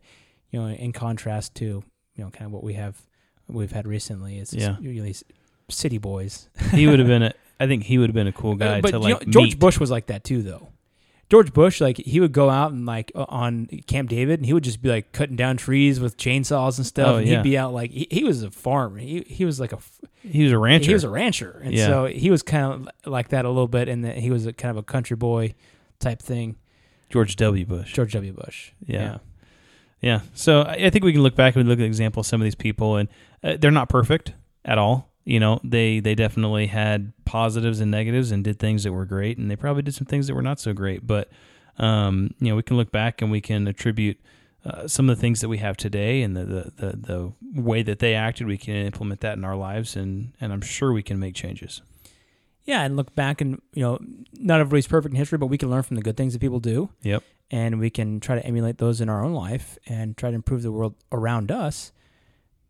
you 0.52 0.60
know, 0.60 0.68
in 0.68 0.92
contrast 0.94 1.56
to, 1.56 1.66
you 1.66 2.24
know, 2.24 2.30
kind 2.30 2.46
of 2.46 2.52
what 2.52 2.64
we 2.64 2.74
have, 2.76 3.02
we've 3.48 3.72
had 3.72 3.88
recently 3.88 4.38
is 4.38 4.54
Yeah. 4.54 4.78
really 4.80 5.02
these 5.02 5.24
city 5.70 5.98
boys. 5.98 6.50
he 6.72 6.86
would 6.88 7.00
have 7.00 7.08
been 7.16 7.24
a. 7.24 7.34
I 7.60 7.68
think 7.68 7.84
he 7.84 7.98
would 7.98 8.10
have 8.10 8.14
been 8.16 8.28
a 8.28 8.34
cool 8.34 8.56
guy 8.56 8.82
but 8.82 8.92
to 8.92 9.00
like 9.00 9.26
know, 9.26 9.32
George 9.32 9.52
meet. 9.52 9.60
Bush 9.60 9.80
was 9.80 9.90
like 9.90 10.08
that 10.08 10.24
too, 10.26 10.42
though. 10.42 10.70
George 11.30 11.54
Bush, 11.54 11.82
like 11.82 11.98
he 11.98 12.20
would 12.20 12.34
go 12.34 12.50
out 12.52 12.72
and 12.72 12.86
like 12.86 13.12
uh, 13.16 13.26
on 13.30 13.66
Camp 13.88 14.10
David, 14.10 14.40
and 14.40 14.46
he 14.46 14.54
would 14.54 14.64
just 14.64 14.82
be 14.82 14.90
like 14.90 15.12
cutting 15.12 15.36
down 15.36 15.58
trees 15.58 16.00
with 16.00 16.18
chainsaws 16.18 16.78
and 16.78 16.86
stuff. 16.86 17.08
Oh, 17.08 17.16
and 17.16 17.28
yeah. 17.28 17.38
he'd 17.38 17.44
be 17.44 17.58
out 17.58 17.74
like 17.74 17.90
he, 17.92 18.08
he 18.12 18.24
was 18.24 18.44
a 18.44 18.52
farmer. 18.52 19.00
He 19.00 19.22
he 19.28 19.44
was 19.46 19.60
like 19.60 19.72
a 19.74 19.80
He 20.22 20.44
was 20.44 20.52
a 20.52 20.60
rancher. 20.60 20.88
he 20.90 20.94
was 20.94 21.04
a 21.04 21.10
rancher, 21.10 21.62
and 21.64 21.74
Yeah. 21.74 21.88
so 21.88 22.06
he 22.06 22.30
was 22.30 22.44
kind 22.44 22.88
of 23.06 23.12
like 23.12 23.30
that 23.30 23.46
a 23.46 23.50
little 23.50 23.68
bit, 23.70 23.88
and 23.90 24.04
that 24.06 24.18
he 24.18 24.30
was 24.30 24.46
a 24.46 24.54
kind 24.54 24.70
of 24.70 24.78
a 24.78 24.84
country 24.84 25.16
boy 25.16 25.56
type 26.00 26.22
thing. 26.22 26.58
George 27.10 27.36
W. 27.36 27.66
Bush. 27.66 27.94
George 27.94 28.14
W. 28.14 28.34
Bush. 28.34 28.72
Yeah. 28.86 29.18
Yeah. 30.02 30.22
So 30.34 30.62
I 30.62 30.74
I 30.74 30.90
think 30.90 31.04
we 31.04 31.14
can 31.14 31.24
look 31.24 31.36
back 31.36 31.56
and 31.56 31.68
look 31.68 31.80
at 31.80 31.86
examples 31.86 32.28
of 32.28 32.30
some 32.30 32.42
of 32.42 32.46
these 32.46 32.56
people, 32.56 32.98
and 32.98 33.10
uh, 33.44 33.58
they're 33.60 33.72
not 33.72 33.90
perfect 33.90 34.34
at 34.64 34.78
all. 34.78 35.12
You 35.24 35.40
know, 35.40 35.60
they 35.64 36.00
they 36.00 36.14
definitely 36.14 36.68
had 36.68 37.14
positives 37.26 37.80
and 37.80 37.90
negatives, 37.90 38.32
and 38.32 38.44
did 38.44 38.60
things 38.60 38.84
that 38.84 38.92
were 38.92 39.06
great, 39.06 39.38
and 39.38 39.50
they 39.50 39.56
probably 39.56 39.82
did 39.82 39.96
some 39.96 40.06
things 40.06 40.28
that 40.28 40.36
were 40.36 40.44
not 40.44 40.60
so 40.60 40.74
great. 40.74 41.08
But 41.08 41.30
um, 41.78 42.32
you 42.40 42.50
know, 42.50 42.56
we 42.56 42.64
can 42.64 42.78
look 42.78 42.92
back 42.92 43.22
and 43.22 43.32
we 43.32 43.42
can 43.42 43.68
attribute 43.68 44.20
uh, 44.66 44.88
some 44.88 45.10
of 45.10 45.18
the 45.18 45.22
things 45.22 45.42
that 45.42 45.50
we 45.50 45.58
have 45.58 45.78
today, 45.78 46.22
and 46.22 46.36
the, 46.36 46.46
the 46.46 46.74
the 46.76 47.32
the 47.54 47.62
way 47.62 47.82
that 47.82 48.00
they 48.00 48.14
acted. 48.14 48.48
We 48.48 48.58
can 48.58 48.76
implement 48.76 49.22
that 49.22 49.38
in 49.38 49.44
our 49.44 49.56
lives, 49.56 49.96
and 49.96 50.34
and 50.40 50.54
I'm 50.54 50.62
sure 50.62 50.94
we 50.94 51.04
can 51.04 51.20
make 51.20 51.36
changes. 51.36 51.82
Yeah, 52.66 52.82
and 52.82 52.96
look 52.96 53.14
back 53.16 53.42
and 53.42 53.62
you 53.74 53.84
know, 53.84 54.00
not 54.34 54.60
everybody's 54.60 54.88
perfect 54.88 55.14
in 55.14 55.18
history, 55.18 55.38
but 55.38 55.48
we 55.48 55.58
can 55.58 55.70
learn 55.70 55.84
from 55.84 55.96
the 55.96 56.02
good 56.02 56.18
things 56.18 56.34
that 56.34 56.40
people 56.40 56.60
do. 56.60 56.90
Yep. 57.04 57.24
and 57.52 57.80
we 57.80 57.90
can 57.92 58.20
try 58.20 58.36
to 58.36 58.46
emulate 58.46 58.80
those 58.80 59.02
in 59.02 59.08
our 59.10 59.24
own 59.24 59.34
life 59.34 59.78
and 59.86 60.18
try 60.18 60.30
to 60.32 60.36
improve 60.36 60.64
the 60.64 60.72
world 60.72 60.96
around 61.12 61.52
us 61.52 61.92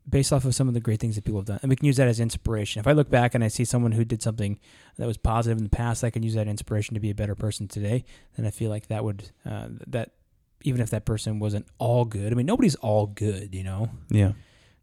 based 0.07 0.31
off 0.33 0.45
of 0.45 0.53
some 0.53 0.67
of 0.67 0.73
the 0.73 0.79
great 0.81 0.99
things 0.99 1.15
that 1.15 1.23
people 1.23 1.39
have 1.39 1.47
done. 1.47 1.59
And 1.61 1.69
we 1.69 1.75
can 1.77 1.85
use 1.85 1.95
that 1.97 2.07
as 2.07 2.19
inspiration. 2.19 2.79
If 2.79 2.87
I 2.87 2.91
look 2.91 3.09
back 3.09 3.33
and 3.33 3.43
I 3.43 3.47
see 3.47 3.63
someone 3.65 3.93
who 3.93 4.03
did 4.05 4.21
something 4.21 4.59
that 4.97 5.07
was 5.07 5.17
positive 5.17 5.57
in 5.57 5.63
the 5.63 5.69
past, 5.69 6.03
I 6.03 6.09
can 6.09 6.21
use 6.23 6.35
that 6.35 6.47
inspiration 6.47 6.93
to 6.93 6.99
be 6.99 7.09
a 7.09 7.15
better 7.15 7.33
person 7.33 7.67
today. 7.67 8.03
Then 8.35 8.45
I 8.45 8.51
feel 8.51 8.69
like 8.69 8.87
that 8.87 9.03
would 9.03 9.31
uh, 9.45 9.69
that 9.87 10.11
even 10.63 10.81
if 10.81 10.89
that 10.91 11.05
person 11.05 11.39
wasn't 11.39 11.65
all 11.79 12.05
good. 12.05 12.31
I 12.31 12.35
mean, 12.35 12.45
nobody's 12.45 12.75
all 12.75 13.07
good, 13.07 13.55
you 13.55 13.63
know. 13.63 13.89
Yeah. 14.09 14.33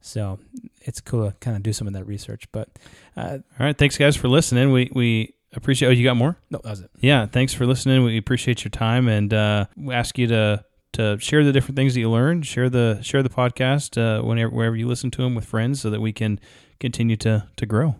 So 0.02 0.38
it's 0.82 1.00
cool 1.00 1.30
to 1.30 1.36
kind 1.38 1.56
of 1.56 1.62
do 1.62 1.72
some 1.72 1.86
of 1.86 1.92
that 1.94 2.06
research. 2.06 2.44
But 2.52 2.68
uh, 3.16 3.38
All 3.58 3.66
right, 3.66 3.76
thanks 3.76 3.96
guys 3.96 4.16
for 4.16 4.28
listening. 4.28 4.72
We 4.72 4.90
we 4.94 5.34
appreciate. 5.54 5.88
Oh, 5.88 5.92
you 5.92 6.04
got 6.04 6.16
more? 6.16 6.36
No, 6.50 6.60
that 6.62 6.70
was 6.70 6.80
it. 6.80 6.90
Yeah, 7.00 7.26
thanks 7.26 7.54
for 7.54 7.64
listening. 7.66 8.04
We 8.04 8.18
appreciate 8.18 8.64
your 8.64 8.70
time, 8.70 9.08
and 9.08 9.32
uh, 9.32 9.66
we 9.76 9.94
ask 9.94 10.18
you 10.18 10.26
to 10.26 10.64
to 10.94 11.18
share 11.18 11.42
the 11.44 11.52
different 11.52 11.76
things 11.76 11.94
that 11.94 12.00
you 12.00 12.10
learned. 12.10 12.46
Share 12.46 12.68
the 12.68 13.00
share 13.02 13.22
the 13.22 13.30
podcast 13.30 13.96
uh, 13.96 14.22
whenever 14.22 14.50
wherever 14.54 14.76
you 14.76 14.86
listen 14.86 15.10
to 15.12 15.22
them 15.22 15.34
with 15.34 15.44
friends, 15.44 15.80
so 15.80 15.88
that 15.90 16.00
we 16.00 16.12
can 16.12 16.38
continue 16.80 17.16
to 17.18 17.48
to 17.56 17.66
grow. 17.66 17.96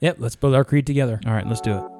Yep, 0.00 0.16
let's 0.18 0.36
build 0.36 0.54
our 0.54 0.64
creed 0.64 0.86
together. 0.86 1.20
All 1.26 1.32
right, 1.32 1.46
let's 1.46 1.62
do 1.62 1.78
it. 1.78 1.95